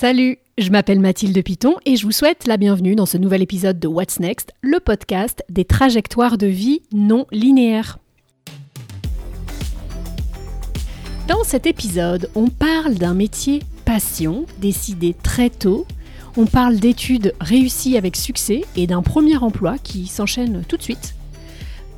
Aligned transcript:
Salut, 0.00 0.38
je 0.56 0.70
m'appelle 0.70 0.98
Mathilde 0.98 1.44
Piton 1.44 1.74
et 1.84 1.96
je 1.96 2.06
vous 2.06 2.10
souhaite 2.10 2.46
la 2.46 2.56
bienvenue 2.56 2.94
dans 2.94 3.04
ce 3.04 3.18
nouvel 3.18 3.42
épisode 3.42 3.78
de 3.78 3.86
What's 3.86 4.18
Next, 4.18 4.54
le 4.62 4.80
podcast 4.80 5.44
des 5.50 5.66
trajectoires 5.66 6.38
de 6.38 6.46
vie 6.46 6.80
non 6.90 7.26
linéaires. 7.32 7.98
Dans 11.28 11.44
cet 11.44 11.66
épisode, 11.66 12.30
on 12.34 12.48
parle 12.48 12.94
d'un 12.94 13.12
métier 13.12 13.60
passion 13.84 14.46
décidé 14.56 15.14
très 15.22 15.50
tôt. 15.50 15.86
On 16.38 16.46
parle 16.46 16.76
d'études 16.76 17.34
réussies 17.38 17.98
avec 17.98 18.16
succès 18.16 18.62
et 18.76 18.86
d'un 18.86 19.02
premier 19.02 19.36
emploi 19.36 19.76
qui 19.76 20.06
s'enchaîne 20.06 20.64
tout 20.66 20.78
de 20.78 20.82
suite. 20.82 21.14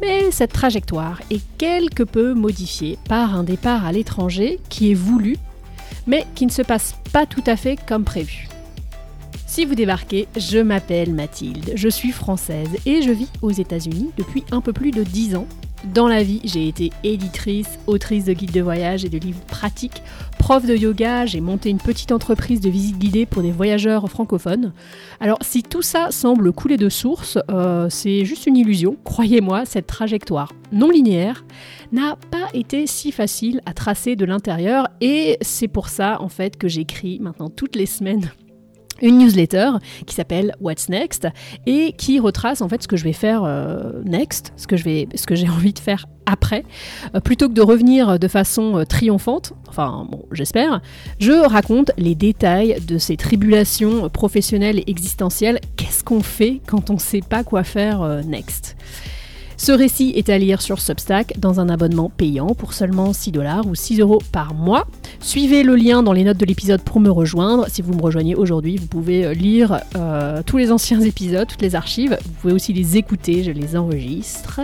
Mais 0.01 0.33
cette 0.33 0.53
trajectoire 0.53 1.21
est 1.31 1.45
quelque 1.57 2.03
peu 2.03 2.35
modifiée 2.35 2.99
par 3.09 3.37
un 3.37 3.45
départ 3.45 3.87
à 3.87 3.93
l'étranger 3.93 4.59
qui 4.71 4.91
est 4.91 4.95
voulu 4.95 5.37
mais 6.07 6.27
qui 6.35 6.47
ne 6.47 6.51
se 6.51 6.63
passe 6.63 6.97
pas 7.13 7.27
tout 7.27 7.45
à 7.47 7.57
fait 7.57 7.77
comme 7.87 8.05
prévu. 8.05 8.49
Si 9.47 9.67
vous 9.67 9.75
débarquez, 9.75 10.29
je 10.37 10.59
m'appelle 10.59 11.13
Mathilde, 11.13 11.73
je 11.75 11.89
suis 11.89 12.11
française 12.11 12.71
et 12.87 13.03
je 13.03 13.11
vis 13.11 13.29
aux 13.43 13.51
États-Unis 13.51 14.11
depuis 14.17 14.45
un 14.51 14.63
peu 14.63 14.73
plus 14.73 14.93
de 14.93 15.03
10 15.03 15.37
ans. 15.37 15.47
Dans 15.93 16.09
la 16.09 16.23
vie, 16.23 16.41
j'ai 16.45 16.69
été 16.69 16.91
éditrice, 17.05 17.79
autrice 17.87 18.25
de 18.25 18.33
guides 18.33 18.53
de 18.53 18.63
voyage 18.63 19.05
et 19.05 19.09
de 19.09 19.19
livres 19.19 19.45
pratiques, 19.49 20.03
prof 20.43 20.67
de 20.67 20.75
yoga, 20.75 21.25
j'ai 21.25 21.41
monté 21.41 21.71
une 21.71 21.79
petite 21.79 22.11
entreprise 22.11 22.61
de 22.61 22.69
visite 22.69 22.99
guidée 22.99 23.27
pour 23.27 23.43
des 23.43 23.53
voyageurs 23.53 24.11
francophones. 24.11 24.73
Alors 25.21 25.39
si 25.41 25.63
tout 25.63 25.83
ça 25.83 26.11
semble 26.11 26.53
couler 26.53 26.77
de 26.77 26.89
source, 26.89 27.39
euh, 27.49 27.89
c'est 27.89 28.25
juste 28.25 28.49
une 28.49 28.57
illusion. 28.57 28.97
Croyez-moi, 29.05 29.65
cette 29.67 29.87
trajectoire 29.87 30.53
non 30.73 30.91
linéaire 30.91 31.45
n'a 31.93 32.17
pas 32.33 32.49
été 32.55 32.89
si 32.89 33.13
facile 33.13 33.61
à 33.67 33.73
tracer 33.73 34.17
de 34.17 34.25
l'intérieur 34.25 34.89
et 35.01 35.39
c'est 35.43 35.69
pour 35.69 35.89
ça 35.89 36.21
en 36.21 36.29
fait 36.29 36.57
que 36.57 36.67
j'écris 36.67 37.21
maintenant 37.21 37.49
toutes 37.49 37.77
les 37.77 37.87
semaines 37.87 38.33
une 39.03 39.19
newsletter 39.19 39.73
qui 40.07 40.15
s'appelle 40.15 40.55
What's 40.61 40.89
Next 40.89 41.29
et 41.67 41.93
qui 41.93 42.21
retrace 42.21 42.63
en 42.63 42.69
fait 42.69 42.83
ce 42.83 42.89
que 42.89 42.97
je 42.97 43.05
vais 43.05 43.13
faire 43.13 43.43
euh, 43.45 44.01
next, 44.05 44.53
ce 44.57 44.67
que 44.67 44.77
j'ai 44.77 45.49
envie 45.49 45.73
de 45.73 45.79
faire 45.79 46.07
après, 46.25 46.65
euh, 47.15 47.21
plutôt 47.21 47.49
que 47.49 47.55
de 47.55 47.63
revenir 47.63 48.19
de 48.19 48.29
façon 48.29 48.79
euh, 48.79 48.85
triomphante. 48.85 49.53
Enfin, 49.69 50.07
bon, 50.11 50.25
j'espère. 50.31 50.81
Je 51.19 51.33
raconte 51.33 51.91
les 51.99 52.15
détails 52.15 52.79
de 52.87 52.97
ces 52.97 53.17
tribulations 53.17 54.09
professionnelles 54.09 54.79
et 54.79 54.85
existentielles. 54.87 55.61
Qu'est-ce 55.77 56.05
qu'on 56.05 56.23
fait 56.23 56.61
quand 56.67 56.91
on 56.91 56.95
ne 56.95 57.01
sait 57.01 57.23
pas 57.23 57.43
quoi 57.43 57.65
faire 57.65 58.23
next? 58.25 58.77
Ce 59.63 59.71
récit 59.71 60.13
est 60.17 60.29
à 60.29 60.39
lire 60.39 60.61
sur 60.61 60.81
Substack 60.81 61.39
dans 61.39 61.61
un 61.61 61.69
abonnement 61.69 62.11
payant 62.11 62.49
pour 62.49 62.73
seulement 62.73 63.13
6 63.13 63.31
dollars 63.31 63.65
ou 63.65 63.77
6 63.77 64.01
euros 64.01 64.19
par 64.33 64.55
mois. 64.55 64.89
Suivez 65.21 65.63
le 65.63 65.77
lien 65.77 66.03
dans 66.03 66.13
les 66.13 66.25
notes 66.25 66.39
de 66.39 66.45
l'épisode 66.45 66.83
pour 66.83 66.99
me 66.99 67.09
rejoindre. 67.09 67.69
Si 67.69 67.81
vous 67.81 67.95
me 67.95 68.03
rejoignez 68.03 68.35
aujourd'hui, 68.35 68.77
vous 68.77 68.89
pouvez 68.89 69.25
euh, 69.25 69.35
lire 69.35 69.79
euh, 69.95 70.43
tous 70.45 70.57
les 70.57 70.73
anciens 70.73 71.01
épisodes, 71.01 71.47
toutes 71.47 71.63
les 71.63 71.77
archives. 71.77 72.19
Vous 72.25 72.33
pouvez 72.41 72.53
aussi 72.53 72.73
les 72.73 72.97
écouter, 72.97 73.45
je 73.45 73.53
les 73.53 73.77
enregistre. 73.77 74.63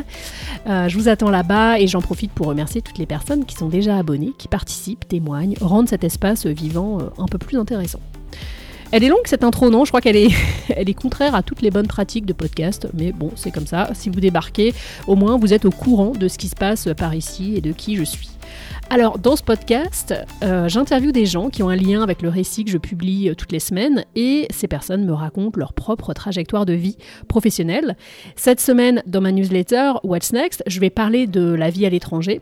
Euh, 0.67 0.89
je 0.89 0.99
vous 0.99 1.09
attends 1.09 1.31
là-bas 1.31 1.79
et 1.79 1.87
j'en 1.87 2.01
profite 2.01 2.33
pour 2.33 2.49
remercier 2.49 2.83
toutes 2.83 2.99
les 2.99 3.07
personnes 3.07 3.45
qui 3.45 3.55
sont 3.55 3.69
déjà 3.69 3.99
abonnées, 3.99 4.33
qui 4.37 4.49
participent, 4.49 5.07
témoignent, 5.07 5.55
rendent 5.61 5.89
cet 5.89 6.03
espace 6.03 6.45
vivant 6.45 6.99
un 7.19 7.27
peu 7.27 7.39
plus 7.39 7.57
intéressant. 7.57 8.01
Elle 8.91 9.05
est 9.05 9.09
longue 9.09 9.27
cette 9.27 9.45
intro, 9.45 9.69
non? 9.69 9.85
Je 9.85 9.91
crois 9.91 10.01
qu'elle 10.01 10.17
est, 10.17 10.31
elle 10.71 10.89
est 10.89 10.95
contraire 10.95 11.35
à 11.35 11.43
toutes 11.43 11.61
les 11.61 11.71
bonnes 11.71 11.87
pratiques 11.87 12.25
de 12.25 12.33
podcast, 12.33 12.89
mais 12.95 13.13
bon, 13.13 13.31
c'est 13.37 13.51
comme 13.51 13.67
ça. 13.67 13.91
Si 13.93 14.09
vous 14.09 14.21
débarquez, 14.21 14.73
au 15.07 15.15
moins 15.15 15.37
vous 15.37 15.53
êtes 15.53 15.67
au 15.67 15.71
courant 15.71 16.13
de 16.13 16.27
ce 16.27 16.39
qui 16.39 16.49
se 16.49 16.57
passe 16.57 16.89
par 16.97 17.15
ici 17.15 17.55
et 17.57 17.61
de 17.61 17.73
qui 17.73 17.97
je 17.97 18.05
suis. 18.05 18.31
Alors, 18.89 19.19
dans 19.19 19.37
ce 19.37 19.43
podcast, 19.43 20.15
euh, 20.43 20.67
j'interviewe 20.69 21.13
des 21.13 21.27
gens 21.27 21.51
qui 21.51 21.63
ont 21.63 21.69
un 21.69 21.77
lien 21.77 22.03
avec 22.03 22.23
le 22.23 22.31
récit 22.31 22.65
que 22.65 22.71
je 22.71 22.79
publie 22.79 23.29
euh, 23.29 23.35
toutes 23.35 23.53
les 23.53 23.61
semaines 23.61 24.07
et 24.17 24.47
ces 24.49 24.67
personnes 24.67 25.05
me 25.05 25.13
racontent 25.13 25.59
leur 25.59 25.75
propre 25.75 26.15
trajectoire 26.15 26.65
de 26.65 26.73
vie 26.73 26.97
professionnelle. 27.29 27.99
Cette 28.37 28.61
semaine, 28.61 29.03
dans 29.07 29.21
ma 29.21 29.33
newsletter 29.33 29.93
What's 30.05 30.33
Next, 30.33 30.63
je 30.67 30.81
vais 30.81 30.89
parler 30.89 31.27
de 31.27 31.53
la 31.53 31.69
vie 31.69 31.85
à 31.85 31.91
l'étranger 31.91 32.41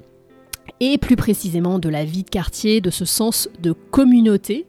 et 0.80 0.98
plus 0.98 1.16
précisément 1.16 1.78
de 1.78 1.88
la 1.88 2.04
vie 2.04 2.22
de 2.22 2.30
quartier, 2.30 2.80
de 2.80 2.90
ce 2.90 3.04
sens 3.04 3.48
de 3.60 3.72
communauté. 3.72 4.66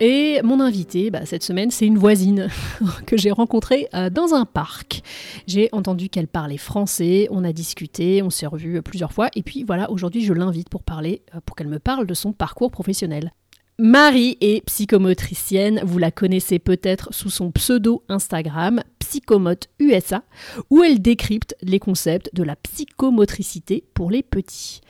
Et 0.00 0.40
mon 0.42 0.60
invité, 0.60 1.10
bah, 1.10 1.24
cette 1.24 1.42
semaine, 1.42 1.70
c'est 1.70 1.86
une 1.86 1.98
voisine 1.98 2.48
que 3.06 3.16
j'ai 3.16 3.30
rencontrée 3.30 3.88
euh, 3.94 4.10
dans 4.10 4.34
un 4.34 4.44
parc. 4.44 5.02
J'ai 5.46 5.68
entendu 5.72 6.08
qu'elle 6.08 6.28
parlait 6.28 6.56
français, 6.56 7.28
on 7.30 7.44
a 7.44 7.52
discuté, 7.52 8.22
on 8.22 8.30
s'est 8.30 8.46
revus 8.46 8.82
plusieurs 8.82 9.12
fois, 9.12 9.28
et 9.34 9.42
puis 9.42 9.64
voilà, 9.64 9.90
aujourd'hui 9.90 10.24
je 10.24 10.32
l'invite 10.32 10.68
pour 10.68 10.82
parler, 10.82 11.22
euh, 11.34 11.40
pour 11.44 11.56
qu'elle 11.56 11.68
me 11.68 11.78
parle 11.78 12.06
de 12.06 12.14
son 12.14 12.32
parcours 12.32 12.70
professionnel. 12.70 13.32
Marie 13.80 14.38
est 14.40 14.64
psychomotricienne, 14.66 15.80
vous 15.84 15.98
la 15.98 16.12
connaissez 16.12 16.60
peut-être 16.60 17.12
sous 17.12 17.28
son 17.28 17.50
pseudo 17.50 18.04
Instagram 18.08 18.84
Psychomote 19.00 19.66
USA, 19.80 20.22
où 20.70 20.84
elle 20.84 21.02
décrypte 21.02 21.56
les 21.60 21.80
concepts 21.80 22.32
de 22.34 22.44
la 22.44 22.54
psychomotricité 22.54 23.82
pour 23.92 24.12
les 24.12 24.22
petits. 24.22 24.80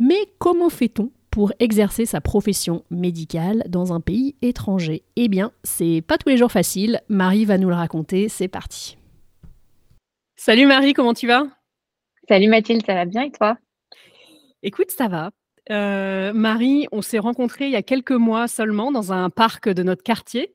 Mais 0.00 0.26
comment 0.40 0.70
fait-on 0.70 1.12
pour 1.30 1.52
exercer 1.60 2.04
sa 2.04 2.20
profession 2.20 2.82
médicale 2.90 3.62
dans 3.68 3.92
un 3.92 4.00
pays 4.00 4.34
étranger? 4.42 5.04
Eh 5.14 5.28
bien, 5.28 5.52
c'est 5.62 6.02
pas 6.04 6.18
tous 6.18 6.28
les 6.28 6.36
jours 6.36 6.50
facile. 6.50 7.00
Marie 7.08 7.44
va 7.44 7.58
nous 7.58 7.68
le 7.68 7.76
raconter, 7.76 8.28
c'est 8.28 8.48
parti. 8.48 8.98
Salut 10.34 10.66
Marie, 10.66 10.94
comment 10.94 11.14
tu 11.14 11.28
vas? 11.28 11.44
Salut 12.28 12.48
Mathilde, 12.48 12.82
ça 12.84 12.94
va 12.94 13.04
bien 13.04 13.22
et 13.22 13.30
toi? 13.30 13.56
Écoute, 14.64 14.90
ça 14.90 15.06
va. 15.06 15.30
Euh, 15.70 16.32
Marie, 16.32 16.86
on 16.92 17.02
s'est 17.02 17.18
rencontrés 17.18 17.66
il 17.66 17.72
y 17.72 17.76
a 17.76 17.82
quelques 17.82 18.12
mois 18.12 18.48
seulement 18.48 18.90
dans 18.90 19.12
un 19.12 19.30
parc 19.30 19.68
de 19.68 19.82
notre 19.82 20.02
quartier. 20.02 20.52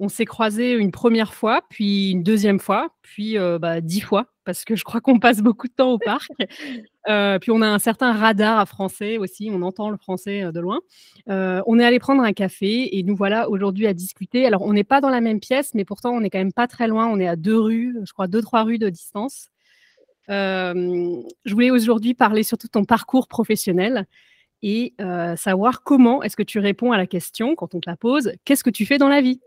On 0.00 0.08
s'est 0.08 0.24
croisés 0.24 0.72
une 0.72 0.92
première 0.92 1.34
fois, 1.34 1.62
puis 1.70 2.12
une 2.12 2.22
deuxième 2.22 2.60
fois, 2.60 2.90
puis 3.02 3.36
euh, 3.36 3.58
bah, 3.58 3.80
dix 3.80 4.00
fois, 4.00 4.26
parce 4.44 4.64
que 4.64 4.76
je 4.76 4.84
crois 4.84 5.00
qu'on 5.00 5.18
passe 5.18 5.40
beaucoup 5.42 5.66
de 5.66 5.72
temps 5.72 5.92
au 5.92 5.98
parc. 5.98 6.30
Euh, 7.08 7.38
puis 7.38 7.50
on 7.50 7.62
a 7.62 7.66
un 7.66 7.78
certain 7.78 8.12
radar 8.12 8.58
à 8.58 8.66
français 8.66 9.16
aussi, 9.16 9.48
on 9.50 9.62
entend 9.62 9.88
le 9.88 9.96
français 9.96 10.42
de 10.52 10.60
loin. 10.60 10.80
on 11.26 11.78
est 11.78 11.84
allé 11.84 11.98
prendre 11.98 12.22
un 12.22 12.34
café 12.34 12.98
et 12.98 13.02
nous 13.02 13.16
voilà 13.16 13.48
aujourd'hui 13.48 13.86
à 13.86 13.94
discuter. 13.94 14.44
Alors 14.44 14.60
on 14.60 14.74
n'est 14.74 14.84
pas 14.84 15.00
dans 15.00 15.08
la 15.08 15.22
même 15.22 15.40
pièce, 15.40 15.72
mais 15.72 15.86
pourtant 15.86 16.10
on 16.10 16.20
n'est 16.20 16.28
quand 16.28 16.36
même 16.36 16.52
pas 16.52 16.66
très 16.66 16.86
loin. 16.86 17.06
On 17.06 17.18
est 17.18 17.26
à 17.26 17.34
deux 17.34 17.58
rues, 17.58 17.96
je 18.04 18.12
crois 18.12 18.26
deux, 18.26 18.42
trois 18.42 18.62
rues 18.62 18.76
de 18.76 18.90
distance. 18.90 19.48
je 20.28 21.24
voulais 21.50 21.70
aujourd'hui 21.70 22.12
parler 22.12 22.42
surtout 22.42 22.66
de 22.66 22.72
ton 22.72 22.84
parcours 22.84 23.26
professionnel 23.26 24.06
et 24.62 24.94
savoir 25.36 25.82
comment 25.82 26.22
est-ce 26.22 26.36
que 26.36 26.42
tu 26.42 26.58
réponds 26.58 26.92
à 26.92 26.96
la 26.96 27.06
question 27.06 27.54
quand 27.54 27.74
on 27.74 27.80
te 27.80 27.88
la 27.88 27.96
pose, 27.96 28.32
qu'est-ce 28.44 28.64
que 28.64 28.70
tu 28.70 28.86
fais 28.86 28.98
dans 28.98 29.08
la 29.08 29.20
vie? 29.20 29.40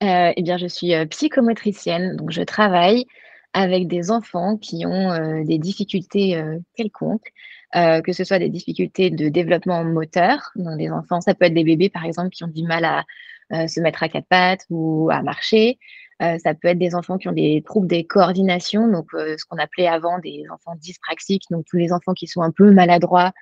Eh 0.00 0.42
bien, 0.42 0.56
je 0.58 0.66
suis 0.66 0.92
psychomotricienne, 1.06 2.16
donc 2.16 2.30
je 2.30 2.42
travaille 2.42 3.06
avec 3.52 3.86
des 3.86 4.10
enfants 4.10 4.56
qui 4.56 4.84
ont 4.86 5.42
des 5.44 5.58
difficultés 5.58 6.42
quelconques, 6.76 7.32
que 7.72 8.12
ce 8.12 8.24
soit 8.24 8.38
des 8.38 8.50
difficultés 8.50 9.10
de 9.10 9.28
développement 9.28 9.84
moteur, 9.84 10.50
dans 10.56 10.76
des 10.76 10.90
enfants, 10.90 11.20
ça 11.20 11.34
peut 11.34 11.46
être 11.46 11.54
des 11.54 11.64
bébés 11.64 11.88
par 11.88 12.04
exemple 12.04 12.30
qui 12.30 12.44
ont 12.44 12.48
du 12.48 12.62
mal 12.62 12.84
à 12.84 13.66
se 13.68 13.80
mettre 13.80 14.02
à 14.02 14.08
quatre 14.08 14.26
pattes 14.28 14.66
ou 14.70 15.08
à 15.10 15.22
marcher. 15.22 15.78
ça 16.20 16.54
peut 16.54 16.68
être 16.68 16.78
des 16.78 16.94
enfants 16.94 17.18
qui 17.18 17.28
ont 17.28 17.32
des 17.32 17.62
troubles 17.64 17.86
des 17.86 18.04
coordinations, 18.04 18.88
donc 18.88 19.06
ce 19.12 19.44
qu'on 19.48 19.58
appelait 19.58 19.88
avant 19.88 20.18
des 20.18 20.44
enfants 20.52 20.74
dyspraxiques, 20.76 21.44
donc 21.50 21.64
tous 21.66 21.76
les 21.76 21.92
enfants 21.92 22.14
qui 22.14 22.26
sont 22.26 22.42
un 22.42 22.50
peu 22.50 22.70
maladroits, 22.70 23.32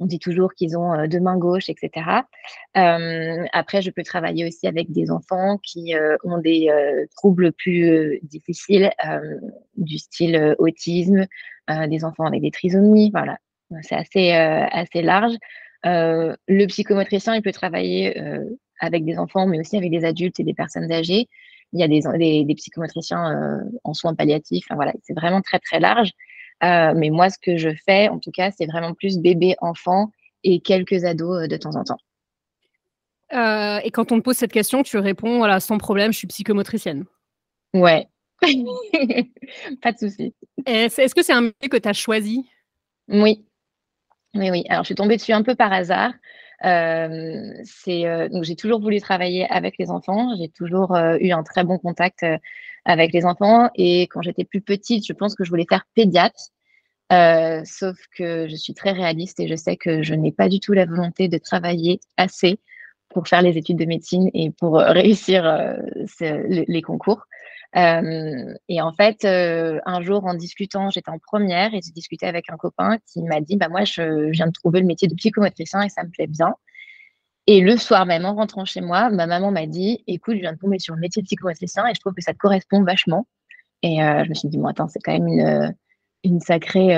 on 0.00 0.06
dit 0.06 0.18
toujours 0.18 0.54
qu'ils 0.54 0.76
ont 0.76 0.92
euh, 0.92 1.06
deux 1.06 1.20
mains 1.20 1.36
gauches, 1.36 1.68
etc. 1.68 2.06
Euh, 2.76 3.44
après, 3.52 3.82
je 3.82 3.90
peux 3.90 4.02
travailler 4.02 4.46
aussi 4.46 4.66
avec 4.66 4.90
des 4.92 5.10
enfants 5.10 5.58
qui 5.58 5.94
euh, 5.94 6.16
ont 6.24 6.38
des 6.38 6.70
troubles 7.16 7.52
plus 7.52 8.20
difficiles, 8.22 8.90
du 9.76 9.98
style 9.98 10.54
autisme, 10.58 11.26
des 11.88 12.04
enfants 12.04 12.24
avec 12.24 12.42
des 12.42 12.50
trisomies. 12.50 13.10
Voilà, 13.10 13.38
c'est 13.82 13.94
assez, 13.94 14.32
assez 14.32 15.02
large. 15.02 15.34
le 15.84 16.66
psychomotricien, 16.66 17.34
il 17.34 17.42
peut 17.42 17.52
travailler 17.52 18.20
avec 18.80 19.04
des 19.04 19.18
enfants, 19.18 19.46
mais 19.46 19.58
aussi 19.58 19.76
avec 19.76 19.90
des 19.90 20.04
adultes 20.04 20.40
et 20.40 20.44
des 20.44 20.54
personnes 20.54 20.90
âgées. 20.92 21.28
Il 21.72 21.80
y 21.80 21.82
a 21.82 21.88
des, 21.88 22.44
des, 22.44 22.54
psychomotriciens 22.54 23.60
en 23.84 23.94
soins 23.94 24.14
palliatifs. 24.14 24.66
voilà, 24.70 24.92
c'est 25.02 25.14
vraiment 25.14 25.40
très, 25.40 25.58
très 25.58 25.80
large. 25.80 26.12
Euh, 26.64 26.92
mais 26.94 27.10
moi, 27.10 27.30
ce 27.30 27.38
que 27.38 27.56
je 27.56 27.70
fais, 27.86 28.08
en 28.08 28.18
tout 28.18 28.30
cas, 28.30 28.50
c'est 28.50 28.66
vraiment 28.66 28.94
plus 28.94 29.18
bébé, 29.18 29.54
enfant 29.60 30.10
et 30.44 30.60
quelques 30.60 31.04
ados 31.04 31.44
euh, 31.44 31.46
de 31.46 31.56
temps 31.56 31.76
en 31.76 31.84
temps. 31.84 31.98
Euh, 33.32 33.80
et 33.84 33.90
quand 33.90 34.10
on 34.10 34.18
te 34.18 34.22
pose 34.22 34.36
cette 34.36 34.52
question, 34.52 34.82
tu 34.82 34.98
réponds 34.98 35.38
voilà, 35.38 35.60
sans 35.60 35.78
problème, 35.78 36.12
je 36.12 36.18
suis 36.18 36.26
psychomotricienne. 36.26 37.04
Ouais, 37.74 38.08
pas 39.82 39.92
de 39.92 39.98
souci. 39.98 40.34
Est-ce 40.66 41.14
que 41.14 41.22
c'est 41.22 41.34
un 41.34 41.42
métier 41.42 41.68
que 41.68 41.76
tu 41.76 41.88
as 41.88 41.92
choisi? 41.92 42.48
Oui. 43.08 43.44
Oui, 44.34 44.50
oui. 44.50 44.64
Alors, 44.68 44.84
je 44.84 44.88
suis 44.88 44.94
tombée 44.94 45.16
dessus 45.16 45.32
un 45.32 45.42
peu 45.42 45.54
par 45.54 45.72
hasard. 45.72 46.12
c'est 46.62 48.28
donc 48.30 48.44
j'ai 48.44 48.56
toujours 48.56 48.80
voulu 48.80 49.00
travailler 49.00 49.46
avec 49.50 49.76
les 49.78 49.90
enfants. 49.90 50.34
J'ai 50.38 50.48
toujours 50.48 50.96
eu 51.20 51.30
un 51.30 51.42
très 51.42 51.64
bon 51.64 51.78
contact 51.78 52.24
avec 52.84 53.12
les 53.12 53.24
enfants. 53.24 53.70
Et 53.74 54.02
quand 54.02 54.22
j'étais 54.22 54.44
plus 54.44 54.60
petite, 54.60 55.06
je 55.06 55.12
pense 55.12 55.34
que 55.34 55.44
je 55.44 55.50
voulais 55.50 55.66
faire 55.68 55.84
pédiatre. 55.94 56.50
Euh, 57.10 57.62
sauf 57.64 57.96
que 58.16 58.48
je 58.48 58.56
suis 58.56 58.74
très 58.74 58.92
réaliste 58.92 59.40
et 59.40 59.48
je 59.48 59.56
sais 59.56 59.76
que 59.76 60.02
je 60.02 60.14
n'ai 60.14 60.30
pas 60.30 60.48
du 60.48 60.60
tout 60.60 60.74
la 60.74 60.84
volonté 60.84 61.28
de 61.28 61.38
travailler 61.38 62.00
assez 62.18 62.58
pour 63.08 63.26
faire 63.26 63.40
les 63.40 63.56
études 63.56 63.78
de 63.78 63.86
médecine 63.86 64.30
et 64.34 64.50
pour 64.50 64.74
réussir 64.76 65.42
les 66.20 66.82
concours. 66.82 67.24
et 67.74 68.82
en 68.82 68.92
fait, 68.92 69.24
un 69.24 70.02
jour, 70.02 70.26
en 70.26 70.34
discutant, 70.34 70.90
j'étais 70.90 71.10
en 71.10 71.18
première 71.18 71.74
et 71.74 71.80
j'ai 71.82 71.92
discuté 71.92 72.26
avec 72.26 72.50
un 72.50 72.56
copain 72.56 72.98
qui 73.10 73.22
m'a 73.22 73.40
dit 73.40 73.56
bah, 73.56 73.68
Moi, 73.68 73.84
je 73.84 74.30
viens 74.30 74.46
de 74.46 74.52
trouver 74.52 74.80
le 74.80 74.86
métier 74.86 75.08
de 75.08 75.14
psychomotricien 75.14 75.82
et 75.82 75.88
ça 75.88 76.04
me 76.04 76.10
plaît 76.10 76.26
bien. 76.26 76.54
Et 77.50 77.62
le 77.62 77.78
soir 77.78 78.04
même, 78.04 78.26
en 78.26 78.34
rentrant 78.34 78.66
chez 78.66 78.82
moi, 78.82 79.08
ma 79.08 79.26
maman 79.26 79.50
m'a 79.50 79.64
dit 79.66 80.04
Écoute, 80.06 80.34
je 80.34 80.40
viens 80.40 80.52
de 80.52 80.58
tomber 80.58 80.78
sur 80.78 80.94
le 80.94 81.00
métier 81.00 81.22
de 81.22 81.26
psychomotricien 81.26 81.86
et 81.86 81.94
je 81.94 82.00
trouve 82.00 82.12
que 82.12 82.20
ça 82.20 82.34
correspond 82.34 82.82
vachement. 82.84 83.26
Et 83.82 83.96
je 84.00 84.28
me 84.28 84.34
suis 84.34 84.48
dit 84.48 84.58
Bon, 84.58 84.66
attends, 84.66 84.86
c'est 84.86 84.98
quand 85.02 85.12
même 85.12 85.28
une, 85.28 85.74
une 86.24 86.40
sacrée 86.40 86.94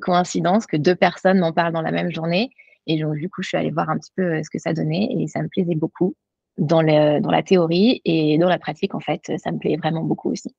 coïncidence 0.00 0.64
que 0.66 0.78
deux 0.78 0.96
personnes 0.96 1.38
m'en 1.38 1.52
parlent 1.52 1.74
dans 1.74 1.82
la 1.82 1.92
même 1.92 2.10
journée. 2.10 2.48
Et 2.86 2.98
donc, 2.98 3.16
du 3.16 3.28
coup, 3.28 3.42
je 3.42 3.48
suis 3.48 3.58
allée 3.58 3.70
voir 3.70 3.90
un 3.90 3.98
petit 3.98 4.12
peu 4.16 4.42
ce 4.42 4.48
que 4.48 4.58
ça 4.58 4.72
donnait 4.72 5.06
et 5.18 5.26
ça 5.26 5.42
me 5.42 5.48
plaisait 5.48 5.74
beaucoup 5.74 6.14
dans, 6.56 6.82
dans 6.82 7.30
la 7.30 7.42
théorie 7.42 8.00
et 8.06 8.38
dans 8.38 8.48
la 8.48 8.58
pratique, 8.58 8.94
en 8.94 9.00
fait, 9.00 9.30
ça 9.36 9.52
me 9.52 9.58
plaît 9.58 9.76
vraiment 9.76 10.02
beaucoup 10.02 10.30
aussi. 10.30 10.54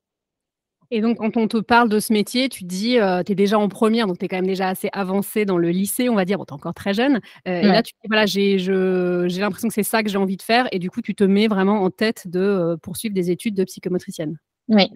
Et 0.94 1.00
donc, 1.00 1.20
quand 1.20 1.38
on 1.38 1.48
te 1.48 1.58
parle 1.58 1.88
de 1.88 2.02
ce 2.02 2.12
métier, 2.12 2.50
tu 2.50 2.66
dis, 2.66 3.00
euh, 3.00 3.24
tu 3.24 3.32
es 3.32 3.36
déjà 3.36 3.58
en 3.58 3.70
première, 3.70 4.08
donc 4.08 4.20
tu 4.20 4.26
es 4.26 4.28
quand 4.28 4.36
même 4.36 4.46
déjà 4.46 4.68
assez 4.68 4.90
avancé 4.92 5.46
dans 5.46 5.58
le 5.58 5.70
lycée, 5.70 6.10
on 6.10 6.16
va 6.16 6.26
dire, 6.26 6.38
bon, 6.38 6.44
tu 6.44 6.50
es 6.50 6.54
encore 6.54 6.74
très 6.74 6.94
jeune. 6.94 7.22
Euh, 7.48 7.62
et 7.62 7.68
là, 7.68 7.82
tu 7.82 7.94
dis, 7.94 8.08
voilà, 8.10 8.26
j'ai 8.26 8.58
l'impression 8.60 9.70
que 9.70 9.74
c'est 9.74 9.84
ça 9.84 10.04
que 10.04 10.10
j'ai 10.10 10.18
envie 10.18 10.36
de 10.36 10.42
faire. 10.42 10.68
Et 10.74 10.80
du 10.80 10.90
coup, 10.90 11.02
tu 11.02 11.16
te 11.16 11.24
mets 11.24 11.48
vraiment 11.48 11.82
en 11.82 11.90
tête 11.90 12.28
de 12.28 12.42
euh, 12.42 12.78
poursuivre 12.78 13.16
des 13.16 13.32
études 13.32 13.56
de 13.56 13.64
psychomotricienne. 13.64 14.38
Oui. 14.68 14.92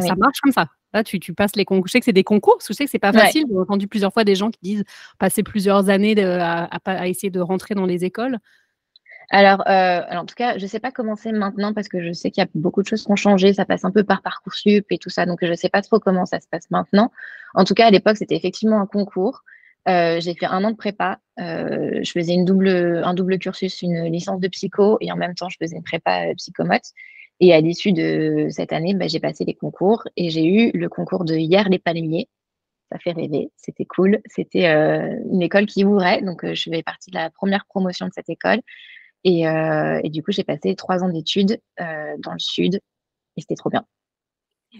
Ça 0.00 0.14
marche 0.14 0.40
comme 0.40 0.52
ça. 0.52 0.68
Là, 0.92 1.02
tu, 1.02 1.18
tu, 1.18 1.34
passes 1.34 1.56
les 1.56 1.64
concours. 1.64 1.88
Je 1.88 1.92
sais 1.92 1.98
que 1.98 2.04
c'est 2.04 2.12
des 2.12 2.24
concours, 2.24 2.56
parce 2.56 2.68
que 2.68 2.74
je 2.74 2.76
sais 2.76 2.84
que 2.84 2.90
c'est 2.90 2.98
pas 2.98 3.12
facile. 3.12 3.44
J'ai 3.50 3.58
entendu 3.58 3.88
plusieurs 3.88 4.12
fois 4.12 4.22
des 4.22 4.36
gens 4.36 4.50
qui 4.50 4.60
disent 4.62 4.84
passer 5.18 5.42
plusieurs 5.42 5.88
années 5.88 6.18
à, 6.22 6.68
essayer 7.08 7.30
de 7.30 7.40
rentrer 7.40 7.74
dans 7.74 7.86
les 7.86 8.04
écoles. 8.04 8.38
Alors, 9.30 9.62
euh, 9.68 10.00
en 10.10 10.24
tout 10.24 10.34
cas, 10.34 10.56
je 10.56 10.62
ne 10.62 10.68
sais 10.68 10.80
pas 10.80 10.90
comment 10.90 11.14
c'est 11.14 11.32
maintenant 11.32 11.74
parce 11.74 11.88
que 11.88 12.02
je 12.02 12.12
sais 12.12 12.30
qu'il 12.30 12.42
y 12.42 12.46
a 12.46 12.48
beaucoup 12.54 12.82
de 12.82 12.88
choses 12.88 13.04
qui 13.04 13.10
ont 13.10 13.16
changé. 13.16 13.52
Ça 13.52 13.66
passe 13.66 13.84
un 13.84 13.90
peu 13.90 14.02
par 14.02 14.22
Parcoursup 14.22 14.86
et 14.90 14.98
tout 14.98 15.10
ça. 15.10 15.26
Donc, 15.26 15.40
je 15.42 15.48
ne 15.48 15.54
sais 15.54 15.68
pas 15.68 15.82
trop 15.82 15.98
comment 15.98 16.24
ça 16.24 16.40
se 16.40 16.48
passe 16.48 16.70
maintenant. 16.70 17.12
En 17.54 17.64
tout 17.64 17.74
cas, 17.74 17.86
à 17.86 17.90
l'époque, 17.90 18.16
c'était 18.16 18.36
effectivement 18.36 18.80
un 18.80 18.86
concours. 18.86 19.42
Euh, 19.86 20.18
j'ai 20.20 20.34
fait 20.34 20.46
un 20.46 20.64
an 20.64 20.70
de 20.70 20.76
prépa. 20.76 21.18
Euh, 21.40 22.00
je 22.02 22.10
faisais 22.10 22.32
une 22.32 22.46
double, 22.46 22.68
un 23.04 23.12
double 23.14 23.38
cursus, 23.38 23.82
une 23.82 24.04
licence 24.04 24.40
de 24.40 24.48
psycho 24.48 24.96
et 25.00 25.12
en 25.12 25.16
même 25.16 25.34
temps, 25.34 25.50
je 25.50 25.58
faisais 25.60 25.76
une 25.76 25.84
prépa 25.84 26.34
psychomote. 26.36 26.92
Et 27.40 27.52
à 27.52 27.60
l'issue 27.60 27.92
de 27.92 28.48
cette 28.50 28.72
année, 28.72 28.94
bah, 28.94 29.08
j'ai 29.08 29.20
passé 29.20 29.44
les 29.44 29.54
concours 29.54 30.04
et 30.16 30.30
j'ai 30.30 30.44
eu 30.46 30.70
le 30.72 30.88
concours 30.88 31.24
de 31.24 31.34
hier 31.36 31.68
les 31.68 31.78
palmiers. 31.78 32.28
Ça 32.90 32.98
fait 32.98 33.12
rêver, 33.12 33.50
c'était 33.56 33.84
cool. 33.84 34.20
C'était 34.24 34.66
une 34.66 35.42
école 35.42 35.66
qui 35.66 35.84
ouvrait, 35.84 36.22
donc 36.22 36.50
je 36.54 36.70
fais 36.70 36.82
partie 36.82 37.10
de 37.10 37.16
la 37.16 37.28
première 37.28 37.66
promotion 37.66 38.06
de 38.06 38.12
cette 38.14 38.30
école. 38.30 38.60
Euh, 39.26 40.00
et, 40.02 40.10
du 40.10 40.22
coup, 40.22 40.32
j'ai 40.32 40.44
passé 40.44 40.74
trois 40.74 41.02
ans 41.02 41.08
d'études 41.08 41.60
euh, 41.80 42.14
dans 42.18 42.32
le 42.32 42.38
sud 42.38 42.76
et 43.36 43.40
c'était 43.40 43.56
trop 43.56 43.70
bien. 43.70 43.84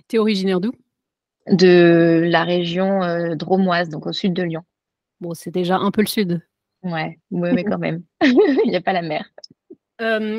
Tu 0.09 0.17
es 0.17 0.19
originaire 0.19 0.61
d'où? 0.61 0.73
De 1.51 2.25
la 2.27 2.45
région 2.45 3.03
euh, 3.03 3.35
dromoise, 3.35 3.89
donc 3.89 4.07
au 4.07 4.13
sud 4.13 4.35
de 4.35 4.43
Lyon. 4.43 4.63
Bon, 5.21 5.35
c'est 5.35 5.51
déjà 5.51 5.77
un 5.77 5.91
peu 5.91 6.03
le 6.03 6.07
sud. 6.07 6.43
Ouais, 6.83 7.19
mais 7.31 7.65
quand 7.65 7.79
même. 7.79 8.03
Il 8.23 8.69
n'y 8.69 8.77
a 8.77 8.81
pas 8.81 8.93
la 8.93 9.03
mer. 9.03 9.29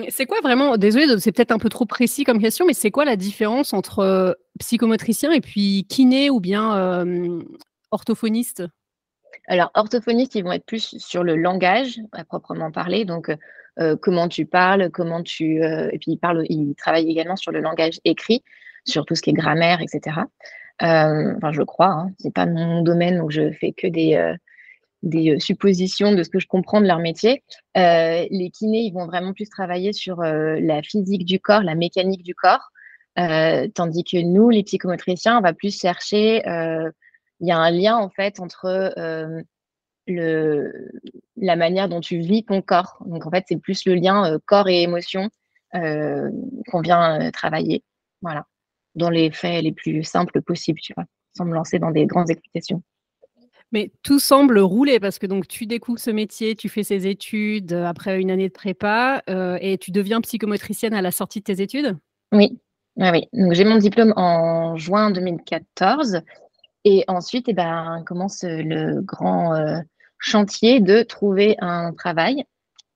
c'est 0.09 0.25
quoi 0.25 0.39
vraiment, 0.41 0.77
désolé, 0.77 1.19
c'est 1.19 1.33
peut-être 1.33 1.51
un 1.51 1.57
peu 1.57 1.69
trop 1.69 1.85
précis 1.85 2.23
comme 2.23 2.39
question, 2.39 2.65
mais 2.65 2.73
c'est 2.73 2.91
quoi 2.91 3.03
la 3.03 3.17
différence 3.17 3.73
entre 3.73 4.37
psychomotricien 4.59 5.31
et 5.31 5.41
puis 5.41 5.85
kiné 5.89 6.29
ou 6.29 6.39
bien 6.39 7.05
orthophoniste? 7.91 8.63
Alors, 9.47 9.71
orthophonistes, 9.73 10.35
ils 10.35 10.43
vont 10.43 10.51
être 10.51 10.65
plus 10.65 10.97
sur 10.97 11.23
le 11.23 11.35
langage 11.35 11.99
à 12.11 12.23
proprement 12.23 12.71
parler. 12.71 13.05
Donc, 13.05 13.31
euh, 13.79 13.95
comment 13.95 14.27
tu 14.27 14.45
parles, 14.45 14.89
comment 14.91 15.23
tu. 15.23 15.63
Euh, 15.63 15.89
et 15.91 15.99
puis, 15.99 16.11
il, 16.11 16.17
parle, 16.17 16.45
il 16.49 16.75
travaille 16.75 17.09
également 17.09 17.35
sur 17.35 17.51
le 17.51 17.61
langage 17.61 17.99
écrit, 18.03 18.43
sur 18.85 19.05
tout 19.05 19.15
ce 19.15 19.21
qui 19.21 19.29
est 19.29 19.33
grammaire, 19.33 19.81
etc. 19.81 20.17
Euh, 20.81 21.33
enfin, 21.37 21.51
je 21.51 21.61
crois, 21.61 21.91
hein, 21.91 22.11
c'est 22.19 22.33
pas 22.33 22.45
mon 22.45 22.81
domaine, 22.81 23.17
donc 23.17 23.31
je 23.31 23.51
fais 23.51 23.71
que 23.71 23.87
des, 23.87 24.35
des 25.03 25.39
suppositions 25.39 26.13
de 26.13 26.23
ce 26.23 26.29
que 26.29 26.39
je 26.39 26.47
comprends 26.47 26.81
de 26.81 26.87
leur 26.87 26.99
métier. 26.99 27.43
les 27.75 28.51
kinés, 28.53 28.81
ils 28.81 28.93
vont 28.93 29.05
vraiment 29.05 29.33
plus 29.33 29.49
travailler 29.49 29.93
sur 29.93 30.21
la 30.21 30.81
physique 30.81 31.25
du 31.25 31.39
corps, 31.39 31.63
la 31.63 31.75
mécanique 31.75 32.23
du 32.23 32.35
corps, 32.35 32.71
tandis 33.15 34.03
que 34.03 34.21
nous, 34.21 34.49
les 34.49 34.63
psychomotriciens, 34.63 35.37
on 35.37 35.41
va 35.41 35.53
plus 35.53 35.77
chercher. 35.77 36.41
Il 37.39 37.47
y 37.47 37.51
a 37.51 37.57
un 37.57 37.71
lien 37.71 37.97
en 37.97 38.09
fait 38.09 38.39
entre 38.39 38.95
le, 40.09 40.89
la 41.37 41.55
manière 41.55 41.89
dont 41.89 42.01
tu 42.01 42.19
vis 42.19 42.43
ton 42.43 42.61
corps. 42.61 42.97
Donc, 43.05 43.25
en 43.25 43.31
fait, 43.31 43.45
c'est 43.47 43.57
plus 43.57 43.85
le 43.85 43.95
lien 43.95 44.31
euh, 44.31 44.39
corps 44.45 44.67
et 44.67 44.81
émotion 44.81 45.29
euh, 45.75 46.29
qu'on 46.67 46.81
vient 46.81 47.21
euh, 47.21 47.31
travailler. 47.31 47.83
Voilà. 48.21 48.45
Dans 48.95 49.09
les 49.09 49.31
faits 49.31 49.63
les 49.63 49.71
plus 49.71 50.03
simples 50.03 50.41
possibles, 50.41 50.79
tu 50.81 50.93
vois, 50.95 51.05
sans 51.37 51.45
me 51.45 51.53
lancer 51.53 51.79
dans 51.79 51.91
des 51.91 52.05
grandes 52.05 52.29
explications. 52.29 52.81
Mais 53.71 53.91
tout 54.01 54.19
semble 54.19 54.57
rouler 54.57 54.99
parce 54.99 55.19
que 55.19 55.27
donc 55.27 55.47
tu 55.47 55.67
découvres 55.67 55.99
ce 55.99 56.09
métier, 56.09 56.55
tu 56.55 56.69
fais 56.69 56.81
ces 56.81 57.05
études 57.05 57.71
après 57.71 58.19
une 58.19 58.31
année 58.31 58.47
de 58.47 58.53
prépa 58.53 59.21
et 59.61 59.77
tu 59.77 59.91
deviens 59.91 60.21
psychomotricienne 60.21 60.95
à 60.95 61.03
la 61.03 61.11
sortie 61.11 61.37
de 61.37 61.43
tes 61.43 61.61
études? 61.61 61.95
Oui, 62.31 62.59
oui, 62.95 63.07
oui. 63.11 63.27
Donc 63.31 63.53
j'ai 63.53 63.65
mon 63.65 63.77
diplôme 63.77 64.11
en 64.15 64.75
juin 64.75 65.11
2014 65.11 66.23
et 66.89 67.03
ensuite, 67.07 67.47
eh 67.49 67.53
ben, 67.53 68.03
commence 68.05 68.43
le 68.43 69.01
grand 69.01 69.83
chantier 70.19 70.79
de 70.79 71.01
trouver 71.01 71.55
un 71.59 71.93
travail. 71.93 72.45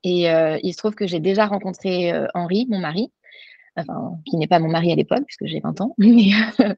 Et 0.04 0.30
euh, 0.30 0.60
il 0.62 0.74
se 0.74 0.78
trouve 0.78 0.96
que 0.96 1.08
j'ai 1.08 1.20
déjà 1.20 1.46
rencontré 1.46 2.12
euh, 2.12 2.28
Henri, 2.34 2.68
mon 2.70 2.80
mari, 2.80 3.12
enfin, 3.78 4.18
qui 4.26 4.36
n'est 4.38 4.48
pas 4.48 4.60
mon 4.60 4.70
mari 4.70 4.92
à 4.92 4.96
l'époque, 4.96 5.24
puisque 5.26 5.46
j'ai 5.46 5.60
20 5.60 5.82
ans. 5.82 5.96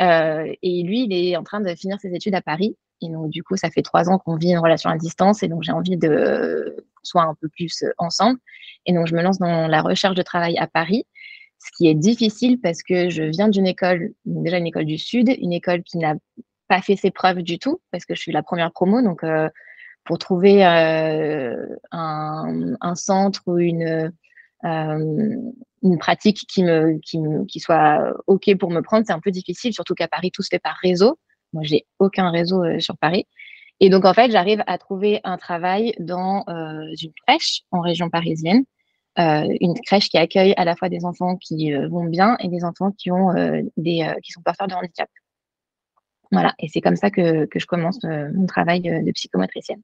Euh, 0.00 0.54
et 0.62 0.84
lui, 0.84 1.06
il 1.06 1.12
est 1.12 1.36
en 1.36 1.42
train 1.42 1.60
de 1.60 1.74
finir 1.74 1.98
ses 1.98 2.14
études 2.14 2.36
à 2.36 2.40
Paris. 2.40 2.76
Et 3.02 3.08
donc, 3.08 3.30
du 3.30 3.42
coup, 3.42 3.56
ça 3.56 3.68
fait 3.68 3.82
trois 3.82 4.08
ans 4.08 4.20
qu'on 4.20 4.36
vit 4.36 4.52
une 4.52 4.60
relation 4.60 4.90
à 4.90 4.96
distance. 4.96 5.42
Et 5.42 5.48
donc, 5.48 5.64
j'ai 5.64 5.72
envie 5.72 5.96
de 5.96 6.86
soit 7.02 7.24
un 7.24 7.34
peu 7.34 7.48
plus 7.48 7.82
ensemble. 7.98 8.38
Et 8.86 8.92
donc, 8.92 9.08
je 9.08 9.16
me 9.16 9.22
lance 9.22 9.40
dans 9.40 9.66
la 9.66 9.82
recherche 9.82 10.14
de 10.14 10.22
travail 10.22 10.56
à 10.56 10.68
Paris, 10.68 11.04
ce 11.58 11.76
qui 11.76 11.88
est 11.88 11.96
difficile 11.96 12.60
parce 12.60 12.84
que 12.84 13.10
je 13.10 13.24
viens 13.24 13.48
d'une 13.48 13.66
école, 13.66 14.12
déjà 14.24 14.58
une 14.58 14.68
école 14.68 14.84
du 14.84 14.98
Sud, 14.98 15.34
une 15.36 15.52
école 15.52 15.82
qui 15.82 15.98
n'a 15.98 16.14
pas 16.68 16.82
fait 16.82 16.96
ses 16.96 17.10
preuves 17.10 17.42
du 17.42 17.58
tout, 17.58 17.80
parce 17.90 18.04
que 18.04 18.14
je 18.14 18.20
suis 18.20 18.32
la 18.32 18.42
première 18.42 18.72
promo. 18.72 19.02
Donc, 19.02 19.24
pour 20.08 20.16
trouver 20.16 20.64
euh, 20.64 21.66
un, 21.92 22.94
centre 22.94 23.42
ou 23.46 23.58
une, 23.58 24.10
euh, 24.64 25.36
une 25.82 25.98
pratique 25.98 26.46
qui, 26.48 26.64
me, 26.64 26.98
qui, 27.44 27.60
soit 27.60 28.14
OK 28.26 28.56
pour 28.56 28.70
me 28.70 28.80
prendre, 28.80 29.04
c'est 29.06 29.12
un 29.12 29.20
peu 29.20 29.30
difficile, 29.30 29.74
surtout 29.74 29.94
qu'à 29.94 30.08
Paris, 30.08 30.30
tout 30.32 30.42
se 30.42 30.48
fait 30.50 30.58
par 30.58 30.76
réseau. 30.82 31.18
Moi, 31.52 31.62
j'ai 31.64 31.86
aucun 31.98 32.30
réseau 32.30 32.64
euh, 32.64 32.80
sur 32.80 32.96
Paris. 32.96 33.26
Et 33.80 33.90
donc, 33.90 34.06
en 34.06 34.14
fait, 34.14 34.30
j'arrive 34.30 34.64
à 34.66 34.78
trouver 34.78 35.20
un 35.24 35.36
travail 35.36 35.92
dans 36.00 36.42
une 36.48 37.12
crèche 37.26 37.60
en 37.70 37.80
région 37.80 38.10
parisienne, 38.10 38.64
une 39.16 39.74
crèche 39.86 40.08
qui 40.08 40.18
accueille 40.18 40.52
à 40.56 40.64
la 40.64 40.74
fois 40.74 40.88
des 40.88 41.04
enfants 41.04 41.36
qui 41.36 41.72
vont 41.72 42.04
bien 42.04 42.36
et 42.40 42.48
des 42.48 42.64
enfants 42.64 42.90
qui, 42.90 43.12
ont, 43.12 43.32
des, 43.76 44.12
qui 44.24 44.32
sont 44.32 44.42
porteurs 44.42 44.66
de 44.66 44.74
handicap. 44.74 45.08
Voilà, 46.30 46.54
et 46.58 46.68
c'est 46.68 46.80
comme 46.80 46.96
ça 46.96 47.10
que, 47.10 47.46
que 47.46 47.58
je 47.58 47.66
commence 47.66 48.02
mon 48.02 48.46
travail 48.46 48.82
de 48.82 49.12
psychomotricienne. 49.12 49.82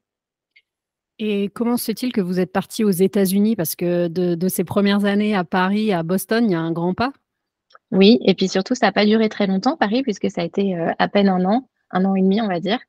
Et 1.19 1.49
comment 1.55 1.77
se 1.77 1.85
fait-il 1.85 2.13
que 2.13 2.21
vous 2.21 2.41
êtes 2.41 2.53
parti 2.53 2.83
aux 2.83 2.91
États-Unis? 2.91 3.55
Parce 3.55 3.77
que 3.77 4.09
de, 4.09 4.49
ces 4.49 4.65
premières 4.65 5.05
années 5.05 5.35
à 5.35 5.45
Paris, 5.45 5.93
à 5.93 6.03
Boston, 6.03 6.45
il 6.45 6.53
y 6.53 6.57
a 6.57 6.61
un 6.61 6.73
grand 6.73 6.95
pas. 6.95 7.13
Oui, 7.93 8.19
et 8.25 8.35
puis 8.35 8.49
surtout, 8.49 8.75
ça 8.75 8.87
n'a 8.87 8.93
pas 8.93 9.07
duré 9.07 9.29
très 9.29 9.47
longtemps, 9.47 9.77
Paris, 9.77 10.03
puisque 10.03 10.29
ça 10.31 10.41
a 10.41 10.45
été 10.45 10.77
euh, 10.77 10.91
à 10.99 11.07
peine 11.07 11.29
un 11.29 11.45
an, 11.45 11.69
un 11.91 12.05
an 12.05 12.17
et 12.17 12.23
demi, 12.23 12.41
on 12.41 12.49
va 12.49 12.59
dire. 12.59 12.81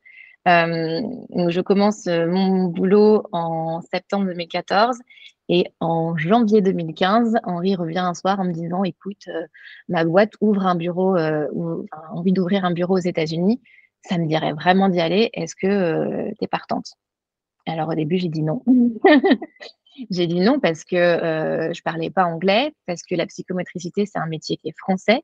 Euh, 0.47 1.01
je 1.50 1.62
commence 1.62 2.07
euh, 2.07 2.27
mon 2.27 2.65
boulot 2.65 3.24
en 3.31 3.81
septembre 3.81 4.25
2014 4.25 4.97
et 5.50 5.68
en 5.80 6.18
janvier 6.18 6.62
2015, 6.62 7.36
Henri 7.44 7.75
revient 7.75 8.00
un 8.00 8.14
soir 8.14 8.40
en 8.40 8.46
me 8.46 8.54
disant 8.54 8.84
Écoute, 8.84 9.30
ma 9.90 10.04
boîte 10.04 10.34
ouvre 10.42 10.66
un 10.66 10.75
bureau, 10.75 11.18
ou, 11.54 11.86
envie 12.12 12.34
d'ouvrir 12.34 12.66
un 12.66 12.72
bureau 12.72 12.96
aux 12.96 13.00
États-Unis. 13.00 13.62
Ça 14.02 14.18
me 14.18 14.28
dirait 14.28 14.54
vraiment 14.54 14.90
d'y 14.90 15.02
aller. 15.02 15.30
Est-ce 15.34 15.56
que 15.56 16.30
tu 16.30 16.44
es 16.44 16.48
partante? 16.48 16.88
Alors 17.68 17.90
au 17.90 17.96
début, 17.96 18.18
j'ai 18.18 18.30
dit 18.30 18.44
non. 18.44 18.64
j'ai 20.10 20.28
dit 20.28 20.40
non 20.40 20.60
parce 20.60 20.84
que 20.84 20.96
euh, 20.96 21.74
je 21.74 21.82
parlais 21.82 22.10
pas 22.10 22.25
anglais, 22.25 22.74
parce 22.86 23.02
que 23.04 23.16
la 23.16 23.25
psychomotricité, 23.25 24.06
c'est 24.06 24.20
un 24.20 24.28
métier 24.28 24.58
qui 24.58 24.70
est 24.70 24.78
français 24.78 25.22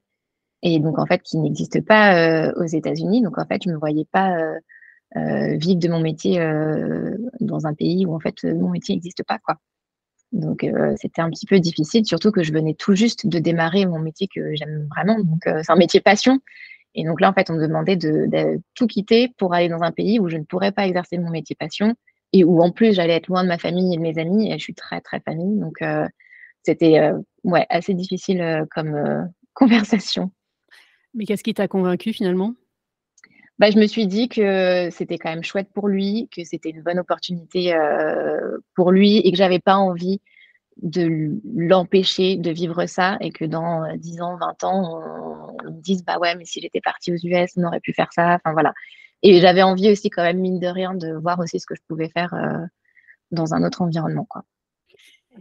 et 0.64 0.80
donc 0.80 1.00
en 1.00 1.06
fait 1.06 1.22
qui 1.22 1.38
n'existe 1.38 1.86
pas 1.86 2.16
euh, 2.16 2.54
aux 2.56 2.66
États-Unis. 2.66 3.22
Donc 3.22 3.38
en 3.38 3.46
fait, 3.46 3.62
je 3.64 3.70
me 3.70 3.78
voyais 3.78 4.06
pas 4.12 4.38
euh, 4.38 4.60
euh 5.18 5.58
vivre 5.58 5.80
de 5.80 5.90
mon 5.90 6.00
métier 6.00 6.40
euh, 6.40 7.18
dans 7.40 7.66
un 7.68 7.74
pays 7.74 8.06
où 8.06 8.16
en 8.16 8.20
fait 8.20 8.44
mon 8.44 8.70
métier 8.70 8.96
n'existe 8.96 9.24
pas 9.24 9.40
quoi. 9.40 9.58
Donc 10.32 10.66
c'était 10.96 11.22
un 11.22 11.30
petit 11.30 11.46
peu 11.46 11.60
difficile, 11.60 12.06
surtout 12.06 12.32
que 12.32 12.44
je 12.44 12.54
venais 12.54 12.74
tout 12.74 12.96
juste 12.96 13.28
de 13.28 13.40
démarrer 13.40 13.86
mon 13.86 14.00
métier 14.00 14.28
que 14.34 14.56
j'aime 14.56 14.88
vraiment. 14.90 15.20
Donc 15.20 15.42
c'est 15.46 15.72
un 15.72 15.76
métier 15.76 16.00
passion. 16.00 16.40
Et 16.96 17.04
donc 17.04 17.22
là, 17.22 17.30
en 17.30 17.34
fait, 17.34 17.50
on 17.50 17.54
me 17.54 17.62
demandait 17.62 17.96
de, 17.96 18.62
tout 18.76 18.88
quitter 18.88 19.34
pour 19.38 19.54
aller 19.54 19.70
dans 19.70 19.82
un 19.82 19.92
pays 19.92 20.20
où 20.20 20.30
je 20.30 20.38
ne 20.38 20.44
pourrais 20.44 20.72
pas 20.72 20.88
exercer 20.88 21.18
mon 21.18 21.30
métier 21.30 21.56
passion 21.56 21.96
et 22.34 22.44
où 22.46 22.62
en 22.62 22.72
plus 22.72 22.94
j'allais 22.94 23.16
être 23.16 23.28
loin 23.28 23.44
de 23.44 23.50
ma 23.50 23.58
famille 23.58 23.94
et 23.94 23.98
de 23.98 24.02
mes 24.02 24.18
amis. 24.18 24.52
Et 24.52 24.58
je 24.58 24.64
suis 24.64 24.76
très 24.76 25.02
très 25.02 25.20
famille, 25.20 25.60
donc 25.60 25.84
c'était 26.64 27.12
ouais 27.44 27.66
assez 27.70 27.94
difficile 27.94 28.66
comme 28.74 29.30
conversation. 29.54 30.32
Mais 31.14 31.26
qu'est-ce 31.26 31.44
qui 31.44 31.54
t'a 31.54 31.68
convaincu 31.68 32.14
finalement? 32.14 32.54
Bah, 33.62 33.70
je 33.70 33.78
me 33.78 33.86
suis 33.86 34.08
dit 34.08 34.28
que 34.28 34.90
c'était 34.90 35.20
quand 35.20 35.30
même 35.30 35.44
chouette 35.44 35.70
pour 35.72 35.88
lui, 35.88 36.28
que 36.36 36.44
c'était 36.44 36.72
une 36.72 36.82
bonne 36.82 36.98
opportunité 36.98 37.78
pour 38.74 38.92
lui 38.92 39.18
et 39.18 39.30
que 39.32 39.38
j'avais 39.38 39.60
pas 39.60 39.76
envie 39.76 40.20
de 40.82 41.40
l'empêcher 41.54 42.38
de 42.38 42.50
vivre 42.50 42.88
ça 42.88 43.18
et 43.22 43.30
que 43.30 43.46
dans 43.46 43.96
10 43.96 44.20
ans, 44.22 44.36
20 44.36 44.64
ans, 44.64 45.54
on, 45.64 45.72
me 45.74 45.80
dise 45.80 46.04
bah 46.04 46.18
ouais, 46.18 46.34
mais 46.34 46.44
si 46.44 46.60
j'étais 46.60 46.82
partie 46.82 47.12
aux 47.14 47.18
US, 47.18 47.52
on 47.56 47.64
aurait 47.66 47.82
pu 47.82 47.94
faire 47.94 48.12
ça. 48.14 48.34
Enfin 48.34 48.52
voilà. 48.54 48.74
Et 49.22 49.40
j'avais 49.40 49.62
envie 49.62 49.92
aussi 49.92 50.10
quand 50.10 50.24
même 50.24 50.40
mine 50.40 50.60
de 50.60 50.66
rien 50.66 50.96
de 50.96 51.14
voir 51.14 51.38
aussi 51.38 51.60
ce 51.60 51.68
que 51.68 51.76
je 51.76 51.82
pouvais 51.88 52.10
faire 52.10 52.34
dans 53.30 53.54
un 53.54 53.64
autre 53.64 53.84
environnement 53.84 54.26
quoi. 54.28 54.42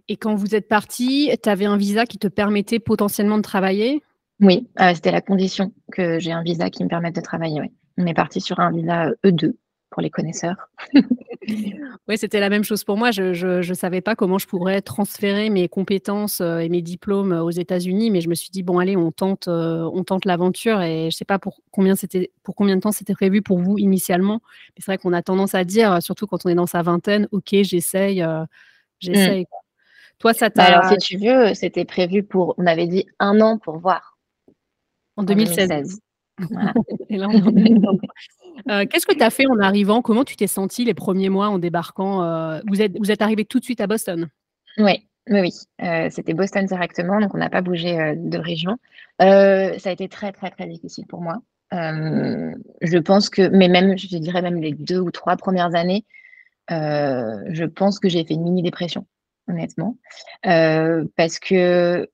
Et 0.08 0.18
quand 0.18 0.34
vous 0.34 0.54
êtes 0.54 0.68
parti, 0.68 1.30
tu 1.42 1.48
avais 1.48 1.64
un 1.64 1.78
visa 1.78 2.04
qui 2.04 2.18
te 2.18 2.28
permettait 2.28 2.80
potentiellement 2.80 3.38
de 3.38 3.42
travailler? 3.42 4.02
Oui, 4.40 4.68
c'était 4.94 5.10
la 5.10 5.22
condition 5.22 5.72
que 5.90 6.18
j'ai 6.18 6.32
un 6.32 6.42
visa 6.42 6.68
qui 6.68 6.84
me 6.84 6.88
permette 6.90 7.16
de 7.16 7.22
travailler. 7.22 7.62
Oui. 7.62 7.72
On 8.00 8.06
est 8.06 8.14
parti 8.14 8.40
sur 8.40 8.60
un 8.60 8.70
visa 8.72 9.10
E2 9.24 9.46
euh, 9.46 9.58
pour 9.90 10.00
les 10.00 10.10
connaisseurs. 10.10 10.70
oui, 10.94 12.16
c'était 12.16 12.40
la 12.40 12.48
même 12.48 12.64
chose 12.64 12.82
pour 12.84 12.96
moi. 12.96 13.10
Je 13.10 13.68
ne 13.68 13.74
savais 13.74 14.00
pas 14.00 14.14
comment 14.14 14.38
je 14.38 14.46
pourrais 14.46 14.80
transférer 14.80 15.50
mes 15.50 15.68
compétences 15.68 16.40
euh, 16.40 16.60
et 16.60 16.68
mes 16.68 16.80
diplômes 16.80 17.32
aux 17.32 17.50
États-Unis, 17.50 18.10
mais 18.10 18.20
je 18.20 18.28
me 18.28 18.34
suis 18.34 18.50
dit 18.50 18.62
bon 18.62 18.78
allez, 18.78 18.96
on 18.96 19.12
tente, 19.12 19.48
euh, 19.48 19.90
on 19.92 20.02
tente 20.02 20.24
l'aventure 20.24 20.80
et 20.80 21.02
je 21.02 21.06
ne 21.06 21.10
sais 21.10 21.24
pas 21.24 21.38
pour 21.38 21.60
combien 21.72 21.94
c'était, 21.94 22.30
pour 22.42 22.54
combien 22.54 22.76
de 22.76 22.80
temps 22.80 22.92
c'était 22.92 23.14
prévu 23.14 23.42
pour 23.42 23.58
vous 23.58 23.76
initialement. 23.76 24.40
Mais 24.70 24.76
c'est 24.78 24.86
vrai 24.86 24.98
qu'on 24.98 25.12
a 25.12 25.22
tendance 25.22 25.54
à 25.54 25.64
dire, 25.64 26.02
surtout 26.02 26.26
quand 26.26 26.46
on 26.46 26.48
est 26.48 26.54
dans 26.54 26.66
sa 26.66 26.82
vingtaine, 26.82 27.28
ok, 27.32 27.48
j'essaye, 27.62 28.24
j'essaye. 28.98 29.42
Mmh. 29.42 29.46
Toi, 30.20 30.34
ça 30.34 30.48
bah, 30.50 30.50
t'a. 30.50 30.64
alors, 30.64 30.90
si 30.90 30.96
tu 30.98 31.16
veux, 31.18 31.54
c'était 31.54 31.84
prévu 31.84 32.22
pour, 32.22 32.54
on 32.58 32.66
avait 32.66 32.86
dit 32.86 33.06
un 33.18 33.40
an 33.40 33.58
pour 33.58 33.78
voir. 33.78 34.18
En 35.16 35.22
2016. 35.22 36.00
Euh, 38.68 38.84
qu'est-ce 38.84 39.06
que 39.06 39.14
tu 39.14 39.22
as 39.22 39.30
fait 39.30 39.46
en 39.46 39.58
arrivant? 39.58 40.02
Comment 40.02 40.24
tu 40.24 40.36
t'es 40.36 40.46
senti 40.46 40.84
les 40.84 40.92
premiers 40.92 41.30
mois 41.30 41.48
en 41.48 41.58
débarquant 41.58 42.22
euh, 42.22 42.60
vous, 42.66 42.82
êtes, 42.82 42.98
vous 42.98 43.10
êtes 43.10 43.22
arrivé 43.22 43.46
tout 43.46 43.58
de 43.58 43.64
suite 43.64 43.80
à 43.80 43.86
Boston? 43.86 44.28
Oui, 44.76 45.06
oui. 45.28 45.50
Euh, 45.82 46.08
c'était 46.10 46.34
Boston 46.34 46.66
directement, 46.66 47.20
donc 47.20 47.34
on 47.34 47.38
n'a 47.38 47.48
pas 47.48 47.62
bougé 47.62 48.14
de 48.16 48.38
région. 48.38 48.76
ça 49.18 49.70
a 49.82 49.90
été 49.90 50.08
très, 50.08 50.32
très, 50.32 50.50
très 50.50 50.66
difficile 50.66 51.06
pour 51.06 51.22
moi. 51.22 51.38
je 51.72 52.98
pense 52.98 53.30
que, 53.30 53.48
mais 53.48 53.68
même, 53.68 53.96
je 53.96 54.18
dirais 54.18 54.42
même 54.42 54.60
les 54.60 54.72
deux 54.72 55.00
ou 55.00 55.10
trois 55.10 55.36
premières 55.36 55.74
années, 55.74 56.04
je 56.68 57.64
pense 57.64 57.98
que 57.98 58.10
j'ai 58.10 58.26
fait 58.26 58.34
une 58.34 58.44
mini-dépression 58.44 59.06
honnêtement, 59.48 59.96
parce 60.42 61.38
que 61.38 62.10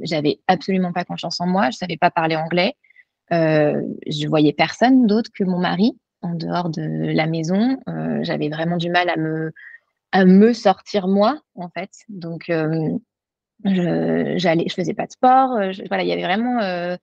j'avais 0.00 0.40
absolument 0.46 0.92
pas 0.92 1.04
confiance 1.04 1.40
en 1.40 1.46
moi, 1.46 1.70
je 1.70 1.78
savais 1.78 1.96
pas 1.96 2.10
parler 2.10 2.36
anglais, 2.36 2.74
euh, 3.32 3.80
je 4.06 4.28
voyais 4.28 4.52
personne 4.52 5.06
d'autre 5.06 5.30
que 5.34 5.44
mon 5.44 5.58
mari 5.58 5.98
en 6.22 6.34
dehors 6.34 6.70
de 6.70 7.12
la 7.12 7.26
maison. 7.26 7.78
j'avais 8.22 8.48
vraiment 8.48 8.76
du 8.76 8.90
mal 8.90 9.08
à 9.10 9.16
me 9.16 9.52
à 10.12 10.24
me 10.24 10.52
sortir 10.52 11.08
moi 11.08 11.40
en 11.54 11.68
fait. 11.68 11.90
Donc 12.08 12.44
je 12.48 14.34
j'allais, 14.36 14.64
je 14.68 14.74
faisais 14.74 14.94
pas 14.94 15.06
de 15.06 15.12
sport. 15.12 15.50
voilà, 15.88 16.02
il 16.02 16.08
y 16.08 16.12
avait 16.12 16.22
vraiment 16.22 16.96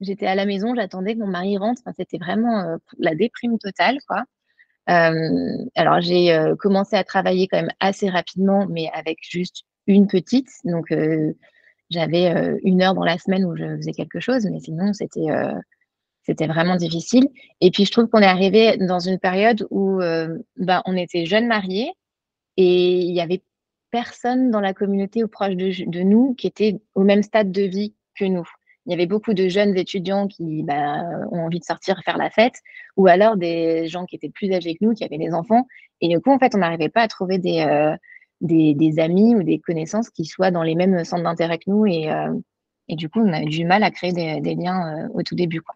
j'étais 0.00 0.26
à 0.26 0.34
la 0.34 0.44
maison, 0.44 0.74
j'attendais 0.74 1.14
que 1.14 1.20
mon 1.20 1.28
mari 1.28 1.56
rentre. 1.56 1.82
c'était 1.96 2.18
vraiment 2.18 2.76
la 2.98 3.14
déprime 3.14 3.58
totale, 3.58 3.98
quoi. 4.08 4.24
alors 4.86 6.00
j'ai 6.00 6.36
commencé 6.58 6.96
à 6.96 7.04
travailler 7.04 7.46
quand 7.46 7.58
même 7.58 7.72
assez 7.80 8.08
rapidement, 8.08 8.66
mais 8.68 8.90
avec 8.92 9.18
juste 9.22 9.64
une 9.86 10.08
petite. 10.08 10.50
Donc 10.64 10.92
j'avais 11.90 12.58
une 12.64 12.82
heure 12.82 12.94
dans 12.94 13.04
la 13.04 13.18
semaine 13.18 13.44
où 13.44 13.56
je 13.56 13.76
faisais 13.76 13.92
quelque 13.92 14.20
chose, 14.20 14.46
mais 14.50 14.60
sinon 14.60 14.92
c'était 14.92 16.46
vraiment 16.46 16.76
difficile. 16.76 17.28
Et 17.60 17.70
puis 17.70 17.84
je 17.84 17.92
trouve 17.92 18.08
qu'on 18.08 18.20
est 18.20 18.26
arrivé 18.26 18.76
dans 18.78 19.00
une 19.00 19.18
période 19.18 19.66
où 19.70 19.98
ben, 19.98 20.82
on 20.86 20.96
était 20.96 21.26
jeunes 21.26 21.46
mariés 21.46 21.92
et 22.56 23.00
il 23.00 23.14
y 23.14 23.20
avait 23.20 23.42
personne 23.90 24.50
dans 24.50 24.60
la 24.60 24.74
communauté 24.74 25.22
ou 25.22 25.28
proche 25.28 25.54
de, 25.54 26.02
nous 26.02 26.34
qui 26.34 26.46
était 26.46 26.80
au 26.94 27.02
même 27.02 27.22
stade 27.22 27.52
de 27.52 27.62
vie 27.62 27.94
que 28.16 28.24
nous 28.24 28.48
il 28.86 28.90
y 28.90 28.94
avait 28.94 29.06
beaucoup 29.06 29.32
de 29.32 29.48
jeunes 29.48 29.76
étudiants 29.76 30.28
qui 30.28 30.62
bah, 30.62 31.02
ont 31.30 31.46
envie 31.46 31.58
de 31.58 31.64
sortir 31.64 32.00
faire 32.04 32.18
la 32.18 32.30
fête, 32.30 32.56
ou 32.96 33.06
alors 33.06 33.36
des 33.36 33.88
gens 33.88 34.04
qui 34.04 34.16
étaient 34.16 34.30
plus 34.30 34.52
âgés 34.52 34.74
que 34.74 34.84
nous, 34.84 34.92
qui 34.92 35.04
avaient 35.04 35.18
des 35.18 35.32
enfants. 35.32 35.66
Et 36.00 36.08
du 36.08 36.20
coup, 36.20 36.30
en 36.30 36.38
fait, 36.38 36.54
on 36.54 36.58
n'arrivait 36.58 36.90
pas 36.90 37.02
à 37.02 37.08
trouver 37.08 37.38
des, 37.38 37.64
des, 38.44 38.98
amis 38.98 39.34
ou 39.34 39.42
des 39.42 39.58
connaissances 39.58 40.10
qui 40.10 40.24
soient 40.24 40.50
dans 40.50 40.62
les 40.62 40.74
mêmes 40.74 41.04
centres 41.04 41.24
d'intérêt 41.24 41.58
que 41.58 41.68
nous. 41.70 41.86
Et, 41.86 42.10
euh, 42.10 42.32
et, 42.88 42.96
du 42.96 43.08
coup, 43.08 43.20
on 43.20 43.32
a 43.32 43.42
eu 43.42 43.46
du 43.46 43.64
mal 43.64 43.82
à 43.82 43.90
créer 43.90 44.12
des, 44.12 44.54
liens 44.54 45.04
euh, 45.04 45.08
au 45.14 45.22
tout 45.22 45.34
début. 45.34 45.60
Quoi. 45.60 45.74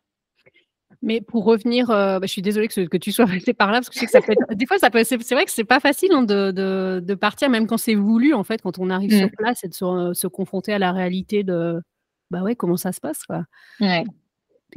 Mais 1.02 1.20
pour 1.20 1.44
revenir, 1.44 1.88
bah, 1.88 2.18
je 2.22 2.28
suis 2.28 2.42
désolée 2.42 2.68
que, 2.68 2.86
que, 2.86 2.96
tu 2.96 3.12
sois 3.12 3.26
passé 3.26 3.54
par 3.54 3.70
là, 3.70 3.78
parce 3.78 3.88
que 3.88 3.94
je 3.94 4.00
sais 4.00 4.06
que 4.06 4.12
ça 4.12 4.20
peut 4.20 4.34
des 4.54 4.66
fois, 4.66 4.78
ça 4.78 4.90
peut, 4.90 5.02
c'est, 5.04 5.16
vrai 5.32 5.44
que 5.44 5.50
c'est 5.50 5.64
pas 5.64 5.80
facile 5.80 6.12
hein, 6.12 6.22
de, 6.22 6.50
de, 6.50 7.00
de, 7.04 7.14
partir, 7.14 7.50
même 7.50 7.66
quand 7.66 7.78
c'est 7.78 7.94
voulu, 7.94 8.34
en 8.34 8.44
fait, 8.44 8.62
quand 8.62 8.78
on 8.78 8.90
arrive 8.90 9.16
sur 9.16 9.26
mmh. 9.26 9.36
place 9.38 9.64
et 9.64 9.68
de 9.68 9.74
se, 9.74 10.12
se 10.12 10.26
confronter 10.26 10.72
à 10.72 10.78
la 10.78 10.92
réalité 10.92 11.44
de, 11.44 11.80
bah 12.30 12.42
ouais, 12.42 12.56
comment 12.56 12.76
ça 12.76 12.92
se 12.92 13.00
passe 13.00 13.24
quoi. 13.24 13.44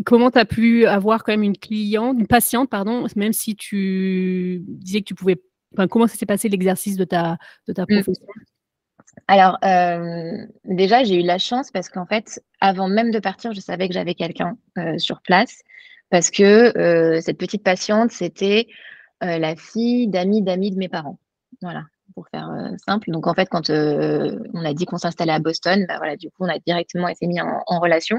Comment 0.05 0.31
tu 0.31 0.39
as 0.39 0.45
pu 0.45 0.86
avoir 0.86 1.24
quand 1.24 1.33
même 1.33 1.43
une 1.43 1.57
cliente, 1.57 2.17
une 2.17 2.27
patiente, 2.27 2.69
pardon, 2.69 3.05
même 3.17 3.33
si 3.33 3.55
tu 3.57 4.63
disais 4.65 5.00
que 5.00 5.05
tu 5.05 5.15
pouvais. 5.15 5.41
Enfin, 5.74 5.88
comment 5.88 6.08
ça 6.08 6.16
s'est 6.16 6.25
passé 6.25 6.50
l'exercice 6.50 6.98
de 6.98 7.06
ta, 7.06 7.38
de 7.68 7.74
ta 7.74 7.84
mmh. 7.84 8.01
profession? 8.01 8.25
Alors, 9.28 9.58
euh, 9.63 10.46
déjà, 10.66 11.04
j'ai 11.04 11.16
eu 11.16 11.24
la 11.24 11.38
chance 11.38 11.72
parce 11.72 11.90
qu'en 11.90 12.06
fait, 12.06 12.42
avant 12.60 12.88
même 12.88 13.12
de 13.12 13.20
partir, 13.20 13.54
je 13.54 13.60
savais 13.60 13.88
que 13.88 13.94
j'avais 13.94 14.16
quelqu'un 14.16 14.58
euh, 14.78 14.98
sur 14.98 15.22
place 15.22 15.62
parce 16.10 16.32
que 16.32 16.78
euh, 16.78 17.22
cette 17.22 17.38
petite 17.38 17.63
patiente, 17.63 18.12
c'était 18.12 18.68
la 19.24 19.56
fille 19.56 20.08
d'amis 20.08 20.42
d'amis 20.42 20.72
de 20.72 20.78
mes 20.78 20.90
parents. 20.90 21.20
Voilà 21.62 21.84
pour 22.16 22.28
faire 22.30 22.50
simple. 22.86 23.12
Donc 23.12 23.28
en 23.28 23.36
fait, 23.36 23.48
quand 23.50 23.70
on 23.70 24.66
a 24.66 24.74
dit 24.74 24.86
qu'on 24.86 24.98
s'installait 24.98 25.32
à 25.32 25.40
Boston, 25.40 25.86
bah, 25.88 25.98
voilà, 25.98 26.18
du 26.18 26.30
coup, 26.30 26.38
on 26.40 26.50
a 26.50 26.58
directement 26.58 27.08
été 27.08 27.28
mis 27.28 27.40
en, 27.40 27.80
relation. 27.80 28.18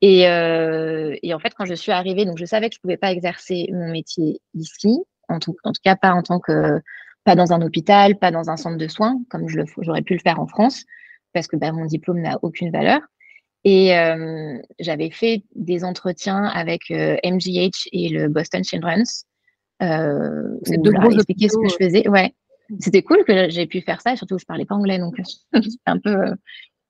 Et, 0.00 0.22
et, 0.22 1.34
en 1.34 1.38
fait, 1.38 1.54
quand 1.56 1.64
je 1.64 1.74
suis 1.74 1.92
arrivée, 1.92 2.24
donc 2.24 2.38
je 2.38 2.44
savais 2.44 2.68
que 2.68 2.74
je 2.74 2.80
ne 2.80 2.82
pouvais 2.82 2.96
pas 2.96 3.12
exercer 3.12 3.68
mon 3.72 3.88
métier 3.92 4.40
ici, 4.54 4.98
en 5.32 5.38
tout, 5.38 5.56
en 5.64 5.72
tout, 5.72 5.80
cas 5.82 5.96
pas 5.96 6.12
en 6.12 6.22
tant 6.22 6.38
que 6.38 6.80
pas 7.24 7.34
dans 7.34 7.52
un 7.52 7.62
hôpital, 7.62 8.18
pas 8.18 8.30
dans 8.30 8.50
un 8.50 8.56
centre 8.56 8.78
de 8.78 8.88
soins, 8.88 9.20
comme 9.30 9.48
j'aurais 9.48 10.02
pu 10.02 10.14
le 10.14 10.20
faire 10.20 10.40
en 10.40 10.46
France, 10.46 10.84
parce 11.32 11.46
que 11.46 11.56
bah, 11.56 11.72
mon 11.72 11.86
diplôme 11.86 12.20
n'a 12.20 12.38
aucune 12.42 12.70
valeur. 12.70 13.00
Et 13.64 13.92
j'avais 14.80 15.10
fait 15.10 15.44
des 15.54 15.84
entretiens 15.84 16.44
avec 16.46 16.90
MGH 16.90 17.88
et 17.92 18.08
le 18.08 18.26
Boston 18.28 18.64
Children's. 18.64 19.26
Euh, 19.82 20.58
C'est 20.64 20.82
deux 20.82 20.90
gros 20.90 21.12
expliquer 21.12 21.48
ce 21.48 21.56
que 21.56 21.68
je 21.68 21.84
faisais. 21.84 22.08
Ouais 22.08 22.34
c'était 22.80 23.02
cool 23.02 23.24
que 23.24 23.48
j'ai 23.50 23.66
pu 23.66 23.80
faire 23.80 24.00
ça, 24.00 24.16
surtout 24.16 24.36
que 24.36 24.40
je 24.40 24.46
parlais 24.46 24.64
pas 24.64 24.74
anglais, 24.74 24.98
donc 24.98 25.16
un 25.86 25.98
peu, 25.98 26.10
euh, 26.10 26.34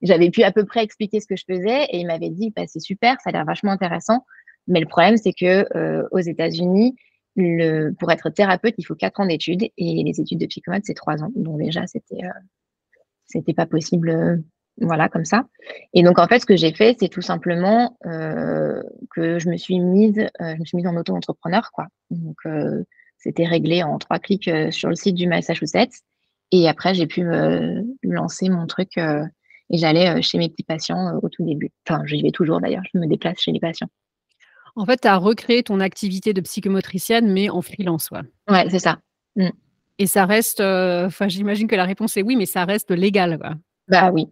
j'avais 0.03 0.31
pu 0.31 0.43
à 0.43 0.53
peu 0.53 0.65
près 0.65 0.83
expliquer 0.83 1.21
ce 1.21 1.27
que 1.27 1.37
je 1.37 1.45
faisais 1.49 1.85
et 1.85 1.99
il 1.99 2.07
m'avait 2.07 2.31
dit, 2.31 2.53
bah, 2.55 2.63
c'est 2.67 2.81
super, 2.81 3.17
ça 3.21 3.31
a 3.31 3.33
l'air 3.33 3.45
vachement 3.45 3.73
intéressant, 3.73 4.25
mais 4.67 4.81
le 4.81 4.87
problème 4.87 5.17
c'est 5.17 5.33
que 5.33 5.67
euh, 5.77 6.07
aux 6.11 6.19
États-Unis, 6.19 6.97
pour 7.99 8.13
être 8.13 8.31
thérapeute, 8.31 8.75
il 8.79 8.85
faut 8.85 8.95
quatre 8.95 9.21
ans 9.21 9.27
d'études 9.27 9.63
et 9.63 10.03
les 10.05 10.21
études 10.21 10.39
de 10.39 10.47
psychomote 10.47 10.83
c'est 10.85 10.95
trois 10.95 11.23
ans, 11.23 11.31
donc 11.35 11.59
déjà 11.59 11.87
c'était, 11.87 12.25
euh, 12.25 12.41
c'était 13.27 13.55
pas 13.55 13.67
possible, 13.67 14.43
voilà 14.81 15.09
comme 15.09 15.25
ça. 15.25 15.47
Et 15.95 16.03
donc 16.03 16.19
en 16.19 16.27
fait, 16.27 16.41
ce 16.41 16.47
que 16.47 16.57
j'ai 16.57 16.73
fait, 16.73 16.97
c'est 17.01 17.09
tout 17.09 17.23
simplement 17.23 17.97
que 18.03 19.39
je 19.39 19.49
me 19.49 19.57
suis 19.57 19.81
mise, 19.81 20.29
je 20.41 20.59
me 20.59 20.65
suis 20.65 20.77
mise 20.77 20.87
en 20.87 20.97
auto-entrepreneur, 20.97 21.71
quoi. 21.73 21.87
Donc 22.11 22.37
c'était 23.23 23.47
réglé 23.47 23.83
en 23.83 23.99
trois 23.99 24.19
clics 24.19 24.49
euh, 24.49 24.71
sur 24.71 24.89
le 24.89 24.97
site 24.97 25.15
du 25.15 25.27
Massachusetts. 25.27 26.03
Et 26.51 26.69
après, 26.69 26.93
j'ai 26.93 27.07
pu 27.07 27.23
me 27.23 27.85
lancer 28.03 28.49
mon 28.49 28.67
truc 28.67 28.99
euh, 28.99 29.25
et 29.71 29.79
j'allais 29.79 30.09
euh, 30.09 30.23
chez 30.23 30.39
mes 30.39 30.51
petits 30.51 30.65
patients 30.65 31.19
au 31.23 31.29
tout 31.29 31.45
début. 31.45 31.71
Enfin, 31.89 32.03
j'y 32.05 32.21
vais 32.21 32.33
toujours 32.33 32.61
d'ailleurs, 32.61 32.83
je 32.93 32.99
me 32.99 33.07
déplace 33.07 33.39
chez 33.39 33.53
les 33.53 33.61
patients. 33.61 33.89
En 34.75 34.87
fait, 34.87 35.03
tu 35.03 35.09
as 35.09 35.17
recréé 35.17 35.63
ton 35.63 35.81
activité 35.81 36.33
de 36.33 36.41
psychomotricienne, 36.41 37.31
mais 37.31 37.51
en 37.51 37.63
freelance. 37.63 38.11
Ouais, 38.11 38.21
ouais 38.49 38.67
c'est 38.71 38.79
ça. 38.79 38.99
Mm. 39.37 39.51
Et 39.99 40.07
ça 40.07 40.25
reste, 40.25 40.61
enfin, 40.61 41.29
j'imagine 41.29 41.69
que 41.69 41.77
la 41.77 41.85
réponse 41.85 42.17
est 42.17 42.23
oui, 42.23 42.37
mais 42.37 42.47
ça 42.47 42.65
reste 42.65 42.91
légal. 42.91 43.39
Quoi. 43.39 43.55
Bah 43.89 44.11
oui. 44.13 44.29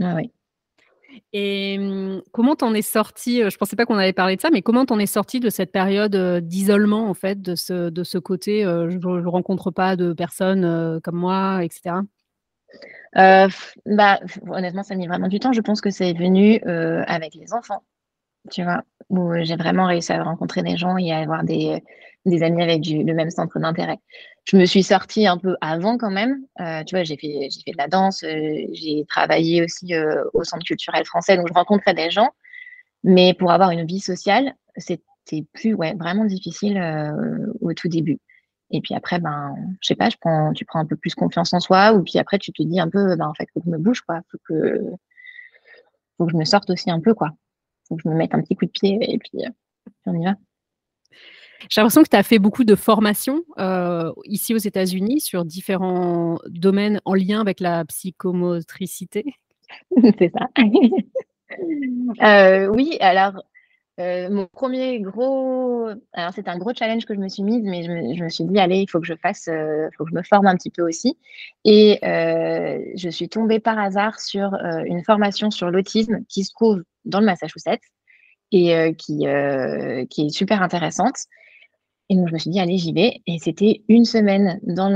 Ah, 0.00 0.14
oui. 0.16 0.30
Et 1.32 1.78
mmh, 1.78 2.22
comment 2.32 2.56
t'en 2.56 2.74
es 2.74 2.82
sorti 2.82 3.42
Je 3.48 3.56
pensais 3.56 3.76
pas 3.76 3.86
qu'on 3.86 3.96
avait 3.96 4.12
parlé 4.12 4.36
de 4.36 4.40
ça, 4.40 4.50
mais 4.50 4.62
comment 4.62 4.84
t'en 4.84 4.98
es 4.98 5.06
sorti 5.06 5.40
de 5.40 5.50
cette 5.50 5.72
période 5.72 6.16
d'isolement 6.44 7.08
en 7.08 7.14
fait, 7.14 7.40
de 7.40 7.54
ce, 7.54 7.90
de 7.90 8.04
ce 8.04 8.18
côté 8.18 8.62
je 8.62 8.96
ne 8.96 9.26
rencontre 9.26 9.70
pas 9.70 9.96
de 9.96 10.12
personnes 10.12 11.00
comme 11.02 11.16
moi, 11.16 11.64
etc. 11.64 11.96
bah, 13.14 14.20
honnêtement, 14.48 14.82
ça 14.82 14.94
a 14.94 14.96
mis 14.96 15.06
vraiment 15.06 15.28
du 15.28 15.38
temps. 15.40 15.52
Je 15.52 15.60
pense 15.60 15.80
que 15.80 15.90
c'est 15.90 16.12
venu 16.12 16.60
avec 16.62 17.34
les 17.34 17.52
enfants. 17.52 17.82
Tu 18.50 18.62
vois, 18.62 18.82
où 19.08 19.32
j'ai 19.42 19.56
vraiment 19.56 19.86
réussi 19.86 20.12
à 20.12 20.22
rencontrer 20.22 20.62
des 20.62 20.76
gens 20.76 20.96
et 20.96 21.12
à 21.12 21.18
avoir 21.18 21.44
des, 21.44 21.82
des 22.26 22.42
amis 22.42 22.62
avec 22.62 22.80
du, 22.80 23.02
le 23.02 23.14
même 23.14 23.30
centre 23.30 23.58
d'intérêt. 23.58 23.98
Je 24.44 24.56
me 24.56 24.64
suis 24.66 24.82
sortie 24.82 25.26
un 25.26 25.38
peu 25.38 25.56
avant 25.60 25.98
quand 25.98 26.10
même. 26.10 26.44
Euh, 26.60 26.82
tu 26.84 26.94
vois, 26.94 27.04
j'ai 27.04 27.16
fait, 27.16 27.48
j'ai 27.50 27.60
fait 27.64 27.72
de 27.72 27.78
la 27.78 27.88
danse, 27.88 28.22
euh, 28.24 28.66
j'ai 28.72 29.04
travaillé 29.08 29.62
aussi 29.62 29.94
euh, 29.94 30.24
au 30.34 30.44
centre 30.44 30.64
culturel 30.64 31.04
français, 31.04 31.36
donc 31.36 31.48
je 31.48 31.54
rencontrais 31.54 31.94
des 31.94 32.10
gens. 32.10 32.30
Mais 33.04 33.34
pour 33.34 33.50
avoir 33.50 33.70
une 33.70 33.86
vie 33.86 34.00
sociale, 34.00 34.54
c'était 34.76 35.46
plus 35.52 35.74
ouais, 35.74 35.94
vraiment 35.94 36.24
difficile 36.24 36.78
au 37.60 37.72
tout 37.72 37.88
début. 37.88 38.18
Et 38.70 38.80
puis 38.80 38.94
après, 38.94 39.18
ben, 39.18 39.54
je 39.80 39.88
sais 39.88 39.94
pas, 39.94 40.10
je 40.10 40.16
prends, 40.20 40.52
tu 40.52 40.64
prends 40.64 40.80
un 40.80 40.86
peu 40.86 40.96
plus 40.96 41.14
confiance 41.14 41.52
en 41.52 41.60
soi, 41.60 41.92
ou 41.92 42.02
puis 42.02 42.18
après, 42.18 42.38
tu 42.38 42.52
te 42.52 42.62
dis 42.62 42.78
un 42.78 42.88
peu, 42.88 43.16
ben, 43.16 43.26
en 43.26 43.34
fait, 43.34 43.48
faut 43.52 43.60
que 43.60 43.66
je 43.66 43.70
me 43.70 43.78
bouge, 43.78 44.02
quoi. 44.02 44.20
Faut 44.30 44.38
que, 44.46 44.80
faut 46.18 46.26
que 46.26 46.32
je 46.32 46.36
me 46.36 46.44
sorte 46.44 46.70
aussi 46.70 46.90
un 46.90 47.00
peu, 47.00 47.14
quoi. 47.14 47.30
Faut 47.90 47.96
que 47.96 48.02
je 48.04 48.08
me 48.08 48.14
mette 48.14 48.34
un 48.34 48.40
petit 48.40 48.56
coup 48.56 48.64
de 48.64 48.70
pied, 48.70 48.98
et 49.02 49.18
puis, 49.18 49.42
on 50.06 50.18
y 50.18 50.24
va. 50.24 50.36
J'ai 51.68 51.80
l'impression 51.80 52.02
que 52.02 52.08
tu 52.08 52.16
as 52.16 52.22
fait 52.22 52.38
beaucoup 52.38 52.64
de 52.64 52.74
formations 52.74 53.42
euh, 53.58 54.12
ici 54.24 54.54
aux 54.54 54.58
États-Unis 54.58 55.20
sur 55.20 55.44
différents 55.44 56.38
domaines 56.46 57.00
en 57.04 57.14
lien 57.14 57.40
avec 57.40 57.60
la 57.60 57.84
psychomotricité. 57.84 59.24
C'est 60.18 60.32
ça. 60.32 60.48
Euh, 62.22 62.68
oui, 62.68 62.96
alors 63.00 63.42
euh, 63.98 64.30
mon 64.30 64.46
premier 64.46 65.00
gros, 65.00 65.88
alors 66.12 66.32
c'est 66.34 66.48
un 66.48 66.56
gros 66.58 66.72
challenge 66.74 67.04
que 67.04 67.14
je 67.14 67.20
me 67.20 67.28
suis 67.28 67.42
mise, 67.42 67.62
mais 67.62 67.82
je 67.82 68.22
me, 68.22 68.28
suis 68.28 68.44
dit 68.44 68.58
allez, 68.58 68.78
il 68.78 68.88
faut 68.88 69.00
que 69.00 69.06
je 69.06 69.14
fasse, 69.14 69.46
il 69.48 69.90
faut 69.96 70.04
que 70.04 70.10
je 70.10 70.14
me 70.14 70.22
forme 70.22 70.46
un 70.46 70.54
petit 70.54 70.70
peu 70.70 70.82
aussi. 70.82 71.18
Et 71.64 71.98
je 72.02 73.08
suis 73.10 73.28
tombée 73.28 73.60
par 73.60 73.78
hasard 73.78 74.20
sur 74.20 74.54
une 74.86 75.04
formation 75.04 75.50
sur 75.50 75.70
l'autisme 75.70 76.24
qui 76.28 76.44
se 76.44 76.52
trouve 76.52 76.82
dans 77.04 77.20
le 77.20 77.26
Massachusetts 77.26 77.82
et 78.52 78.94
qui, 78.96 79.26
qui 80.08 80.26
est 80.26 80.30
super 80.30 80.62
intéressante. 80.62 81.16
Et 82.10 82.16
donc, 82.16 82.28
je 82.28 82.34
me 82.34 82.38
suis 82.38 82.50
dit, 82.50 82.58
allez, 82.58 82.76
j'y 82.76 82.92
vais. 82.92 83.22
Et 83.28 83.38
c'était 83.38 83.82
une 83.88 84.04
semaine 84.04 84.58
dans 84.64 84.90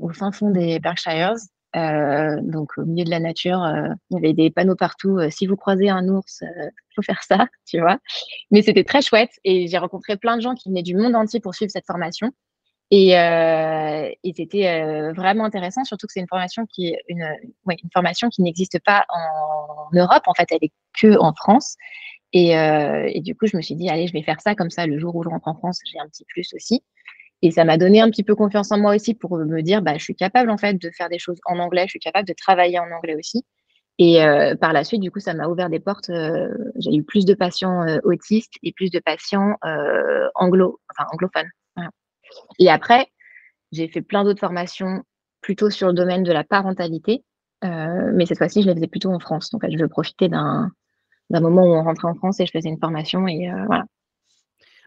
au 0.00 0.08
fin 0.10 0.30
fond 0.30 0.50
des 0.50 0.78
Berkshires, 0.78 1.32
euh, 1.32 1.36
donc 1.74 2.76
au 2.78 2.84
milieu 2.84 3.04
de 3.04 3.10
la 3.10 3.20
nature. 3.20 3.62
Euh, 3.62 3.88
il 4.10 4.14
y 4.14 4.18
avait 4.18 4.32
des 4.32 4.50
panneaux 4.50 4.76
partout. 4.76 5.18
Euh, 5.18 5.30
si 5.30 5.46
vous 5.46 5.56
croisez 5.56 5.88
un 5.88 6.08
ours, 6.08 6.42
il 6.42 6.70
faut 6.96 7.02
faire 7.02 7.22
ça, 7.22 7.46
tu 7.66 7.80
vois. 7.80 7.98
Mais 8.50 8.62
c'était 8.62 8.84
très 8.84 9.02
chouette. 9.02 9.32
Et 9.44 9.68
j'ai 9.68 9.78
rencontré 9.78 10.16
plein 10.16 10.36
de 10.36 10.42
gens 10.42 10.54
qui 10.54 10.68
venaient 10.68 10.82
du 10.82 10.96
monde 10.96 11.14
entier 11.14 11.40
pour 11.40 11.54
suivre 11.54 11.70
cette 11.70 11.86
formation. 11.86 12.32
Et, 12.92 13.10
c'était 14.36 15.12
vraiment 15.12 15.44
intéressant, 15.44 15.84
surtout 15.84 16.08
que 16.08 16.12
c'est 16.12 16.20
une 16.20 16.28
formation 16.28 16.66
qui 16.66 16.96
une, 17.08 17.24
formation 17.92 18.28
qui 18.30 18.42
n'existe 18.42 18.80
pas 18.84 19.04
en 19.08 19.96
Europe. 19.96 20.24
En 20.26 20.34
fait, 20.34 20.48
elle 20.50 20.58
est 20.62 20.72
que 21.00 21.16
en 21.18 21.32
France. 21.34 21.76
Euh, 22.36 23.10
et, 23.12 23.20
du 23.20 23.34
coup, 23.34 23.46
je 23.46 23.56
me 23.56 23.62
suis 23.62 23.74
dit, 23.74 23.88
allez, 23.88 24.06
je 24.06 24.12
vais 24.12 24.22
faire 24.22 24.40
ça 24.40 24.54
comme 24.54 24.70
ça. 24.70 24.86
Le 24.86 24.98
jour 24.98 25.14
où 25.16 25.22
je 25.22 25.28
rentre 25.28 25.48
en 25.48 25.54
France, 25.54 25.80
j'ai 25.90 25.98
un 25.98 26.06
petit 26.06 26.24
plus 26.24 26.52
aussi. 26.54 26.82
Et 27.42 27.50
ça 27.50 27.64
m'a 27.64 27.78
donné 27.78 28.00
un 28.00 28.10
petit 28.10 28.24
peu 28.24 28.34
confiance 28.34 28.70
en 28.70 28.78
moi 28.78 28.94
aussi 28.94 29.14
pour 29.14 29.38
me 29.38 29.62
dire, 29.62 29.82
bah, 29.82 29.96
je 29.96 30.04
suis 30.04 30.14
capable 30.14 30.50
en 30.50 30.58
fait 30.58 30.74
de 30.74 30.90
faire 30.90 31.08
des 31.08 31.18
choses 31.18 31.38
en 31.46 31.58
anglais, 31.58 31.84
je 31.84 31.90
suis 31.90 32.00
capable 32.00 32.28
de 32.28 32.34
travailler 32.34 32.78
en 32.78 32.90
anglais 32.90 33.16
aussi. 33.16 33.44
Et 33.98 34.24
euh, 34.24 34.56
par 34.56 34.72
la 34.72 34.82
suite, 34.82 35.02
du 35.02 35.10
coup, 35.10 35.20
ça 35.20 35.34
m'a 35.34 35.46
ouvert 35.46 35.68
des 35.68 35.78
portes. 35.78 36.08
Euh, 36.08 36.48
j'ai 36.76 36.94
eu 36.94 37.02
plus 37.02 37.26
de 37.26 37.34
patients 37.34 37.82
euh, 37.86 37.98
autistes 38.04 38.54
et 38.62 38.72
plus 38.72 38.90
de 38.90 38.98
patients 38.98 39.56
euh, 39.66 40.26
anglo, 40.34 40.80
enfin 40.90 41.06
anglophones. 41.12 41.50
Et 42.58 42.70
après, 42.70 43.08
j'ai 43.72 43.88
fait 43.88 44.02
plein 44.02 44.24
d'autres 44.24 44.40
formations 44.40 45.02
plutôt 45.42 45.68
sur 45.68 45.88
le 45.88 45.94
domaine 45.94 46.22
de 46.22 46.32
la 46.32 46.44
parentalité, 46.44 47.24
mais 47.62 48.24
cette 48.24 48.38
fois-ci, 48.38 48.62
je 48.62 48.68
les 48.68 48.74
faisais 48.74 48.86
plutôt 48.86 49.10
en 49.10 49.18
France. 49.18 49.50
Donc, 49.50 49.64
je 49.68 49.76
veux 49.76 49.88
profiter 49.88 50.28
d'un 50.28 50.70
moment 51.28 51.64
où 51.64 51.74
on 51.74 51.82
rentrait 51.82 52.08
en 52.08 52.14
France 52.14 52.38
et 52.40 52.46
je 52.46 52.52
faisais 52.52 52.68
une 52.68 52.78
formation 52.78 53.26
et 53.26 53.50
euh, 53.50 53.64
voilà. 53.66 53.84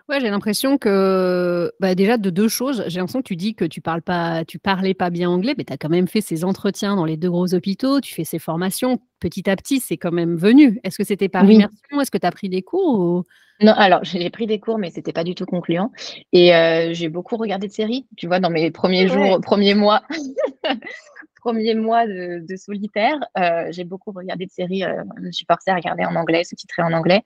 Ouais, 0.10 0.20
j'ai 0.20 0.30
l'impression 0.30 0.78
que 0.78 1.72
bah 1.80 1.96
déjà 1.96 2.18
de 2.18 2.30
deux 2.30 2.50
choses. 2.50 2.84
J'ai 2.88 3.00
l'impression 3.00 3.22
que 3.22 3.28
tu 3.28 3.38
dis 3.38 3.56
que 3.56 3.64
tu 3.64 3.80
parles 3.80 4.02
pas, 4.02 4.44
tu 4.44 4.60
parlais 4.60 4.94
pas 4.94 5.10
bien 5.10 5.30
anglais, 5.30 5.56
mais 5.58 5.64
tu 5.64 5.72
as 5.72 5.78
quand 5.78 5.88
même 5.88 6.10
fait 6.10 6.20
ces 6.20 6.44
entretiens 6.44 6.98
dans 6.98 7.06
les 7.06 7.16
deux 7.16 7.30
gros 7.30 7.54
hôpitaux, 7.54 8.02
tu 8.02 8.14
fais 8.14 8.26
ces 8.26 8.38
formations. 8.38 9.00
Petit 9.22 9.50
à 9.50 9.56
petit, 9.56 9.80
c'est 9.80 9.96
quand 9.96 10.12
même 10.12 10.36
venu. 10.36 10.82
Est-ce 10.84 10.98
que 10.98 11.06
c'était 11.06 11.30
par 11.30 11.50
immersion? 11.50 12.02
Est-ce 12.02 12.12
que 12.12 12.18
tu 12.18 12.28
as 12.28 12.32
pris 12.32 12.50
des 12.50 12.62
cours 12.62 13.24
Non, 13.62 13.72
alors 13.72 14.04
j'ai 14.04 14.30
pris 14.30 14.46
des 14.46 14.60
cours, 14.60 14.78
mais 14.78 14.92
c'était 14.92 15.14
pas 15.14 15.24
du 15.24 15.36
tout 15.36 15.46
concluant. 15.46 15.90
Et 16.34 16.54
euh, 16.54 16.94
j'ai 16.94 17.08
beaucoup 17.08 17.38
regardé 17.38 17.68
de 17.68 17.74
séries. 17.74 18.06
Tu 18.18 18.28
vois, 18.28 18.42
dans 18.42 18.50
mes 18.50 18.72
premiers 18.72 19.08
jours, 19.08 19.40
premiers 19.40 19.74
mois, 19.74 20.02
premiers 21.42 21.76
mois 21.76 22.06
de, 22.08 22.56
solitaire, 22.58 23.16
euh, 23.38 23.68
j'ai 23.72 23.86
beaucoup 23.86 24.12
regardé 24.12 24.48
de 24.48 24.52
séries. 24.52 24.84
Euh, 24.84 25.02
je 25.16 25.28
me 25.28 25.32
suis 25.32 25.46
forcée 25.50 25.72
à 25.72 25.76
regarder 25.76 26.04
en 26.04 26.18
anglais, 26.18 26.44
sous-titré 26.44 26.84
en 26.84 26.92
anglais. 26.92 27.22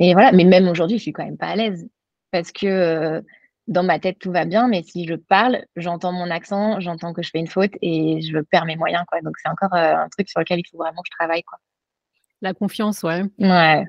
Et 0.00 0.12
voilà, 0.12 0.32
mais 0.32 0.44
même 0.44 0.66
aujourd'hui, 0.66 0.98
je 0.98 1.02
suis 1.02 1.12
quand 1.12 1.24
même 1.24 1.38
pas 1.38 1.46
à 1.46 1.54
l'aise 1.54 1.88
parce 2.36 2.52
que 2.52 2.66
euh, 2.66 3.20
dans 3.66 3.82
ma 3.82 3.98
tête, 3.98 4.18
tout 4.18 4.30
va 4.30 4.44
bien, 4.44 4.68
mais 4.68 4.82
si 4.82 5.06
je 5.06 5.14
parle, 5.14 5.64
j'entends 5.74 6.12
mon 6.12 6.30
accent, 6.30 6.80
j'entends 6.80 7.12
que 7.12 7.22
je 7.22 7.30
fais 7.30 7.38
une 7.38 7.46
faute 7.46 7.72
et 7.82 8.20
je 8.20 8.38
perds 8.38 8.66
mes 8.66 8.76
moyens. 8.76 9.04
Quoi. 9.08 9.20
Donc, 9.22 9.34
c'est 9.42 9.48
encore 9.48 9.72
un 9.72 10.08
truc 10.08 10.28
sur 10.28 10.40
lequel 10.40 10.60
il 10.60 10.68
faut 10.70 10.76
vraiment 10.76 11.00
que 11.02 11.08
je 11.10 11.16
travaille. 11.16 11.42
Quoi. 11.42 11.58
La 12.42 12.54
confiance, 12.54 13.02
ouais. 13.02 13.22
Ouais. 13.38 13.84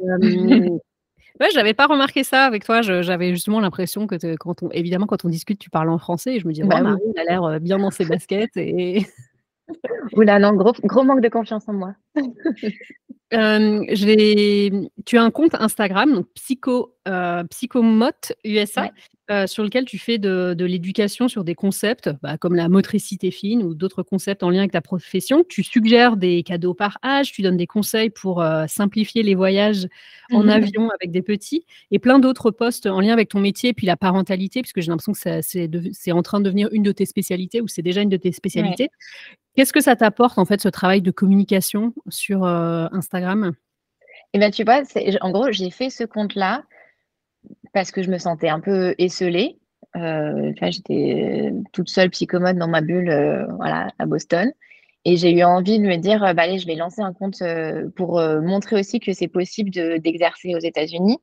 Ouais, 1.40 1.50
j'avais 1.54 1.76
pas 1.76 1.86
remarqué 1.86 2.24
ça 2.24 2.46
avec 2.46 2.66
toi. 2.66 2.82
J'avais 2.82 3.30
justement 3.30 3.60
l'impression 3.60 4.08
que 4.08 4.36
quand 4.38 4.64
on, 4.64 4.72
évidemment, 4.72 5.06
quand 5.06 5.24
on 5.24 5.30
discute, 5.30 5.60
tu 5.60 5.70
parles 5.70 5.92
en 5.92 6.00
français. 6.00 6.34
Et 6.34 6.40
je 6.40 6.48
me 6.48 6.54
dis, 6.54 6.64
bah, 6.64 6.82
Marie, 6.82 7.00
elle 7.16 7.30
a 7.30 7.32
l'air 7.32 7.60
bien 7.60 7.78
dans 7.78 7.92
ses 7.92 8.06
baskets. 8.06 8.58
Et 8.58 9.06
Oula, 10.14 10.40
non, 10.40 10.54
gros, 10.54 10.74
gros 10.84 11.04
manque 11.04 11.22
de 11.22 11.30
confiance 11.30 11.68
en 11.68 11.74
moi. 11.74 11.94
Euh, 13.34 13.86
tu 15.06 15.18
as 15.18 15.24
un 15.24 15.32
compte 15.32 15.56
Instagram, 15.56 16.14
donc 16.14 16.28
Psycho, 16.34 16.96
euh, 17.08 17.44
Psychomote 17.46 18.34
USA, 18.46 18.92
euh, 19.30 19.48
sur 19.48 19.64
lequel 19.64 19.86
tu 19.86 19.98
fais 19.98 20.18
de, 20.18 20.56
l'éducation 20.60 21.28
sur 21.28 21.44
des 21.44 21.56
concepts 21.56 22.10
bah, 22.22 22.38
comme 22.38 22.56
la 22.56 22.70
motricité 22.70 23.32
fine 23.32 23.64
ou 23.64 23.74
d'autres 23.74 24.04
concepts 24.04 24.44
en 24.44 24.50
lien 24.50 24.60
avec 24.60 24.72
ta 24.72 24.82
profession. 24.82 25.44
Tu 25.48 25.64
suggères 25.64 26.18
des 26.18 26.44
cadeaux 26.44 26.74
par 26.74 26.98
âge, 27.04 27.32
tu 27.32 27.42
donnes 27.42 27.58
des 27.58 27.68
conseils 27.68 28.10
pour 28.10 28.44
simplifier 28.68 29.24
les 29.24 29.36
voyages 29.36 29.88
en 30.32 30.44
mmh 30.44 30.50
avion 30.50 30.90
avec 30.90 31.12
des 31.12 31.22
petits 31.22 31.66
et 31.92 32.00
plein 32.00 32.20
d'autres 32.20 32.52
postes 32.52 32.86
en 32.86 33.00
lien 33.00 33.14
avec 33.14 33.30
ton 33.30 33.40
métier, 33.40 33.74
puis 33.74 33.86
la 33.88 33.98
parentalité, 33.98 34.62
puisque 34.62 34.82
j'ai 34.82 34.90
l'impression 34.90 35.14
que 35.14 35.42
c'est 35.42 36.12
en 36.12 36.22
train 36.22 36.40
de 36.40 36.46
devenir 36.46 36.70
une 36.72 36.84
de 36.84 36.92
tes 36.92 37.06
spécialités 37.06 37.62
ou 37.62 37.68
c'est 37.68 37.82
déjà 37.82 38.02
une 38.02 38.10
de 38.10 38.18
tes 38.18 38.32
spécialités. 38.32 38.90
Qu'est-ce 39.56 39.74
que 39.74 39.82
ça 39.82 39.96
t'apporte 39.96 40.38
en 40.38 40.46
fait 40.46 40.62
ce 40.62 40.70
travail 40.70 41.02
de 41.02 41.10
communication 41.10 41.94
sur 42.10 42.44
euh, 42.44 42.88
Instagram? 42.92 43.54
Eh 44.34 44.40
bien, 44.40 44.52
tu 44.52 44.64
vois, 44.64 44.84
en 45.22 45.32
gros, 45.32 45.52
j'ai 45.52 45.72
fait 45.72 45.90
ce 45.90 46.04
compte-là 46.04 46.64
parce 47.74 47.92
que 47.92 48.02
je 48.02 48.10
me 48.10 48.18
sentais 48.18 48.50
un 48.50 48.60
peu 48.60 48.96
esselée. 48.98 49.58
Euh, 49.96 50.52
j'étais 50.62 51.52
toute 51.74 51.90
seule 51.90 52.10
psychomode 52.10 52.58
dans 52.58 52.68
ma 52.68 52.82
bulle 52.82 53.10
euh, 53.10 53.46
voilà, 53.58 53.88
à 54.00 54.06
Boston. 54.06 54.52
Et 55.06 55.16
j'ai 55.16 55.32
eu 55.32 55.44
envie 55.44 55.80
de 55.80 55.86
me 55.86 55.96
dire, 55.96 56.20
bah, 56.20 56.44
allez, 56.44 56.60
je 56.60 56.68
vais 56.68 56.76
lancer 56.76 57.02
un 57.02 57.14
compte 57.14 57.42
pour 57.96 58.22
montrer 58.42 58.78
aussi 58.78 59.00
que 59.00 59.14
c'est 59.14 59.30
possible 59.30 59.70
d'exercer 59.72 60.54
aux 60.54 60.60
États-Unis 60.60 61.18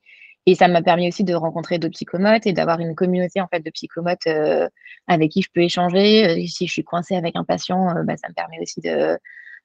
et 0.46 0.54
ça 0.54 0.68
m'a 0.68 0.82
permis 0.82 1.08
aussi 1.08 1.24
de 1.24 1.34
rencontrer 1.34 1.78
d'autres 1.78 1.94
psychomotes 1.94 2.46
et 2.46 2.52
d'avoir 2.52 2.80
une 2.80 2.94
communauté 2.94 3.40
en 3.40 3.48
fait 3.48 3.60
de 3.60 3.70
psychomotes 3.70 4.26
euh, 4.26 4.68
avec 5.06 5.30
qui 5.30 5.42
je 5.42 5.48
peux 5.52 5.62
échanger. 5.62 6.26
Euh, 6.26 6.46
si 6.46 6.66
je 6.66 6.72
suis 6.72 6.84
coincée 6.84 7.16
avec 7.16 7.34
un 7.36 7.44
patient, 7.44 7.88
euh, 7.96 8.02
bah, 8.02 8.16
ça 8.16 8.28
me 8.28 8.34
permet 8.34 8.60
aussi 8.60 8.80
de, 8.80 9.18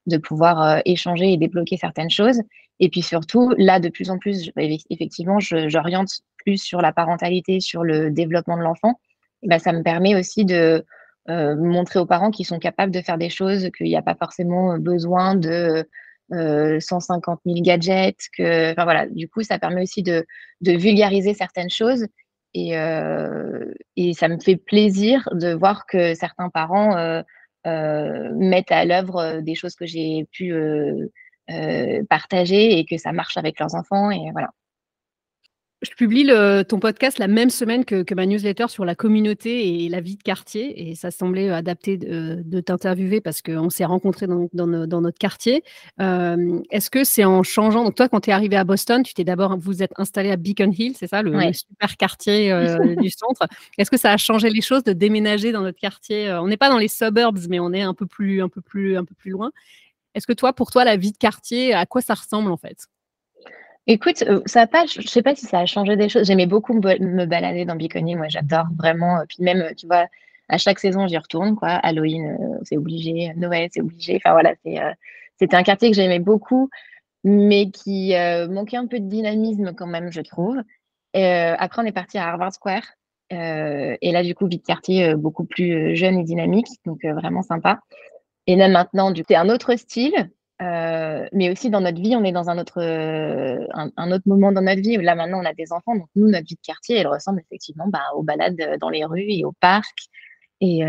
de 0.06 0.18
pouvoir 0.18 0.82
échanger 0.86 1.34
et 1.34 1.38
débloquer 1.38 1.76
certaines 1.78 2.10
choses. 2.10 2.42
Et 2.80 2.90
puis 2.90 3.02
surtout, 3.02 3.54
là, 3.58 3.82
de 3.82 3.90
plus 3.90 4.10
en 4.10 4.18
plus, 4.18 4.52
effectivement, 4.90 5.40
j'oriente 5.40 6.22
plus 6.44 6.58
sur 6.58 6.82
la 6.82 6.92
parentalité, 6.92 7.60
sur 7.60 7.84
le 7.84 8.12
développement 8.12 8.58
de 8.58 8.64
l'enfant. 8.64 9.00
Bah, 9.44 9.60
ça 9.60 9.72
me 9.72 9.84
permet 9.84 10.16
aussi 10.16 10.46
de 10.46 10.86
montrer 11.28 12.00
aux 12.00 12.08
parents 12.08 12.32
qu'ils 12.32 12.48
sont 12.48 12.58
capables 12.58 12.92
de 12.92 13.02
faire 13.02 13.20
des 13.20 13.30
choses, 13.30 13.70
qu'il 13.78 13.86
n'y 13.86 13.96
a 13.96 14.02
pas 14.02 14.16
forcément 14.16 14.80
besoin 14.80 15.36
de 15.36 15.86
150 16.32 17.42
000 17.46 17.62
gadgets. 17.62 18.30
Que, 18.36 18.74
voilà, 18.82 19.08
du 19.08 19.28
coup, 19.28 19.44
ça 19.44 19.60
permet 19.60 19.84
aussi 19.84 20.04
de, 20.04 20.26
vulgariser 20.62 21.34
certaines 21.34 21.70
choses. 21.70 22.06
Et, 22.54 22.78
euh, 22.78 23.74
et, 23.96 24.14
ça 24.14 24.28
me 24.28 24.40
fait 24.40 24.56
plaisir 24.56 25.30
de 25.34 25.54
voir 25.54 25.86
que 25.86 26.16
certains 26.16 26.50
parents 26.50 26.98
euh, 26.98 27.22
euh, 27.68 28.32
mettent 28.34 28.72
à 28.72 28.86
l'œuvre 28.86 29.42
des 29.42 29.54
choses 29.54 29.76
que 29.76 29.86
j'ai 29.86 30.26
pu 30.32 30.54
partager 32.10 32.78
et 32.78 32.86
que 32.86 32.98
ça 32.98 33.12
marche 33.12 33.38
avec 33.38 33.60
leurs 33.60 33.76
enfants. 33.76 34.12
Et 34.12 34.32
voilà. 34.32 34.50
Je 35.82 35.92
publie 35.92 36.26
le, 36.26 36.64
ton 36.64 36.78
podcast 36.78 37.20
la 37.20 37.30
même 37.30 37.50
semaine 37.50 37.86
que, 37.86 38.04
que, 38.04 38.14
ma 38.14 38.26
newsletter 38.26 38.68
sur 38.68 38.84
la 38.84 38.96
communauté 38.96 39.86
et 39.86 39.88
la 39.88 40.02
vie 40.02 40.18
de 40.18 40.24
quartier. 40.24 40.90
Et 40.90 40.96
ça 40.96 41.10
semblait 41.10 41.50
adapté 41.50 41.96
de, 41.96 42.42
de 42.44 42.60
t'interviewer 42.60 43.22
parce 43.22 43.42
qu'on 43.42 43.70
s'est 43.70 43.86
rencontrés 43.86 44.28
dans, 44.28 44.50
dans, 44.52 44.86
dans, 44.86 45.02
notre 45.02 45.18
quartier. 45.18 45.64
Euh, 46.02 46.60
Est-ce 46.70 46.90
que 46.90 47.06
c'est 47.06 47.24
en 47.24 47.44
changeant? 47.44 47.86
Donc, 47.86 47.96
toi, 47.96 48.10
quand 48.10 48.20
tu 48.20 48.30
es 48.30 48.34
arrivé 48.34 48.58
à 48.58 48.66
Boston, 48.66 49.04
tu 49.04 49.14
t'es 49.14 49.24
d'abord, 49.24 49.58
vous 49.58 49.82
êtes 49.82 49.94
installé 49.96 50.32
à 50.32 50.36
Beacon 50.36 50.74
Hill, 50.78 50.96
c'est 50.98 51.08
ça, 51.08 51.22
le, 51.22 51.32
super 51.54 51.96
quartier 51.96 52.52
euh, 52.52 52.96
du 53.02 53.10
centre. 53.10 53.48
Est-ce 53.78 53.90
que 53.90 53.98
ça 53.98 54.12
a 54.12 54.18
changé 54.18 54.50
les 54.50 54.62
choses 54.62 54.84
de 54.84 54.92
déménager 54.92 55.54
dans 55.54 55.62
notre 55.62 55.80
quartier? 55.80 56.28
Euh, 56.28 56.42
On 56.42 56.48
n'est 56.48 56.58
pas 56.58 56.70
dans 56.70 56.78
les 56.78 56.90
suburbs, 56.90 57.40
mais 57.48 57.62
on 57.62 57.72
est 57.72 57.84
un 57.84 57.94
peu 57.94 58.06
plus, 58.06 58.42
un 58.42 58.50
peu 58.50 58.60
plus, 58.60 58.98
un 58.98 59.06
peu 59.06 59.16
plus 59.16 59.32
loin. 59.32 59.52
Est-ce 60.14 60.28
que 60.28 60.34
toi, 60.34 60.52
pour 60.52 60.72
toi, 60.72 60.84
la 60.84 60.98
vie 60.98 61.14
de 61.14 61.18
quartier, 61.18 61.74
à 61.74 61.86
quoi 61.86 62.02
ça 62.02 62.16
ressemble 62.16 62.52
en 62.52 62.58
fait? 62.58 62.90
Écoute, 63.92 64.24
ça 64.46 64.62
a 64.62 64.68
pas 64.68 64.86
je 64.86 65.02
sais 65.08 65.24
pas 65.24 65.34
si 65.34 65.48
ça 65.48 65.62
a 65.62 65.66
changé 65.66 65.96
des 65.96 66.10
choses. 66.10 66.28
J'aimais 66.28 66.46
beaucoup 66.46 66.76
me 66.76 67.26
balader 67.26 67.66
dans 67.66 67.76
Bicony, 67.76 68.16
moi 68.16 68.28
j'adore 68.30 68.68
vraiment, 68.78 69.24
puis 69.28 69.38
même, 69.40 69.74
tu 69.76 69.88
vois, 69.88 70.06
à 70.48 70.60
chaque 70.60 70.78
saison, 70.78 71.08
j'y 71.08 71.18
retourne 71.18 71.56
quoi. 71.56 71.70
Halloween, 71.70 72.38
c'est 72.62 72.78
obligé, 72.78 73.34
Noël, 73.36 73.68
c'est 73.74 73.82
obligé. 73.82 74.18
Enfin 74.24 74.34
voilà, 74.34 74.54
c'était 75.40 75.56
un 75.56 75.64
quartier 75.64 75.90
que 75.90 75.96
j'aimais 75.96 76.20
beaucoup, 76.20 76.70
mais 77.24 77.72
qui, 77.72 78.14
manquait 78.52 78.78
un 78.78 78.86
peu 78.86 79.00
de 79.00 79.08
dynamisme 79.10 79.74
quand 79.74 79.88
même, 79.88 80.12
je 80.12 80.22
trouve. 80.22 80.58
après 81.16 81.82
on 81.82 81.86
est 81.86 81.92
parti 81.92 82.20
à 82.20 82.28
Harvard 82.28 82.54
Square, 82.54 82.84
et 83.32 84.12
là 84.12 84.22
du 84.22 84.36
coup, 84.36 84.46
vie 84.46 84.60
de 84.60 84.64
quartier, 84.64 85.16
beaucoup 85.16 85.46
plus, 85.46 85.96
jeune 85.96 86.20
et 86.20 86.24
dynamique, 86.24 86.68
donc 86.86 87.04
vraiment 87.04 87.42
sympa. 87.42 87.80
Et 88.46 88.56
là 88.56 88.68
maintenant, 88.68 89.10
du 89.10 89.24
coup, 89.24 89.30
c'est 89.32 89.36
un 89.36 89.50
autre 89.50 89.76
style, 89.78 90.30
euh, 90.62 91.26
mais 91.32 91.50
aussi 91.50 91.70
dans 91.70 91.80
notre 91.80 92.02
vie, 92.02 92.16
on 92.16 92.24
est 92.24 92.34
dans 92.34 92.50
un 92.50 92.58
autre, 92.58 92.82
euh, 92.82 93.66
un, 93.74 94.12
autre 94.12 94.28
moment 94.28 94.52
dans 94.52 94.62
notre 94.62 94.82
vie. 94.82 94.98
Là, 94.98 95.16
maintenant, 95.16 95.42
on 95.42 95.46
a 95.46 95.54
des 95.54 95.72
enfants. 95.72 95.96
Donc, 95.96 96.08
nous, 96.16 96.28
notre 96.28 96.48
vie 96.48 96.56
de 96.56 96.62
quartier, 96.62 96.98
elle 96.98 97.08
ressemble 97.08 97.40
effectivement 97.40 97.88
bah, 97.88 98.04
aux 98.16 98.24
balades 98.24 98.60
euh, 98.60 98.78
dans 98.78 98.90
les 98.90 99.06
rues 99.06 99.26
et 99.28 99.46
au 99.46 99.54
parc. 99.54 99.98
Et, 100.62 100.80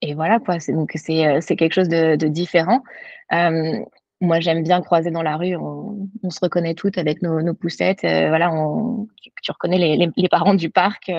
et 0.00 0.14
voilà, 0.14 0.40
quoi. 0.40 0.56
Donc, 0.68 0.92
c'est 0.94 1.56
quelque 1.56 1.74
chose 1.74 1.90
de, 1.90 2.16
différent. 2.28 2.82
moi, 3.30 4.40
j'aime 4.40 4.62
bien 4.62 4.80
croiser 4.80 5.10
dans 5.10 5.22
la 5.22 5.36
rue. 5.36 5.54
On, 5.56 6.30
se 6.30 6.40
reconnaît 6.40 6.74
toutes 6.74 6.96
avec 6.96 7.20
nos, 7.20 7.54
poussettes. 7.54 8.00
voilà, 8.00 8.50
tu, 9.42 9.50
reconnais 9.50 9.76
les, 9.76 10.10
les, 10.16 10.28
parents 10.30 10.54
du 10.54 10.70
parc. 10.70 11.12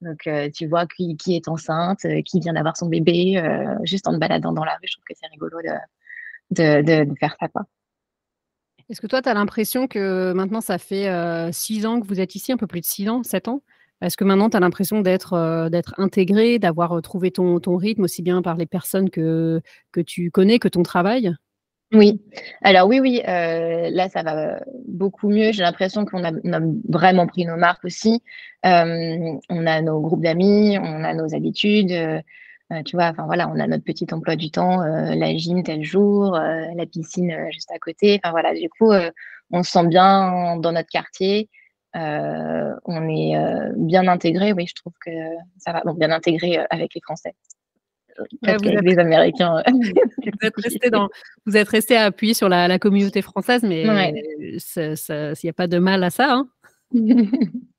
donc, 0.00 0.28
tu 0.54 0.68
vois 0.68 0.86
qui, 0.86 1.16
qui, 1.16 1.34
est 1.34 1.48
enceinte, 1.48 2.06
qui 2.24 2.38
vient 2.38 2.52
d'avoir 2.52 2.76
son 2.76 2.86
bébé, 2.86 3.42
juste 3.82 4.06
en 4.06 4.12
te 4.12 4.18
baladant 4.18 4.52
dans 4.52 4.64
la 4.64 4.74
rue. 4.74 4.86
Je 4.86 4.92
trouve 4.92 5.04
que 5.08 5.14
c'est 5.20 5.26
rigolo 5.26 5.58
de, 5.60 5.70
de, 6.50 7.06
faire 7.18 7.36
ça. 7.40 7.48
Quoi. 7.48 7.62
Est-ce 8.88 9.00
que 9.00 9.06
toi, 9.06 9.20
tu 9.20 9.28
as 9.28 9.34
l'impression 9.34 9.88
que 9.88 10.32
maintenant, 10.32 10.60
ça 10.60 10.78
fait 10.78 11.08
euh, 11.08 11.50
six 11.50 11.86
ans 11.86 12.00
que 12.00 12.06
vous 12.06 12.20
êtes 12.20 12.34
ici, 12.36 12.52
un 12.52 12.56
peu 12.56 12.68
plus 12.68 12.80
de 12.80 12.86
six 12.86 13.08
ans, 13.08 13.22
sept 13.22 13.48
ans? 13.48 13.62
Est-ce 14.00 14.16
que 14.16 14.24
maintenant, 14.24 14.48
tu 14.50 14.56
as 14.56 14.60
l'impression 14.60 15.00
d'être 15.00 15.32
euh, 15.32 15.68
d'être 15.70 15.94
intégré, 15.98 16.58
d'avoir 16.58 16.92
euh, 16.92 17.00
trouvé 17.00 17.30
ton, 17.30 17.58
ton, 17.58 17.76
rythme 17.76 18.04
aussi 18.04 18.22
bien 18.22 18.42
par 18.42 18.56
les 18.56 18.66
personnes 18.66 19.10
que, 19.10 19.60
que 19.90 20.00
tu 20.00 20.30
connais 20.30 20.58
que 20.58 20.68
ton 20.68 20.82
travail? 20.82 21.34
Oui, 21.92 22.20
alors 22.62 22.88
oui, 22.88 22.98
oui, 23.00 23.22
là 23.24 24.08
ça 24.08 24.22
va 24.24 24.60
beaucoup 24.88 25.28
mieux. 25.28 25.52
J'ai 25.52 25.62
l'impression 25.62 26.04
qu'on 26.04 26.24
a, 26.24 26.30
a, 26.30 26.60
vraiment 26.88 27.28
pris 27.28 27.44
nos 27.44 27.56
marques 27.56 27.84
aussi. 27.84 28.22
on 28.64 29.38
a 29.48 29.82
nos 29.82 30.00
groupes 30.00 30.22
d'amis, 30.22 30.78
on 30.78 31.04
a 31.04 31.14
nos 31.14 31.34
habitudes. 31.34 31.92
Euh, 32.72 32.82
tu 32.82 32.96
vois, 32.96 33.06
enfin 33.06 33.26
voilà, 33.26 33.48
on 33.48 33.60
a 33.60 33.66
notre 33.66 33.84
petit 33.84 34.06
emploi 34.12 34.34
du 34.34 34.50
temps, 34.50 34.82
euh, 34.82 35.14
la 35.14 35.36
gym 35.36 35.62
tel 35.62 35.84
jour, 35.84 36.34
euh, 36.34 36.66
la 36.74 36.86
piscine 36.86 37.32
juste 37.52 37.70
à 37.70 37.78
côté. 37.78 38.18
Enfin 38.22 38.32
voilà, 38.32 38.54
du 38.54 38.68
coup, 38.68 38.92
on 39.52 39.62
se 39.62 39.70
sent 39.70 39.86
bien 39.86 40.56
dans 40.56 40.72
notre 40.72 40.88
quartier. 40.88 41.48
on 41.94 43.08
est 43.08 43.34
bien 43.76 44.08
intégré, 44.08 44.52
oui, 44.52 44.66
je 44.66 44.74
trouve 44.74 44.94
que 45.04 45.10
ça 45.58 45.72
va. 45.72 45.82
Bon, 45.84 45.94
bien 45.94 46.10
intégré 46.10 46.58
avec 46.70 46.94
les 46.94 47.00
Français. 47.00 47.34
Ouais, 48.42 48.56
vous 48.56 48.68
êtes... 48.68 48.82
les 48.82 48.98
Américains. 48.98 49.62
vous, 49.72 50.38
êtes 50.42 50.56
resté 50.56 50.90
dans, 50.90 51.08
vous 51.44 51.56
êtes 51.56 51.68
resté 51.68 51.96
à 51.96 52.06
appuyer 52.06 52.34
sur 52.34 52.48
la, 52.48 52.78
communauté 52.78 53.22
française, 53.22 53.62
mais 53.62 53.82
il 53.82 54.58
n'y 55.44 55.50
a 55.50 55.52
pas 55.52 55.68
de 55.68 55.78
mal 55.78 56.02
à 56.02 56.10
ça. 56.10 56.32
Hein 56.32 56.48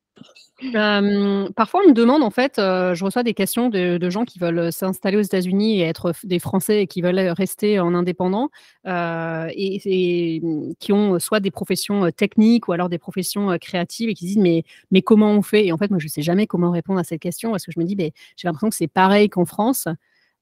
parfois, 1.56 1.82
on 1.86 1.90
me 1.90 1.94
demande, 1.94 2.24
en 2.24 2.32
fait, 2.32 2.54
je 2.58 3.04
reçois 3.04 3.24
des 3.24 3.34
questions 3.34 3.70
de, 3.70 4.10
gens 4.10 4.26
qui 4.26 4.40
veulent 4.40 4.72
s'installer 4.72 5.18
aux 5.18 5.22
États-Unis 5.22 5.80
et 5.80 5.84
être 5.84 6.14
des 6.24 6.40
Français 6.40 6.84
et 6.84 6.88
qui 6.88 7.02
veulent 7.02 7.20
rester 7.20 7.80
en 7.80 7.94
indépendant 7.94 8.50
et, 8.86 10.40
mmh, 10.42 10.74
qui 10.80 10.94
ont 10.94 11.20
soit 11.20 11.40
des 11.40 11.52
professions 11.52 12.10
techniques 12.12 12.68
ou 12.68 12.74
alors 12.74 12.90
des 12.90 12.98
professions 12.98 13.58
créatives 13.60 14.10
et 14.10 14.14
qui 14.14 14.26
disent 14.26 14.38
mais, 14.38 14.64
mais 14.92 15.02
comment 15.02 15.32
on 15.32 15.42
fait? 15.42 15.66
Et 15.66 15.72
en 15.72 15.78
fait, 15.78 15.90
moi, 15.92 16.00
je 16.00 16.06
ne 16.06 16.10
sais 16.10 16.24
jamais 16.24 16.48
comment 16.48 16.72
répondre 16.72 17.00
à 17.00 17.04
cette 17.04 17.22
question 17.22 17.52
parce 17.52 17.66
que 17.66 17.72
je 17.72 17.80
me 17.80 17.86
dis, 17.86 17.96
j'ai 17.98 18.48
l'impression 18.48 18.70
que 18.70 18.76
c'est 18.76 18.88
pareil 18.88 19.30
qu'en 19.30 19.46
France. 19.46 19.88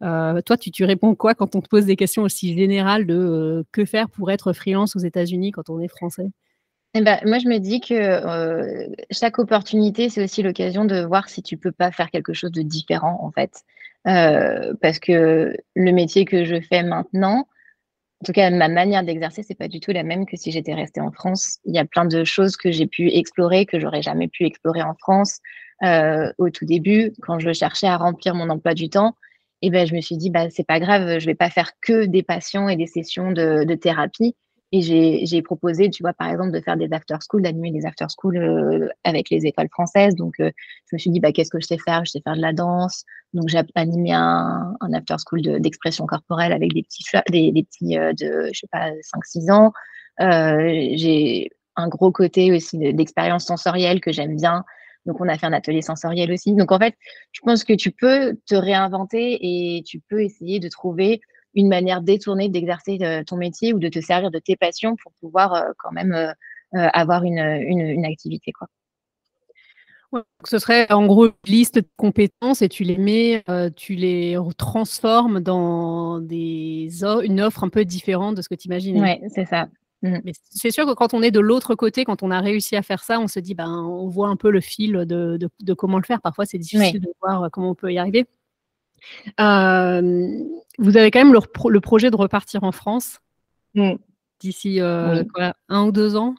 toi, 0.01 0.57
tu, 0.59 0.71
tu, 0.71 0.85
réponds 0.85 1.15
quoi 1.15 1.35
quand 1.35 1.55
on 1.55 1.61
te 1.61 1.67
pose 1.67 1.85
des 1.85 1.95
questions 1.97 2.23
aussi 2.23 2.55
générales 2.55 3.05
de 3.05 3.65
que 3.71 3.85
faire 3.85 4.09
pour 4.09 4.31
être 4.31 4.53
freelance 4.53 4.95
aux 4.95 4.99
États-Unis 4.99 5.51
quand 5.51 5.69
on 5.69 5.79
est 5.79 5.89
français? 5.89 6.27
Eh 6.97 7.01
ben, 7.01 7.19
moi, 7.25 7.39
je 7.39 7.49
me 7.49 7.57
dis 7.57 7.81
que 7.81 7.93
euh, 7.93 8.87
chaque 9.11 9.37
opportunité, 9.37 10.07
c'est 10.07 10.23
aussi 10.23 10.41
l'occasion 10.41 10.85
de 10.85 11.03
voir 11.03 11.27
si 11.27 11.43
tu 11.43 11.57
peux 11.57 11.73
pas 11.73 11.91
faire 11.91 12.09
quelque 12.09 12.31
chose 12.31 12.51
de 12.53 12.61
différent, 12.61 13.19
en 13.21 13.31
fait. 13.31 13.63
Euh, 14.07 14.73
parce 14.81 14.99
que 14.99 15.57
le 15.75 15.91
métier 15.91 16.23
que 16.23 16.45
je 16.45 16.61
fais 16.61 16.83
maintenant, 16.83 17.49
en 18.21 18.25
tout 18.25 18.31
cas, 18.31 18.49
ma 18.49 18.69
manière 18.69 19.03
d'exercer, 19.03 19.43
c'est 19.43 19.55
pas 19.55 19.67
du 19.67 19.81
tout 19.81 19.91
la 19.91 20.03
même 20.03 20.25
que 20.25 20.37
si 20.37 20.51
j'étais 20.51 20.73
restée 20.73 21.01
en 21.01 21.11
France. 21.11 21.59
Il 21.65 21.75
y 21.75 21.79
a 21.79 21.85
plein 21.85 22.05
de 22.05 22.23
choses 22.23 22.55
que 22.55 22.71
j'ai 22.71 22.87
pu 22.87 23.09
explorer 23.13 23.65
que 23.65 23.77
j'aurais 23.77 24.01
jamais 24.01 24.29
pu 24.29 24.45
explorer 24.45 24.81
en 24.81 24.95
France. 24.95 25.39
Euh, 25.83 26.31
au 26.37 26.49
tout 26.49 26.65
début, 26.65 27.11
quand 27.21 27.39
je 27.39 27.51
cherchais 27.51 27.87
à 27.87 27.97
remplir 27.97 28.35
mon 28.35 28.49
emploi 28.49 28.73
du 28.73 28.89
temps, 28.89 29.15
et 29.61 29.67
eh 29.67 29.69
ben, 29.69 29.85
je 29.85 29.93
me 29.95 29.99
suis 29.99 30.15
dit, 30.15 30.29
bah, 30.29 30.49
c'est 30.49 30.65
pas 30.65 30.79
grave, 30.79 31.19
je 31.19 31.25
vais 31.25 31.35
pas 31.35 31.49
faire 31.49 31.71
que 31.81 32.05
des 32.05 32.23
patients 32.23 32.69
et 32.69 32.77
des 32.77 32.87
sessions 32.87 33.31
de 33.33 33.75
thérapie. 33.75 34.35
Et 34.71 34.81
j'ai 35.25 35.41
proposé, 35.41 35.89
tu 35.89 36.03
vois, 36.03 36.13
par 36.13 36.29
exemple, 36.29 36.51
de 36.51 36.59
faire 36.59 36.75
des 36.75 36.89
after 36.91 37.15
school, 37.21 37.43
d'animer 37.43 37.71
des 37.71 37.85
after 37.85 38.07
school 38.09 38.37
euh, 38.37 38.89
avec 39.03 39.29
les 39.29 39.45
écoles 39.45 39.69
françaises. 39.69 40.15
Donc, 40.15 40.33
euh, 40.39 40.51
je 40.89 40.95
me 40.95 40.97
suis 40.97 41.11
dit, 41.11 41.19
bah, 41.19 41.31
qu'est-ce 41.31 41.51
que 41.51 41.59
je 41.59 41.67
sais 41.67 41.77
faire? 41.77 42.03
Je 42.03 42.11
sais 42.11 42.21
faire 42.21 42.35
de 42.35 42.41
la 42.41 42.51
danse. 42.51 43.05
Donc, 43.33 43.47
j'ai 43.47 43.61
animé 43.75 44.11
un, 44.11 44.75
un, 44.81 44.93
after 44.93 45.15
school 45.19 45.41
d'expression 45.61 46.05
corporelle 46.05 46.51
avec 46.51 46.73
des 46.73 46.83
petits, 46.83 47.03
des, 47.29 47.63
petits 47.63 47.97
euh, 47.97 48.11
de, 48.13 48.49
je 48.51 48.59
sais 48.59 48.67
pas, 48.71 48.91
5-6 48.91 49.51
ans. 49.51 49.71
j'ai 50.19 51.51
un 51.77 51.87
gros 51.87 52.11
côté 52.11 52.51
aussi 52.51 52.77
d'expérience 52.93 53.45
sensorielle 53.45 54.01
que 54.01 54.11
j'aime 54.11 54.35
bien. 54.35 54.65
Donc, 55.05 55.21
on 55.21 55.29
a 55.29 55.37
fait 55.37 55.45
un 55.45 55.53
atelier 55.53 55.83
sensoriel 55.83 56.31
aussi. 56.31 56.53
Donc, 56.53 56.71
en 56.71 56.79
fait, 56.79 56.95
je 57.31 57.41
pense 57.41 57.63
que 57.63 57.73
tu 57.73 57.91
peux 57.91 58.35
te 58.47 58.55
réinventer 58.55 59.37
et 59.77 59.83
tu 59.83 60.01
peux 60.09 60.23
essayer 60.23 60.59
de 60.59 60.67
trouver 60.69 61.21
une 61.55 61.69
manière 61.69 62.01
détournée 62.01 62.49
d'exercer 62.49 62.97
euh, 63.01 63.23
ton 63.23 63.37
métier 63.37 63.73
ou 63.73 63.79
de 63.79 63.87
te 63.87 63.99
servir 63.99 64.29
de 64.29 64.39
tes 64.39 64.55
passions 64.55 64.95
pour 65.01 65.11
pouvoir 65.13 65.53
euh, 65.53 65.71
quand 65.77 65.91
même 65.91 66.13
euh, 66.13 66.33
avoir 66.73 67.23
une, 67.23 67.39
une, 67.39 68.05
activité. 68.05 68.51
Quoi. 68.51 68.67
ce 70.43 70.59
serait 70.59 70.91
en 70.91 71.05
gros 71.05 71.27
une 71.27 71.33
liste 71.45 71.75
de 71.75 71.87
compétences 71.95 72.61
et 72.61 72.67
tu 72.67 72.83
les 72.83 72.97
mets, 72.97 73.43
tu 73.77 73.95
les 73.95 74.37
transformes 74.57 75.39
dans 75.39 76.19
des 76.19 76.89
une 77.23 77.39
offre 77.39 77.63
un 77.63 77.69
peu 77.69 77.85
différente 77.85 78.35
de 78.35 78.41
ce 78.41 78.49
que 78.49 78.55
tu 78.55 78.67
imaginais. 78.67 79.19
Oui, 79.21 79.29
c'est 79.33 79.45
ça. 79.45 79.69
Mmh. 80.01 80.17
Mais 80.25 80.33
c'est 80.49 80.71
sûr 80.71 80.85
que 80.85 80.93
quand 80.93 81.13
on 81.13 81.21
est 81.21 81.31
de 81.31 81.39
l'autre 81.39 81.75
côté, 81.75 82.03
quand 82.03 82.23
on 82.23 82.31
a 82.31 82.41
réussi 82.41 82.75
à 82.75 82.81
faire 82.81 83.03
ça, 83.03 83.21
on 83.21 83.27
se 83.27 83.39
dit, 83.39 83.55
ben, 83.55 83.71
on 83.71 84.09
voit 84.09 84.27
un 84.27 84.35
peu 84.35 84.51
le 84.51 84.59
fil 84.59 84.91
de, 84.91 85.39
de, 85.61 85.73
comment 85.73 85.97
le 85.97 86.03
faire. 86.03 86.19
Parfois, 86.19 86.45
c'est 86.45 86.57
difficile 86.57 86.99
de 86.99 87.13
voir 87.21 87.49
comment 87.51 87.69
on 87.69 87.75
peut 87.75 87.93
y 87.93 87.97
arriver. 87.97 88.25
Euh, 89.39 90.39
vous 90.77 90.97
avez 90.97 91.11
quand 91.11 91.23
même 91.23 91.33
le, 91.33 91.79
projet 91.79 92.11
de 92.11 92.15
repartir 92.15 92.63
en 92.63 92.71
France 92.71 93.19
mm. 93.73 93.93
d'ici 94.39 94.81
euh, 94.81 95.23
un 95.69 95.85
ou 95.85 95.91
deux 95.91 96.15
ans? 96.15 96.35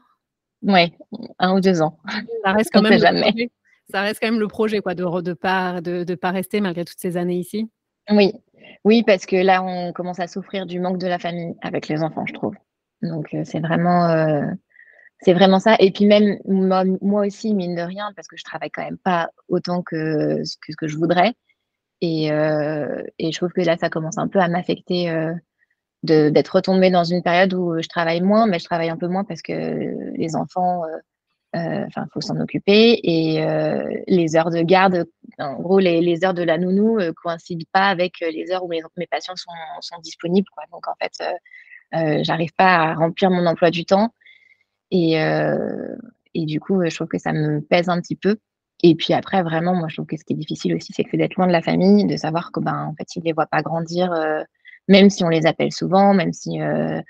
Oui, 0.62 0.92
un 1.38 1.54
ou 1.54 1.60
deux 1.60 1.82
ans. 1.82 1.98
Ça 2.44 2.52
reste 2.52 2.70
quand, 2.72 2.82
même, 2.82 2.98
jamais. 2.98 3.32
Le 3.36 3.46
ça 3.90 4.00
reste 4.02 4.20
quand 4.20 4.30
même 4.30 4.40
le 4.40 4.48
projet 4.48 4.80
quoi, 4.80 4.94
de 4.94 5.04
ne 5.04 5.20
de 5.20 5.32
pas, 5.32 5.80
de, 5.80 6.04
de 6.04 6.14
pas 6.14 6.30
rester 6.30 6.60
malgré 6.60 6.84
toutes 6.84 7.00
ces 7.00 7.16
années 7.16 7.38
ici? 7.38 7.70
Oui. 8.10 8.32
oui, 8.84 9.02
parce 9.04 9.26
que 9.26 9.36
là, 9.36 9.62
on 9.62 9.92
commence 9.92 10.20
à 10.20 10.28
souffrir 10.28 10.66
du 10.66 10.80
manque 10.80 10.98
de 10.98 11.06
la 11.06 11.18
famille 11.18 11.54
avec 11.60 11.88
les 11.88 12.02
enfants, 12.02 12.24
je 12.26 12.34
trouve. 12.34 12.54
Donc, 13.02 13.34
euh, 13.34 13.42
c'est 13.44 13.60
vraiment, 13.60 14.08
c'est 15.20 15.34
vraiment 15.34 15.58
ça. 15.58 15.76
Et 15.78 15.90
puis 15.90 16.06
même 16.06 16.38
moi, 16.46 16.84
aussi, 17.26 17.54
mine 17.54 17.74
de 17.74 17.82
rien, 17.82 18.12
parce 18.14 18.28
que 18.28 18.36
je 18.36 18.44
travaille 18.44 18.70
quand 18.70 18.84
même 18.84 18.98
pas 18.98 19.30
autant 19.48 19.82
que, 19.82 20.38
que 20.38 20.72
ce 20.72 20.76
que 20.76 20.88
je 20.88 20.96
voudrais. 20.96 21.34
Et, 22.00 22.30
euh, 22.30 23.02
et, 23.18 23.32
je 23.32 23.36
trouve 23.38 23.52
que 23.52 23.62
là, 23.62 23.76
ça 23.76 23.88
commence 23.88 24.18
un 24.18 24.28
peu 24.28 24.38
à 24.38 24.48
m'affecter 24.48 25.10
euh, 25.10 25.32
d'être 26.02 26.56
retombée 26.56 26.90
dans 26.90 27.04
une 27.04 27.22
période 27.22 27.54
où 27.54 27.80
je 27.80 27.88
travaille 27.88 28.20
moins, 28.20 28.46
mais 28.46 28.58
je 28.58 28.64
travaille 28.64 28.90
un 28.90 28.96
peu 28.96 29.08
moins 29.08 29.24
parce 29.24 29.42
que 29.42 30.12
les 30.16 30.36
enfants, 30.36 30.82
euh, 31.56 31.84
enfin, 31.86 32.06
faut 32.12 32.20
s'en 32.20 32.38
occuper. 32.38 33.00
Et 33.02 33.44
les 34.06 34.36
heures 34.36 34.50
de 34.50 34.60
garde, 34.60 35.06
en 35.38 35.60
gros, 35.60 35.78
les, 35.78 36.00
les 36.00 36.24
heures 36.24 36.34
de 36.34 36.42
la 36.42 36.58
nounou 36.58 36.98
coïncident 37.16 37.64
pas 37.72 37.88
avec 37.88 38.20
les 38.20 38.52
heures 38.52 38.64
où 38.64 38.68
mes, 38.68 38.82
mes 38.96 39.06
patients 39.06 39.36
sont, 39.36 39.50
sont, 39.80 39.98
disponibles. 40.00 40.48
Donc, 40.70 40.86
en 40.86 40.94
fait, 41.00 42.22
j'arrive 42.22 42.52
pas 42.56 42.90
à 42.90 42.94
remplir 42.94 43.30
mon 43.30 43.46
emploi 43.46 43.70
du 43.70 43.84
temps. 43.84 44.12
Et, 44.90 45.14
et 45.14 46.44
du 46.44 46.60
coup, 46.60 46.84
je 46.84 46.94
trouve 46.94 47.08
que 47.08 47.18
ça 47.18 47.32
me 47.32 47.60
pèse 47.62 47.88
un 47.88 48.00
petit 48.00 48.16
peu. 48.16 48.36
Et 48.82 48.94
puis 48.94 49.14
après, 49.14 49.42
vraiment, 49.42 49.74
moi, 49.74 49.88
je 49.88 49.96
trouve 49.96 50.06
que 50.06 50.16
ce 50.16 50.24
qui 50.24 50.34
est 50.34 50.36
difficile 50.36 50.74
aussi, 50.74 50.92
c'est 50.94 51.04
que 51.04 51.16
d'être 51.16 51.36
loin 51.36 51.46
de 51.46 51.52
la 51.52 51.62
famille, 51.62 52.04
de 52.04 52.16
savoir 52.16 52.52
que, 52.52 52.60
ben, 52.60 52.88
en 52.90 52.94
fait, 52.94 53.16
ils 53.16 53.20
ne 53.20 53.24
les 53.24 53.32
voient 53.32 53.46
pas 53.46 53.62
grandir, 53.62 54.12
euh, 54.12 54.42
même 54.88 55.10
si 55.10 55.24
on 55.24 55.28
les 55.28 55.46
appelle 55.46 55.72
souvent, 55.72 56.14
même 56.14 56.32
si, 56.32 56.60
euh, 56.60 57.00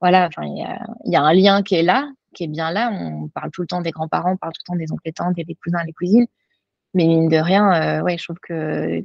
voilà, 0.00 0.26
enfin, 0.26 0.42
il 0.44 0.58
y 1.06 1.16
a, 1.16 1.22
un 1.22 1.32
lien 1.32 1.62
qui 1.62 1.76
est 1.76 1.82
là, 1.82 2.10
qui 2.34 2.44
est 2.44 2.48
bien 2.48 2.70
là. 2.70 2.90
On 2.92 3.28
parle 3.28 3.50
tout 3.50 3.62
le 3.62 3.66
temps 3.66 3.80
des 3.80 3.92
grands-parents, 3.92 4.32
on 4.32 4.36
parle 4.36 4.52
tout 4.52 4.60
le 4.66 4.72
temps 4.74 4.78
des 4.78 4.92
oncles 4.92 5.08
et 5.08 5.12
tantes, 5.12 5.34
des 5.36 5.54
cousins 5.54 5.84
des 5.86 5.92
cousines. 5.92 6.26
Mais 6.94 7.06
mine 7.06 7.28
de 7.28 7.38
rien, 7.38 8.00
euh, 8.02 8.16
je 8.16 8.24
trouve 8.24 8.38
que 8.40 9.02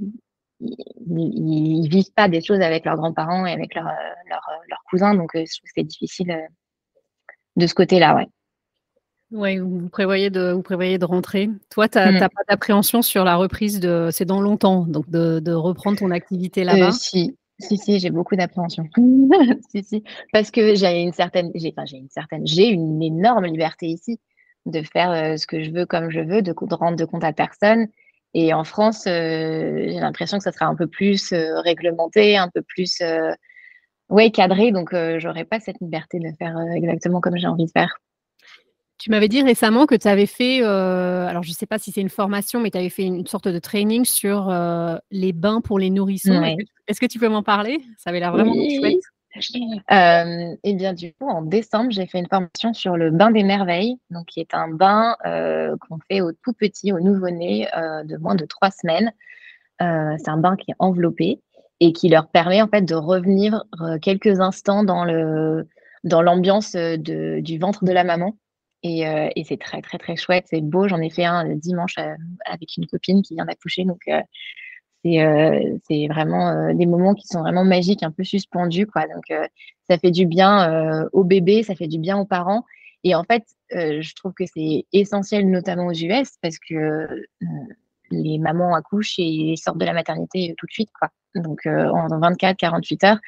ils, 0.59 1.89
vivent 1.89 2.13
pas 2.13 2.29
des 2.29 2.41
choses 2.41 2.61
avec 2.61 2.85
leurs 2.85 2.97
grands-parents 2.97 3.45
et 3.45 3.51
avec 3.51 3.73
leurs 3.75 3.91
leur, 4.29 4.41
leur 4.69 4.83
cousins, 4.89 5.15
donc 5.15 5.31
je 5.33 5.39
trouve 5.39 5.67
que 5.67 5.73
c'est 5.75 5.83
difficile 5.83 6.47
de 7.55 7.67
ce 7.67 7.73
côté-là, 7.73 8.15
ouais. 8.15 8.27
Oui, 9.31 9.59
vous 9.59 9.87
prévoyez 9.89 10.29
de 10.29 10.51
vous 10.51 10.61
prévoyez 10.61 10.97
de 10.97 11.05
rentrer. 11.05 11.49
Toi, 11.69 11.87
tu 11.87 11.97
as 11.97 12.11
mmh. 12.11 12.19
pas 12.19 12.43
d'appréhension 12.49 13.01
sur 13.01 13.23
la 13.23 13.37
reprise 13.37 13.79
de 13.79 14.09
c'est 14.11 14.25
dans 14.25 14.41
longtemps, 14.41 14.85
donc 14.85 15.09
de 15.09 15.53
reprendre 15.53 15.97
ton 15.97 16.11
activité 16.11 16.63
là-bas? 16.63 16.91
si, 16.91 17.37
si, 17.59 17.77
si, 17.77 17.99
j'ai 17.99 18.09
beaucoup 18.09 18.35
d'appréhension. 18.35 18.87
Si, 19.69 19.83
si, 19.83 20.03
parce 20.33 20.51
que 20.51 20.75
j'ai 20.75 21.01
une 21.01 21.13
certaine 21.13 21.51
j'ai 21.55 21.73
enfin, 21.75 21.85
j'ai 21.85 21.97
une 21.97 22.09
certaine 22.09 22.45
j'ai 22.45 22.67
une 22.67 23.01
énorme 23.01 23.45
liberté 23.45 23.87
ici 23.87 24.19
de 24.65 24.81
faire, 24.81 25.39
ce 25.39 25.47
que 25.47 25.63
je 25.63 25.71
veux 25.71 25.85
comme 25.85 26.09
je 26.09 26.19
veux, 26.19 26.41
de 26.41 26.51
de 26.51 26.75
rendre 26.75 26.97
de 26.97 27.05
compte 27.05 27.23
à 27.23 27.31
personne 27.31 27.87
et 28.33 28.53
en 28.53 28.63
France, 28.65 29.03
j'ai 29.05 29.99
l'impression 29.99 30.37
que 30.37 30.43
ça 30.43 30.51
sera 30.51 30.65
un 30.65 30.75
peu 30.75 30.87
plus, 30.87 31.33
réglementé, 31.33 32.37
un 32.37 32.49
peu 32.49 32.61
plus, 32.61 33.01
ouais, 34.09 34.31
cadré 34.31 34.71
donc 34.71 34.93
j'aurais 35.17 35.45
pas 35.45 35.59
cette 35.61 35.79
liberté 35.79 36.19
de 36.19 36.31
faire, 36.37 36.57
exactement 36.75 37.21
comme 37.21 37.37
j'ai 37.37 37.47
envie 37.47 37.65
de 37.65 37.71
faire. 37.71 37.97
Tu 39.01 39.09
m'avais 39.09 39.29
dit 39.29 39.41
récemment 39.41 39.87
que 39.87 39.95
tu 39.95 40.07
avais 40.07 40.27
fait, 40.27 40.61
euh, 40.61 41.25
alors 41.25 41.41
je 41.41 41.49
ne 41.49 41.55
sais 41.55 41.65
pas 41.65 41.79
si 41.79 41.91
c'est 41.91 42.01
une 42.01 42.09
formation, 42.09 42.59
mais 42.59 42.69
tu 42.69 42.77
avais 42.77 42.89
fait 42.89 43.01
une 43.01 43.25
sorte 43.25 43.47
de 43.47 43.57
training 43.57 44.05
sur 44.05 44.47
euh, 44.51 44.95
les 45.09 45.33
bains 45.33 45.59
pour 45.59 45.79
les 45.79 45.89
nourrissons. 45.89 46.39
Est-ce 46.87 46.99
que, 46.99 47.07
tu 47.07 47.17
peux 47.17 47.27
m'en 47.27 47.41
parler? 47.41 47.81
Ça 47.97 48.11
avait 48.11 48.19
l'air 48.19 48.31
vraiment 48.31 48.53
chouette. 48.53 48.99
Euh, 49.91 50.55
et 50.63 50.73
bien 50.75 50.93
du 50.93 51.13
coup, 51.13 51.27
en 51.27 51.41
décembre, 51.41 51.89
j'ai 51.89 52.05
fait 52.05 52.19
une 52.19 52.27
formation 52.27 52.75
sur 52.75 52.95
le 52.95 53.09
bain 53.09 53.31
des 53.31 53.41
merveilles, 53.41 53.97
donc 54.11 54.27
qui 54.27 54.39
est 54.39 54.53
un 54.53 54.67
bain 54.67 55.15
qu'on 55.23 55.97
fait 56.07 56.21
aux 56.21 56.33
tout 56.33 56.53
petits, 56.53 56.93
aux 56.93 56.99
nouveau-nés 56.99 57.67
de 58.05 58.17
moins 58.17 58.35
de 58.35 58.45
trois 58.45 58.69
semaines. 58.69 59.11
c'est 59.79 60.29
un 60.29 60.37
bain 60.37 60.55
qui 60.55 60.69
est 60.69 60.75
enveloppé 60.77 61.41
et 61.79 61.91
qui 61.91 62.07
leur 62.07 62.27
permet 62.27 62.61
en 62.61 62.67
fait 62.67 62.83
de 62.83 62.93
revenir 62.93 63.63
quelques 64.03 64.41
instants 64.41 64.83
dans 64.83 65.05
le 65.05 65.67
dans 66.03 66.21
l'ambiance 66.21 66.75
du 66.75 67.57
ventre 67.57 67.83
de 67.83 67.91
la 67.91 68.03
maman. 68.03 68.35
Euh, 68.85 69.29
et, 69.35 69.43
c'est 69.43 69.59
très, 69.59 69.81
très, 69.81 69.97
très 69.97 70.15
chouette. 70.15 70.45
C'est 70.49 70.61
beau. 70.61 70.87
J'en 70.87 70.99
ai 70.99 71.09
fait 71.09 71.25
un 71.25 71.55
dimanche 71.55 71.95
euh, 71.99 72.15
avec 72.45 72.77
une 72.77 72.87
copine 72.87 73.21
qui 73.21 73.35
vient 73.35 73.45
d'accoucher. 73.45 73.85
Donc, 73.85 74.01
euh, 74.07 75.77
c'est 75.87 76.07
vraiment 76.07 76.73
des 76.73 76.85
moments 76.85 77.13
qui 77.13 77.27
sont 77.27 77.41
vraiment 77.41 77.63
magiques, 77.63 78.03
un 78.03 78.11
peu 78.11 78.23
suspendus. 78.23 78.87
Quoi. 78.87 79.03
Donc, 79.07 79.23
ça 79.89 79.97
fait 79.97 80.11
du 80.11 80.27
bien 80.27 81.07
au 81.11 81.23
bébé, 81.23 81.63
ça 81.63 81.73
fait 81.73 81.87
du 81.87 81.97
bien 81.97 82.19
aux 82.19 82.25
parents. 82.25 82.65
Et 83.03 83.15
en 83.15 83.23
fait, 83.23 83.43
je 83.71 84.13
trouve 84.13 84.33
que 84.33 84.43
c'est 84.45 84.85
essentiel, 84.93 85.49
notamment 85.49 85.87
aux 85.87 85.93
US, 85.93 86.37
parce 86.39 86.59
que 86.59 87.07
les 88.11 88.37
mamans 88.37 88.75
accouchent 88.75 89.15
et 89.17 89.55
sortent 89.57 89.79
de 89.79 89.85
la 89.85 89.93
maternité 89.93 90.53
tout 90.55 90.67
de 90.67 90.71
suite. 90.71 90.91
Quoi. 90.99 91.09
Donc, 91.33 91.65
en 91.65 92.19
24, 92.19 92.55
48 92.57 93.03
heures. 93.05 93.19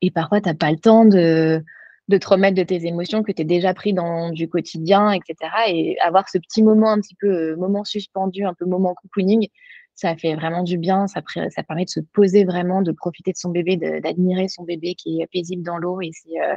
Et 0.00 0.12
parfois, 0.12 0.40
tu 0.40 0.48
n'as 0.48 0.54
pas 0.54 0.70
le 0.70 0.78
temps 0.78 1.04
de 1.04 1.64
de 2.08 2.16
te 2.16 2.28
remettre 2.28 2.56
de 2.56 2.62
tes 2.62 2.86
émotions 2.86 3.22
que 3.22 3.32
tu 3.32 3.42
es 3.42 3.44
déjà 3.44 3.74
pris 3.74 3.92
dans 3.92 4.30
du 4.30 4.48
quotidien, 4.48 5.12
etc. 5.12 5.50
Et 5.68 5.98
avoir 6.00 6.28
ce 6.28 6.38
petit 6.38 6.62
moment 6.62 6.90
un 6.90 7.00
petit 7.00 7.14
peu, 7.14 7.28
euh, 7.28 7.56
moment 7.56 7.84
suspendu, 7.84 8.44
un 8.44 8.54
peu 8.54 8.64
moment 8.64 8.94
cocooning, 8.94 9.48
ça 9.94 10.16
fait 10.16 10.34
vraiment 10.34 10.62
du 10.62 10.78
bien. 10.78 11.06
Ça, 11.06 11.20
ça 11.50 11.62
permet 11.62 11.84
de 11.84 11.90
se 11.90 12.00
poser 12.00 12.44
vraiment, 12.44 12.82
de 12.82 12.92
profiter 12.92 13.32
de 13.32 13.36
son 13.36 13.50
bébé, 13.50 13.76
d'admirer 13.76 14.48
son 14.48 14.64
bébé 14.64 14.94
qui 14.94 15.20
est 15.20 15.26
paisible 15.26 15.62
dans 15.62 15.76
l'eau. 15.76 16.00
Et 16.00 16.10
c'est 16.12 16.40
euh, 16.40 16.54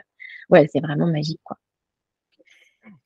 ouais, 0.49 0.67
c'est 0.71 0.79
vraiment 0.79 1.07
magique. 1.07 1.41
Quoi. 1.43 1.57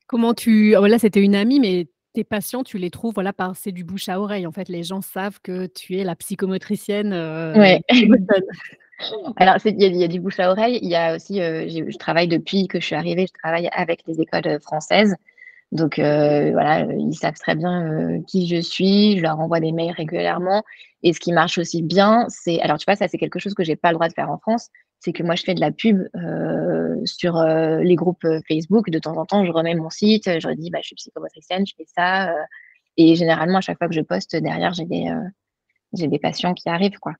Comment 0.06 0.34
tu. 0.34 0.76
Oh, 0.76 0.86
là, 0.86 0.98
c'était 0.98 1.22
une 1.22 1.34
amie, 1.34 1.58
mais 1.58 1.88
tes 2.12 2.22
patients, 2.22 2.62
tu 2.62 2.78
les 2.78 2.90
trouves 2.90 3.14
voilà, 3.14 3.32
par 3.32 3.56
c'est 3.56 3.72
du 3.72 3.82
bouche 3.82 4.08
à 4.08 4.20
oreille. 4.20 4.46
En 4.46 4.52
fait, 4.52 4.68
les 4.68 4.84
gens 4.84 5.00
savent 5.00 5.40
que 5.42 5.66
tu 5.66 5.96
es 5.96 6.04
la 6.04 6.14
psychomotricienne. 6.14 7.12
Euh, 7.12 7.54
ouais. 7.58 7.80
Alors, 9.36 9.56
il 9.64 9.96
y, 9.96 10.04
a 10.04 10.08
du 10.08 10.20
bouche 10.20 10.40
à 10.40 10.50
oreille. 10.50 10.78
Il 10.82 10.88
y 10.88 10.96
a 10.96 11.16
aussi, 11.16 11.40
euh, 11.40 11.68
je 11.68 11.98
travaille 11.98 12.28
depuis 12.28 12.66
que 12.68 12.80
je 12.80 12.86
suis 12.86 12.94
arrivée, 12.94 13.26
je 13.26 13.38
travaille 13.40 13.68
avec 13.72 14.02
les 14.06 14.20
écoles 14.20 14.46
euh, 14.46 14.58
françaises. 14.58 15.14
Donc, 15.72 15.98
euh, 15.98 16.52
voilà, 16.52 16.86
ils 16.96 17.14
savent 17.14 17.38
très 17.38 17.56
bien 17.56 18.22
qui 18.26 18.46
je 18.46 18.60
suis. 18.60 19.18
Je 19.18 19.22
leur 19.22 19.38
envoie 19.40 19.60
des 19.60 19.72
mails 19.72 19.92
régulièrement. 19.92 20.62
Et 21.02 21.12
ce 21.12 21.20
qui 21.20 21.32
marche 21.32 21.58
aussi 21.58 21.82
bien, 21.82 22.26
c'est, 22.28 22.60
alors 22.60 22.78
tu 22.78 22.84
vois, 22.86 22.96
ça 22.96 23.08
c'est 23.08 23.18
quelque 23.18 23.38
chose 23.38 23.54
que 23.54 23.64
j'ai 23.64 23.76
pas 23.76 23.90
le 23.90 23.94
droit 23.94 24.08
de 24.08 24.14
faire 24.14 24.30
en 24.30 24.38
France. 24.38 24.68
C'est 25.00 25.12
que 25.12 25.22
moi, 25.22 25.34
je 25.34 25.42
fais 25.42 25.54
de 25.54 25.60
la 25.60 25.72
pub 25.72 26.04
sur 27.04 27.42
les 27.42 27.94
groupes 27.96 28.26
Facebook. 28.48 28.90
De 28.90 28.98
temps 28.98 29.16
en 29.16 29.26
temps, 29.26 29.44
je 29.44 29.50
remets 29.50 29.74
mon 29.74 29.90
site. 29.90 30.24
Je 30.40 30.54
dis, 30.54 30.70
bah, 30.70 30.78
je 30.82 30.86
suis 30.86 30.96
psychomotricienne, 30.96 31.66
je 31.66 31.74
fais 31.76 31.84
ça. 31.94 32.32
et 32.96 33.14
généralement, 33.16 33.58
à 33.58 33.60
chaque 33.60 33.78
fois 33.78 33.88
que 33.88 33.94
je 33.94 34.00
poste, 34.00 34.36
derrière, 34.36 34.72
j'ai 34.72 34.86
des, 34.86 36.18
patients 36.18 36.54
qui 36.54 36.68
arrivent, 36.68 36.98
quoi. 36.98 37.12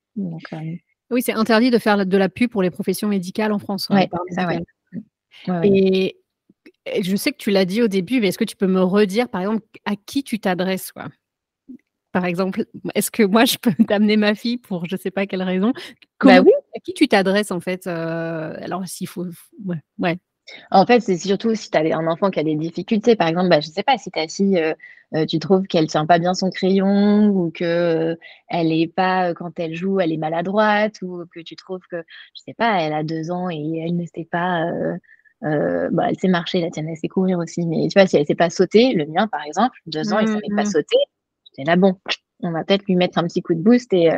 Oui, 1.11 1.23
c'est 1.23 1.33
interdit 1.33 1.71
de 1.71 1.79
faire 1.79 2.05
de 2.05 2.17
la 2.17 2.29
pub 2.29 2.51
pour 2.51 2.63
les 2.63 2.71
professions 2.71 3.09
médicales 3.09 3.53
en 3.53 3.59
France. 3.59 3.89
Hein, 3.91 4.07
ça, 4.31 5.63
Et, 5.65 6.17
je 7.01 7.17
sais 7.17 7.33
que 7.33 7.37
tu 7.37 7.51
l'as 7.51 7.65
dit 7.65 7.83
au 7.83 7.89
début, 7.89 8.21
mais 8.21 8.29
est-ce 8.29 8.39
que 8.39 8.45
tu 8.45 8.57
peux 8.57 8.67
me 8.67 8.83
redire, 8.83 9.29
par 9.29 9.41
exemple, 9.41 9.63
à 9.85 9.95
qui 9.97 10.23
tu 10.25 10.39
t'adresses 10.39 10.93
Par 12.13 12.25
exemple, 12.25 12.65
est-ce 12.95 13.11
que 13.11 13.23
moi, 13.23 13.45
je 13.45 13.57
peux 13.59 13.73
t'amener 13.89 14.17
ma 14.17 14.35
fille 14.35 14.59
pour 14.59 14.87
je 14.87 14.95
ne 14.95 15.01
sais 15.01 15.11
pas 15.11 15.27
quelle 15.27 15.43
raison? 15.43 15.73
Bah 16.23 16.41
oui. 16.41 16.53
À 16.75 16.81
qui 16.81 16.95
tu 16.95 17.09
t'adresses, 17.09 17.51
en 17.51 17.61
fait 17.61 17.87
euh, 17.87 18.57
Alors, 18.61 18.87
s'il 18.87 19.09
faut... 19.09 19.27
ouais. 19.99 20.19
En 20.71 20.87
fait, 20.87 21.01
c'est 21.01 21.17
surtout 21.17 21.55
si 21.55 21.71
tu 21.71 21.79
as 21.79 21.97
un 21.97 22.07
enfant 22.07 22.31
qui 22.31 22.41
a 22.41 22.45
des 22.45 22.57
difficultés. 22.57 23.17
Par 23.17 23.29
exemple, 23.29 23.49
bah, 23.49 23.61
je 23.61 23.69
ne 23.69 23.73
sais 23.73 23.83
pas 23.83 23.99
si 23.99 24.11
ta 24.11 24.29
fille, 24.29 24.59
euh, 24.59 24.75
euh, 25.15 25.27
tu 25.27 25.39
trouves 25.39 25.67
qu'elle 25.67 25.87
tient 25.87 26.07
pas 26.07 26.19
bien 26.19 26.35
son 26.35 26.51
crayon 26.51 27.29
ou 27.29 27.51
que 27.51 27.65
euh, 27.65 28.17
elle 28.49 28.73
est 28.73 28.93
pas 28.93 29.35
quand 29.35 29.59
elle 29.59 29.75
joue, 29.75 30.01
elle 30.01 30.13
est 30.13 30.17
maladroite 30.17 31.01
ou 31.03 31.25
que 31.33 31.41
tu 31.41 31.57
trouves 31.57 31.83
que, 31.91 31.99
je 32.35 32.43
sais 32.45 32.55
pas, 32.55 32.81
elle 32.81 32.93
a 32.93 33.03
deux 33.03 33.31
ans 33.31 33.51
et 33.51 33.85
elle 33.85 33.97
ne 33.97 34.05
sait 34.07 34.29
pas, 34.31 34.65
bah, 35.43 36.09
elle 36.09 36.19
sait 36.19 36.29
marcher, 36.29 36.61
la 36.61 36.71
tienne, 36.71 36.89
elle 36.89 36.97
sait 36.97 37.09
courir 37.09 37.39
aussi. 37.39 37.67
Mais 37.67 37.89
tu 37.89 37.99
vois, 37.99 38.07
si 38.07 38.17
elle 38.17 38.27
sait 38.27 38.35
pas 38.35 38.51
sauter, 38.51 38.93
le 38.95 39.07
mien, 39.07 39.29
par 39.29 39.43
exemple, 39.45 39.77
deux 39.87 40.13
ans, 40.13 40.19
il 40.19 40.29
savait 40.29 40.41
pas 40.55 40.63
mmh, 40.63 40.67
mmh. 40.67 40.71
sauter. 40.71 40.99
C'est 41.53 41.65
là, 41.65 41.77
bon, 41.77 41.97
on 42.43 42.51
va 42.51 42.65
peut-être 42.65 42.85
lui 42.87 42.97
mettre 42.97 43.19
un 43.19 43.25
petit 43.25 43.43
coup 43.43 43.55
de 43.55 43.63
boost 43.63 43.93
et, 43.93 44.11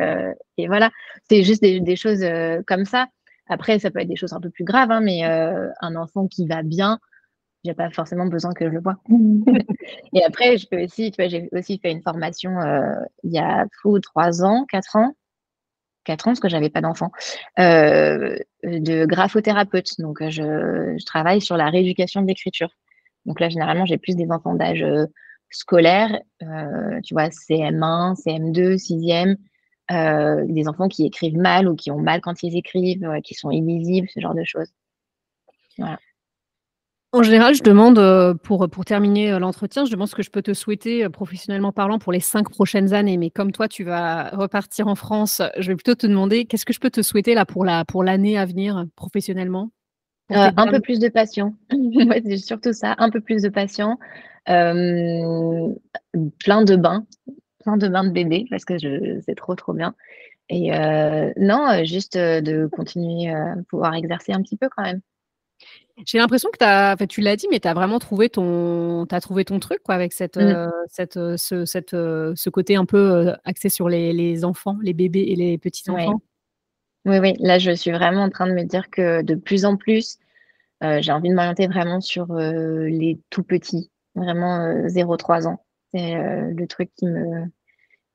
et 0.57 0.67
voilà. 0.67 0.91
C'est 1.29 1.43
juste 1.43 1.61
des, 1.61 1.79
des 1.79 1.95
choses 1.95 2.23
comme 2.67 2.85
ça. 2.85 3.07
Après, 3.49 3.79
ça 3.79 3.89
peut 3.89 3.99
être 3.99 4.07
des 4.07 4.15
choses 4.15 4.33
un 4.33 4.39
peu 4.39 4.51
plus 4.51 4.63
graves, 4.63 4.91
hein, 4.91 5.01
mais 5.01 5.25
euh, 5.25 5.69
un 5.81 5.95
enfant 5.95 6.27
qui 6.27 6.47
va 6.47 6.61
bien, 6.61 6.99
j'ai 7.65 7.73
pas 7.73 7.89
forcément 7.89 8.27
besoin 8.27 8.53
que 8.53 8.65
je 8.65 8.71
le 8.71 8.79
vois. 8.79 8.97
et 10.13 10.23
après, 10.23 10.57
je 10.57 10.67
peux 10.67 10.83
aussi, 10.83 11.11
tu 11.11 11.21
vois, 11.21 11.29
j'ai 11.29 11.49
aussi 11.51 11.79
fait 11.79 11.91
une 11.91 12.03
formation 12.03 12.59
euh, 12.61 12.93
il 13.23 13.31
y 13.33 13.39
a 13.39 13.65
trois 14.03 14.43
ans, 14.43 14.65
quatre 14.69 14.95
ans, 14.95 15.15
quatre 16.03 16.27
ans 16.27 16.31
parce 16.31 16.39
que 16.39 16.47
j'avais 16.47 16.69
pas 16.69 16.81
d'enfant, 16.81 17.11
euh, 17.57 18.37
de 18.63 19.05
graphothérapeute. 19.05 19.99
Donc, 19.99 20.19
je, 20.21 20.95
je, 20.97 21.05
travaille 21.05 21.41
sur 21.41 21.57
la 21.57 21.69
rééducation 21.69 22.21
de 22.21 22.27
l'écriture. 22.27 22.69
Donc 23.25 23.39
là, 23.39 23.49
généralement, 23.49 23.85
j'ai 23.85 23.97
plus 23.97 24.15
des 24.15 24.31
enfants 24.31 24.53
d'âge 24.53 24.85
scolaire, 25.49 26.21
tu 26.39 27.13
vois, 27.13 27.29
CM1, 27.29 28.15
CM2, 28.15 28.75
6e, 28.75 29.35
euh, 29.91 30.45
des 30.47 30.67
enfants 30.67 30.87
qui 30.87 31.05
écrivent 31.05 31.37
mal 31.37 31.67
ou 31.67 31.75
qui 31.75 31.89
ont 31.89 31.97
mal 31.97 32.21
quand 32.21 32.43
ils 32.43 32.55
écrivent, 32.55 33.03
euh, 33.05 33.21
qui 33.21 33.33
sont 33.33 33.49
illisibles, 33.49 34.07
ce 34.13 34.19
genre 34.19 34.35
de 34.35 34.43
choses. 34.43 34.67
En 37.11 37.23
général, 37.23 37.55
je 37.55 37.63
demande, 37.63 37.97
euh, 37.97 38.35
pour, 38.35 38.69
pour 38.69 38.85
terminer 38.85 39.39
l'entretien, 39.39 39.85
je 39.85 39.91
demande 39.91 40.07
ce 40.07 40.13
que 40.13 40.21
je 40.21 40.29
peux 40.29 40.43
te 40.43 40.53
souhaiter 40.53 41.09
professionnellement 41.09 41.71
parlant 41.71 41.97
pour 41.97 42.11
les 42.11 42.19
cinq 42.19 42.49
prochaines 42.49 42.93
années. 42.93 43.17
Mais 43.17 43.31
comme 43.31 43.51
toi, 43.51 43.67
tu 43.67 43.83
vas 43.83 44.29
repartir 44.29 44.87
en 44.87 44.93
France, 44.93 45.41
je 45.57 45.69
vais 45.69 45.75
plutôt 45.75 45.95
te 45.95 46.05
demander 46.05 46.45
qu'est-ce 46.45 46.65
que 46.65 46.73
je 46.73 46.79
peux 46.79 46.91
te 46.91 47.01
souhaiter 47.01 47.33
là 47.33 47.45
pour 47.45 47.65
la 47.65 47.83
pour 47.83 48.03
l'année 48.03 48.37
à 48.37 48.45
venir 48.45 48.85
professionnellement? 48.95 49.71
Un 50.29 50.67
peu 50.67 50.79
plus 50.79 50.99
de 50.99 51.09
passion. 51.09 51.55
c'est 51.71 52.37
surtout 52.37 52.73
ça, 52.73 52.93
un 52.99 53.09
peu 53.09 53.21
plus 53.21 53.41
de 53.41 53.49
passion. 53.49 53.97
plein 54.45 54.63
de 56.13 56.75
bains, 56.75 57.07
plein 57.59 57.77
de 57.77 57.87
bains 57.87 58.03
de 58.03 58.11
bébé 58.11 58.45
parce 58.49 58.65
que 58.65 58.77
c'est 59.21 59.35
trop, 59.35 59.55
trop 59.55 59.73
bien. 59.73 59.95
Et 60.49 60.73
euh, 60.73 61.31
non, 61.37 61.69
euh, 61.69 61.83
juste 61.83 62.15
euh, 62.15 62.41
de 62.41 62.67
continuer 62.67 63.31
à 63.31 63.55
pouvoir 63.69 63.93
exercer 63.93 64.33
un 64.33 64.41
petit 64.41 64.57
peu 64.57 64.67
quand 64.75 64.83
même. 64.83 65.01
J'ai 66.05 66.17
l'impression 66.17 66.49
que 66.49 66.57
tu 66.57 66.63
as, 66.65 66.95
tu 67.07 67.21
l'as 67.21 67.35
dit, 67.35 67.47
mais 67.51 67.59
tu 67.59 67.67
as 67.67 67.73
vraiment 67.73 67.99
trouvé 67.99 68.29
ton, 68.29 69.05
as 69.11 69.21
trouvé 69.21 69.43
ton 69.43 69.59
truc 69.59 69.83
quoi, 69.83 69.95
avec 69.95 70.13
cette, 70.13 70.37
mmh. 70.37 70.71
cette, 70.87 71.19
ce, 71.35 71.65
cette, 71.65 71.91
ce 71.91 72.49
côté 72.49 72.77
un 72.77 72.85
peu 72.85 73.33
axé 73.43 73.67
sur 73.67 73.89
les, 73.89 74.13
les, 74.13 74.45
enfants, 74.45 74.77
les 74.81 74.93
bébés 74.93 75.25
et 75.27 75.35
les 75.35 75.57
petits-enfants. 75.57 76.21
Oui. 77.05 77.19
oui, 77.19 77.33
là, 77.39 77.59
je 77.59 77.71
suis 77.71 77.91
vraiment 77.91 78.23
en 78.23 78.29
train 78.29 78.47
de 78.47 78.53
me 78.53 78.63
dire 78.63 78.89
que 78.89 79.21
de 79.21 79.35
plus 79.35 79.65
en 79.65 79.75
plus, 79.75 80.19
j'ai 80.81 81.11
envie 81.11 81.29
de 81.29 81.35
m'orienter 81.35 81.67
vraiment 81.67 81.99
sur 81.99 82.33
les 82.33 83.19
tout 83.29 83.43
petits, 83.43 83.91
vraiment 84.15 84.69
0-3 84.87 85.47
ans. 85.47 85.65
C'est 85.93 86.15
euh, 86.15 86.51
le 86.55 86.67
truc 86.67 86.91
qui 86.95 87.05
me, 87.07 87.45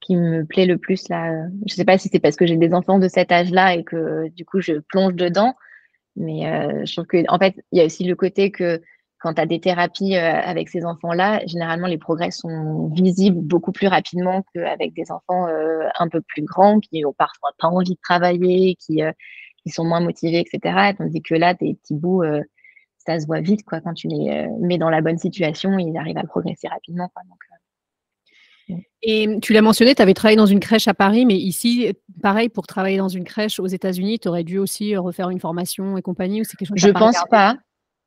qui 0.01 0.17
me 0.17 0.45
plaît 0.45 0.67
le 0.67 0.79
plus 0.79 1.09
là. 1.09 1.47
Je 1.67 1.75
sais 1.75 1.85
pas 1.85 1.99
si 1.99 2.09
c'est 2.09 2.21
parce 2.21 2.37
que 2.37 2.47
j'ai 2.47 2.57
des 2.57 2.75
enfants 2.75 2.99
de 2.99 3.09
cet 3.09 3.33
âge-là 3.33 3.75
et 3.75 3.85
que 3.85 4.29
du 4.29 4.45
coup 4.45 4.61
je 4.61 4.75
plonge 4.89 5.15
dedans, 5.15 5.55
mais 6.17 6.47
euh, 6.49 6.85
je 6.85 6.93
trouve 6.93 7.07
que 7.07 7.25
en 7.29 7.39
fait 7.39 7.55
il 7.73 7.79
y 7.79 7.83
a 7.83 7.87
aussi 7.87 8.05
le 8.05 8.15
côté 8.15 8.51
que 8.51 8.81
quand 9.19 9.35
tu 9.35 9.41
as 9.41 9.47
des 9.47 9.61
thérapies 9.61 10.17
euh, 10.17 10.41
avec 10.43 10.69
ces 10.69 10.85
enfants-là, 10.85 11.45
généralement 11.47 11.87
les 11.87 11.99
progrès 11.99 12.31
sont 12.31 12.89
visibles 12.95 13.41
beaucoup 13.41 13.73
plus 13.73 13.89
rapidement 13.89 14.45
qu'avec 14.55 14.95
des 14.95 15.11
enfants 15.11 15.47
un 15.99 16.09
peu 16.09 16.21
plus 16.21 16.43
grands 16.43 16.79
qui 16.81 17.05
ont 17.05 17.15
parfois 17.15 17.51
pas 17.59 17.69
envie 17.69 17.95
de 17.95 18.01
travailler, 18.03 18.77
qui, 18.77 19.01
qui 19.63 19.71
sont 19.71 19.85
moins 19.85 20.01
motivés, 20.01 20.41
etc. 20.41 20.93
Tandis 20.99 21.23
que 21.23 21.35
là, 21.35 21.55
des 21.55 21.75
petits 21.75 21.95
bouts, 21.95 22.23
ça 22.99 23.19
se 23.19 23.27
voit 23.27 23.41
vite 23.41 23.65
quoi. 23.65 23.81
Quand 23.81 23.95
tu 23.95 24.09
les 24.09 24.47
mets 24.61 24.79
dans 24.79 24.91
la 24.91 25.01
bonne 25.01 25.19
situation, 25.19 25.79
ils 25.79 25.97
arrivent 25.97 26.19
à 26.19 26.25
progresser 26.25 26.69
rapidement. 26.69 27.11
Et 29.03 29.39
tu 29.43 29.53
l'as 29.53 29.63
mentionné, 29.63 29.95
tu 29.95 30.03
avais 30.03 30.15
travaillé 30.15 30.37
dans 30.37 30.47
une 30.47 30.61
crèche 30.61 30.89
à 30.89 30.95
Paris, 30.95 31.27
mais 31.27 31.35
ici, 31.35 31.93
pareil, 32.23 32.49
pour 32.49 32.67
travailler 32.67 32.97
dans 32.97 33.09
une 33.09 33.25
crèche 33.25 33.61
aux 33.61 33.67
États-Unis, 33.67 34.19
tu 34.19 34.29
aurais 34.29 34.45
dû 34.45 34.59
aussi 34.59 34.97
refaire 34.97 35.29
une 35.29 35.41
formation 35.41 35.99
et 35.99 36.03
compagnie 36.03 36.41
ou 36.41 36.45
c'est 36.45 36.57
quelque 36.57 36.69
chose 36.69 36.79
Je 36.79 36.91
pense 36.91 37.23
pas. 37.31 37.57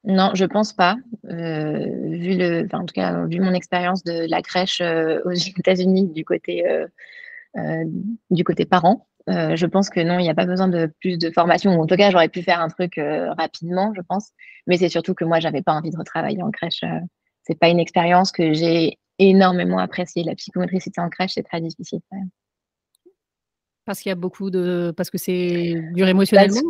Non, 0.03 0.31
je 0.33 0.45
pense 0.45 0.73
pas. 0.73 0.95
vu 1.23 2.37
le, 2.37 2.67
en 2.73 2.85
tout 2.85 2.93
cas, 2.93 3.25
vu 3.25 3.39
mon 3.39 3.53
expérience 3.53 4.03
de 4.03 4.27
la 4.27 4.41
crèche 4.41 4.81
aux 4.81 5.31
États-Unis 5.59 6.07
du 6.07 6.25
côté 6.25 6.63
du 8.31 8.43
côté 8.43 8.65
parent, 8.65 9.07
je 9.27 9.65
pense 9.65 9.89
que 9.89 9.99
non, 9.99 10.17
il 10.17 10.23
n'y 10.23 10.29
a 10.29 10.35
pas 10.35 10.45
besoin 10.45 10.67
de 10.67 10.91
plus 10.99 11.19
de 11.19 11.29
formation. 11.29 11.79
En 11.79 11.85
tout 11.85 11.95
cas, 11.95 12.09
j'aurais 12.09 12.29
pu 12.29 12.41
faire 12.41 12.59
un 12.59 12.69
truc 12.69 12.99
rapidement, 13.37 13.93
je 13.95 14.01
pense. 14.01 14.31
Mais 14.65 14.77
c'est 14.77 14.89
surtout 14.89 15.13
que 15.13 15.25
moi, 15.25 15.39
j'avais 15.39 15.61
pas 15.61 15.73
envie 15.73 15.91
de 15.91 15.97
retravailler 15.97 16.41
en 16.41 16.49
crèche. 16.49 16.83
c'est 17.43 17.59
pas 17.59 17.69
une 17.69 17.79
expérience 17.79 18.31
que 18.31 18.53
j'ai 18.53 18.97
énormément 19.19 19.79
appréciée. 19.79 20.23
La 20.23 20.35
psychomotricité 20.35 21.01
en 21.01 21.09
crèche, 21.09 21.33
c'est 21.35 21.43
très 21.43 21.61
difficile. 21.61 21.99
Parce 23.85 24.01
qu'il 24.01 24.09
y 24.09 24.11
a 24.11 24.15
beaucoup 24.15 24.49
de. 24.49 24.93
Parce 24.95 25.09
que 25.09 25.17
c'est 25.17 25.75
dur 25.93 26.07
émotionnellement 26.09 26.61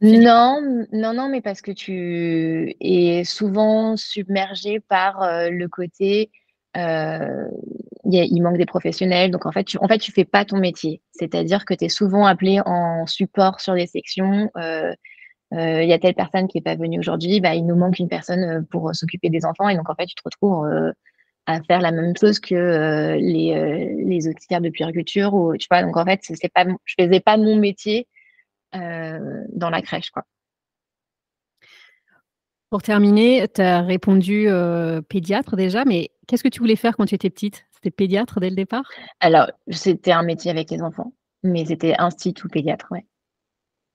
Non, 0.00 0.86
non, 0.92 1.14
non, 1.14 1.28
mais 1.28 1.40
parce 1.40 1.62
que 1.62 1.70
tu 1.70 2.74
es 2.80 3.22
souvent 3.24 3.96
submergé 3.96 4.80
par 4.80 5.20
le 5.50 5.66
côté. 5.68 6.30
il 6.74 8.42
manque 8.42 8.58
des 8.58 8.66
professionnels. 8.66 9.30
Donc, 9.30 9.46
en 9.46 9.52
fait, 9.52 9.64
tu 9.64 9.78
en 9.78 9.86
fait, 9.86 9.98
tu 9.98 10.10
fais 10.10 10.24
pas 10.24 10.44
ton 10.44 10.58
métier. 10.58 11.00
C'est-à-dire 11.12 11.64
que 11.64 11.74
tu 11.74 11.84
es 11.84 11.88
souvent 11.88 12.26
appelé 12.26 12.60
en 12.66 13.06
support 13.06 13.60
sur 13.60 13.74
des 13.74 13.86
sections. 13.86 14.50
Il 15.52 15.88
y 15.88 15.92
a 15.92 15.98
telle 16.00 16.14
personne 16.14 16.48
qui 16.48 16.58
n'est 16.58 16.62
pas 16.62 16.74
venue 16.74 16.98
aujourd'hui, 16.98 17.40
bah, 17.40 17.54
il 17.54 17.64
nous 17.64 17.76
manque 17.76 18.00
une 18.00 18.08
personne 18.08 18.66
pour 18.66 18.92
s'occuper 18.96 19.30
des 19.30 19.44
enfants. 19.44 19.68
Et 19.68 19.76
donc, 19.76 19.88
en 19.88 19.94
fait, 19.94 20.06
tu 20.06 20.16
te 20.16 20.22
retrouves 20.24 20.68
à 21.46 21.62
faire 21.62 21.80
la 21.80 21.92
même 21.92 22.16
chose 22.16 22.38
que 22.38 22.54
euh, 22.54 23.16
les, 23.16 23.54
euh, 23.54 24.04
les 24.06 24.28
auxiliaires 24.28 24.60
de 24.60 24.70
puériculture 24.70 25.34
ou 25.34 25.56
tu 25.56 25.66
vois 25.70 25.82
donc 25.82 25.96
en 25.96 26.04
fait 26.04 26.20
c'est 26.22 26.52
pas 26.52 26.64
je 26.84 26.94
faisais 26.98 27.20
pas 27.20 27.36
mon 27.36 27.56
métier 27.56 28.08
euh, 28.74 29.44
dans 29.52 29.70
la 29.70 29.82
crèche 29.82 30.10
quoi. 30.10 30.24
Pour 32.70 32.82
terminer 32.82 33.46
tu 33.54 33.60
as 33.60 33.82
répondu 33.82 34.48
pédiatre 35.08 35.56
déjà 35.56 35.84
mais 35.84 36.10
qu'est-ce 36.26 36.42
que 36.42 36.48
tu 36.48 36.60
voulais 36.60 36.76
faire 36.76 36.96
quand 36.96 37.06
tu 37.06 37.14
étais 37.14 37.30
petite? 37.30 37.66
C'était 37.72 37.90
pédiatre 37.90 38.40
dès 38.40 38.50
le 38.50 38.56
départ? 38.56 38.84
Alors 39.20 39.50
c'était 39.68 40.12
un 40.12 40.22
métier 40.22 40.50
avec 40.50 40.70
les 40.70 40.82
enfants 40.82 41.12
mais 41.42 41.66
c'était 41.66 41.94
institut 41.98 42.48
pédiatre 42.48 42.86
ouais 42.90 43.04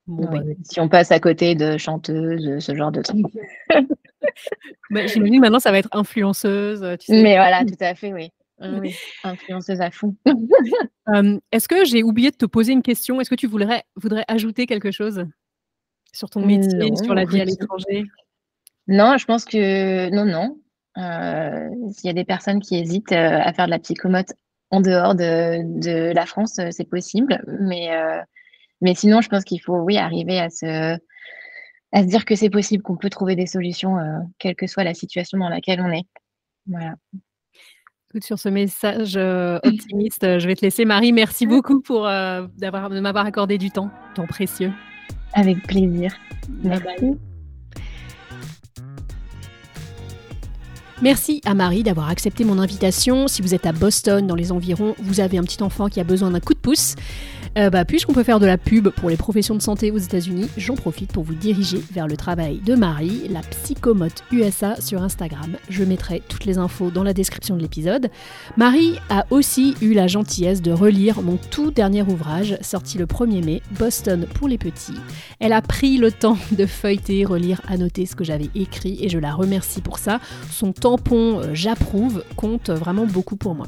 bah, 0.08 0.42
si 0.64 0.80
on 0.80 0.90
passe 0.90 1.12
à 1.12 1.20
côté 1.20 1.56
de 1.56 1.78
chanteuse, 1.78 2.60
ce 2.60 2.76
genre 2.76 2.92
de 2.92 3.02
trucs. 3.02 3.26
bah, 4.90 5.06
J'imagine 5.08 5.40
maintenant 5.40 5.60
ça 5.60 5.72
va 5.72 5.80
être 5.80 5.90
influenceuse. 5.92 6.82
Mais 7.10 7.36
voilà, 7.36 7.64
tout 7.66 7.78
à 7.80 7.96
fait, 7.96 8.14
oui. 8.14 8.32
oui 8.82 8.96
influenceuse 9.24 9.82
à 9.82 9.92
fond. 9.92 10.16
Est-ce 11.52 11.68
que 11.68 11.86
j'ai 11.86 12.04
oublié 12.04 12.32
de 12.32 12.36
te 12.36 12.46
poser 12.46 12.74
une 12.74 12.82
question? 12.82 13.22
Est-ce 13.22 13.30
que 13.30 13.36
tu 13.36 13.48
voudrais, 13.48 13.84
voudrais 13.96 14.26
ajouter 14.28 14.66
quelque 14.66 14.92
chose 14.92 15.26
sur 16.14 16.30
ton 16.30 16.46
métier, 16.46 16.96
sur 16.96 17.14
la 17.14 17.26
vie 17.26 17.42
à 17.42 17.46
l'étranger? 17.46 18.04
Non, 18.88 19.18
je 19.18 19.26
pense 19.26 19.46
que 19.46 20.10
non, 20.10 20.26
non. 20.26 20.58
Euh, 20.98 21.70
s'il 21.94 22.08
y 22.08 22.10
a 22.10 22.14
des 22.14 22.26
personnes 22.26 22.60
qui 22.60 22.76
hésitent 22.76 23.12
euh, 23.12 23.40
à 23.40 23.54
faire 23.54 23.66
de 23.66 23.72
la 23.72 23.80
psychomote 23.80 24.34
en 24.72 24.82
dehors 24.82 25.16
de, 25.16 25.80
de 25.80 26.12
la 26.14 26.26
France, 26.26 26.58
euh, 26.60 26.70
c'est 26.72 26.90
possible. 26.90 27.42
Mais 27.60 27.90
mais 28.82 28.96
sinon, 28.96 29.22
je 29.22 29.30
pense 29.30 29.44
qu'il 29.44 29.62
faut, 29.62 29.78
oui, 29.78 29.98
arriver 29.98 30.40
à 30.40 30.50
se, 30.50 30.98
à 31.92 32.04
se 32.04 32.08
dire 32.08 32.26
que 32.26 32.36
c'est 32.36 32.50
possible, 32.50 32.84
qu'on 32.84 32.98
peut 32.98 33.10
trouver 33.10 33.36
des 33.36 33.48
solutions, 33.48 33.98
euh, 33.98 34.20
quelle 34.38 34.56
que 34.56 34.68
soit 34.68 34.84
la 34.84 34.94
situation 34.94 35.38
dans 35.38 35.50
laquelle 35.50 35.82
on 35.82 35.92
est. 35.92 36.06
Voilà. 36.68 36.96
Sur 38.22 38.40
ce 38.40 38.50
message 38.50 39.18
euh, 39.18 39.60
optimiste, 39.64 40.40
je 40.40 40.48
vais 40.48 40.56
te 40.56 40.62
laisser. 40.62 40.84
Marie, 40.84 41.14
merci 41.14 41.46
beaucoup 41.46 41.80
pour 41.82 42.08
euh, 42.08 42.48
d'avoir, 42.58 42.90
de 42.90 43.00
m'avoir 43.00 43.26
accordé 43.26 43.58
du 43.58 43.70
temps, 43.70 43.92
temps 44.16 44.26
précieux. 44.26 44.72
Avec 45.34 45.62
plaisir. 45.68 46.16
Merci. 46.64 47.18
Merci 51.02 51.42
à 51.46 51.54
Marie 51.54 51.84
d'avoir 51.84 52.10
accepté 52.10 52.44
mon 52.44 52.60
invitation. 52.60 53.28
Si 53.28 53.42
vous 53.42 53.54
êtes 53.54 53.66
à 53.66 53.72
Boston, 53.72 54.26
dans 54.26 54.36
les 54.36 54.52
environs, 54.52 54.96
vous 55.00 55.20
avez 55.20 55.38
un 55.38 55.44
petit 55.44 55.64
enfant 55.64 55.88
qui 55.88 56.00
a 56.00 56.04
besoin 56.04 56.32
d'un 56.32 56.40
coup 56.40 56.54
de 56.54 56.60
pouce. 56.60 56.96
Euh, 57.58 57.70
bah, 57.70 57.86
puisqu'on 57.86 58.14
peut 58.14 58.24
faire 58.24 58.40
de 58.40 58.46
la 58.46 58.58
pub 58.58 58.90
pour 58.90 59.10
les 59.10 59.18
professions 59.18 59.56
de 59.56 59.62
santé 59.62 59.92
aux 59.92 59.98
États-Unis, 59.98 60.50
j'en 60.58 60.76
profite 60.76 61.12
pour 61.12 61.24
vous 61.24 61.34
diriger 61.34 61.82
vers 61.92 62.08
le 62.08 62.16
travail 62.16 62.60
de 62.60 62.76
Marie, 62.76 63.28
la 63.30 63.42
psychomote 63.42 64.24
USA 64.32 64.80
sur 64.80 65.02
Instagram. 65.02 65.58
Je 65.70 65.84
mettrai 65.84 66.22
toutes 66.28 66.46
les 66.46 66.58
infos 66.58 66.92
dans 66.92 67.04
la 67.04 67.14
description 67.14 67.56
de 67.56 67.62
l'épisode. 67.62 68.10
Marie 68.58 69.00
a 69.10 69.26
aussi 69.30 69.76
eu 69.82 69.94
la 69.94 70.08
gentillesse 70.08 70.62
de 70.62 70.72
relire 70.72 71.22
mon 71.22 71.38
tout 71.38 71.72
dernier 71.72 72.04
ouvrage, 72.04 72.58
sorti 72.62 72.98
le 72.98 73.06
1er 73.06 73.44
mai, 73.44 73.62
Boston 73.78 74.28
pour 74.36 74.48
les 74.48 74.58
petits. 74.58 74.94
Elle 75.40 75.54
a 75.54 75.62
pris 75.62 75.98
le 75.98 76.12
temps 76.12 76.38
de 76.52 76.66
feuilleter, 76.66 77.26
relire, 77.26 77.62
annoter 77.68 78.06
ce 78.06 78.16
que 78.16 78.24
j'avais 78.24 78.50
écrit 78.56 79.00
et 79.02 79.10
je 79.10 79.18
la 79.18 79.34
remercie 79.34 79.82
pour 79.82 79.98
ça. 79.98 80.20
Son 80.52 80.72
tampon 80.72 81.40
euh, 81.40 81.50
j'approuve 81.54 82.24
compte 82.36 82.70
vraiment 82.70 83.06
beaucoup 83.06 83.36
pour 83.36 83.56
moi. 83.56 83.68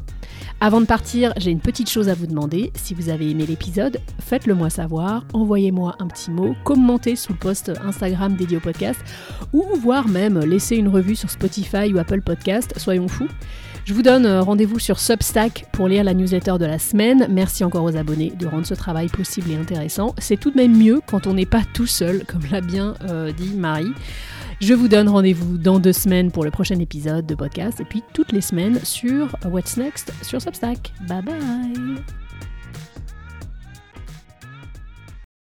Avant 0.60 0.82
de 0.82 0.86
partir, 0.86 1.34
j'ai 1.38 1.52
une 1.52 1.60
petite 1.60 1.90
chose 1.90 2.10
à 2.10 2.14
vous 2.14 2.28
demander. 2.28 2.72
Si 2.76 2.94
vous 2.94 3.10
avez 3.10 3.30
aimé 3.30 3.46
l'épisode, 3.48 3.71
faites-le 4.20 4.54
moi 4.54 4.70
savoir, 4.70 5.26
envoyez-moi 5.34 5.96
un 6.00 6.08
petit 6.08 6.32
mot, 6.32 6.56
commentez 6.64 7.16
sous 7.16 7.34
le 7.34 7.40
post 7.40 7.72
Instagram 7.84 8.36
dédié 8.36 8.58
au 8.58 8.60
podcast, 8.60 9.00
ou 9.54 9.66
voire 9.80 10.08
même 10.08 10.40
laissez 10.40 10.76
une 10.76 10.88
revue 10.88 11.16
sur 11.16 11.30
Spotify 11.30 11.94
ou 11.94 12.00
Apple 12.00 12.22
Podcast, 12.22 12.74
soyons 12.78 13.08
fous. 13.08 13.28
Je 13.84 13.94
vous 13.94 14.04
donne 14.04 14.28
euh, 14.28 14.42
rendez-vous 14.42 14.78
sur 14.78 15.00
Substack 15.00 15.66
pour 15.72 15.88
lire 15.88 16.04
la 16.04 16.14
newsletter 16.14 16.58
de 16.60 16.66
la 16.66 16.78
semaine. 16.78 17.28
Merci 17.32 17.64
encore 17.64 17.84
aux 17.84 17.96
abonnés 17.98 18.32
de 18.38 18.46
rendre 18.46 18.66
ce 18.66 18.76
travail 18.76 19.08
possible 19.08 19.50
et 19.52 19.56
intéressant. 19.56 20.14
C'est 20.20 20.40
tout 20.40 20.52
de 20.52 20.58
même 20.58 20.78
mieux 20.78 21.02
quand 21.08 21.26
on 21.26 21.34
n'est 21.34 21.48
pas 21.48 21.64
tout 21.74 21.88
seul, 21.88 22.24
comme 22.26 22.44
l'a 22.52 22.62
bien 22.62 22.94
euh, 23.10 23.32
dit 23.32 23.54
Marie. 23.56 23.92
Je 24.62 24.76
vous 24.76 24.88
donne 24.88 25.10
rendez-vous 25.10 25.58
dans 25.58 25.80
deux 25.80 25.94
semaines 25.94 26.32
pour 26.32 26.44
le 26.44 26.52
prochain 26.52 26.78
épisode 26.78 27.26
de 27.26 27.34
podcast 27.34 27.82
et 27.82 27.86
puis 27.86 28.04
toutes 28.14 28.32
les 28.32 28.42
semaines 28.42 28.80
sur 28.84 29.36
What's 29.46 29.78
Next 29.78 30.14
sur 30.22 30.40
Substack. 30.40 30.94
Bye 31.08 31.24
bye 31.24 32.31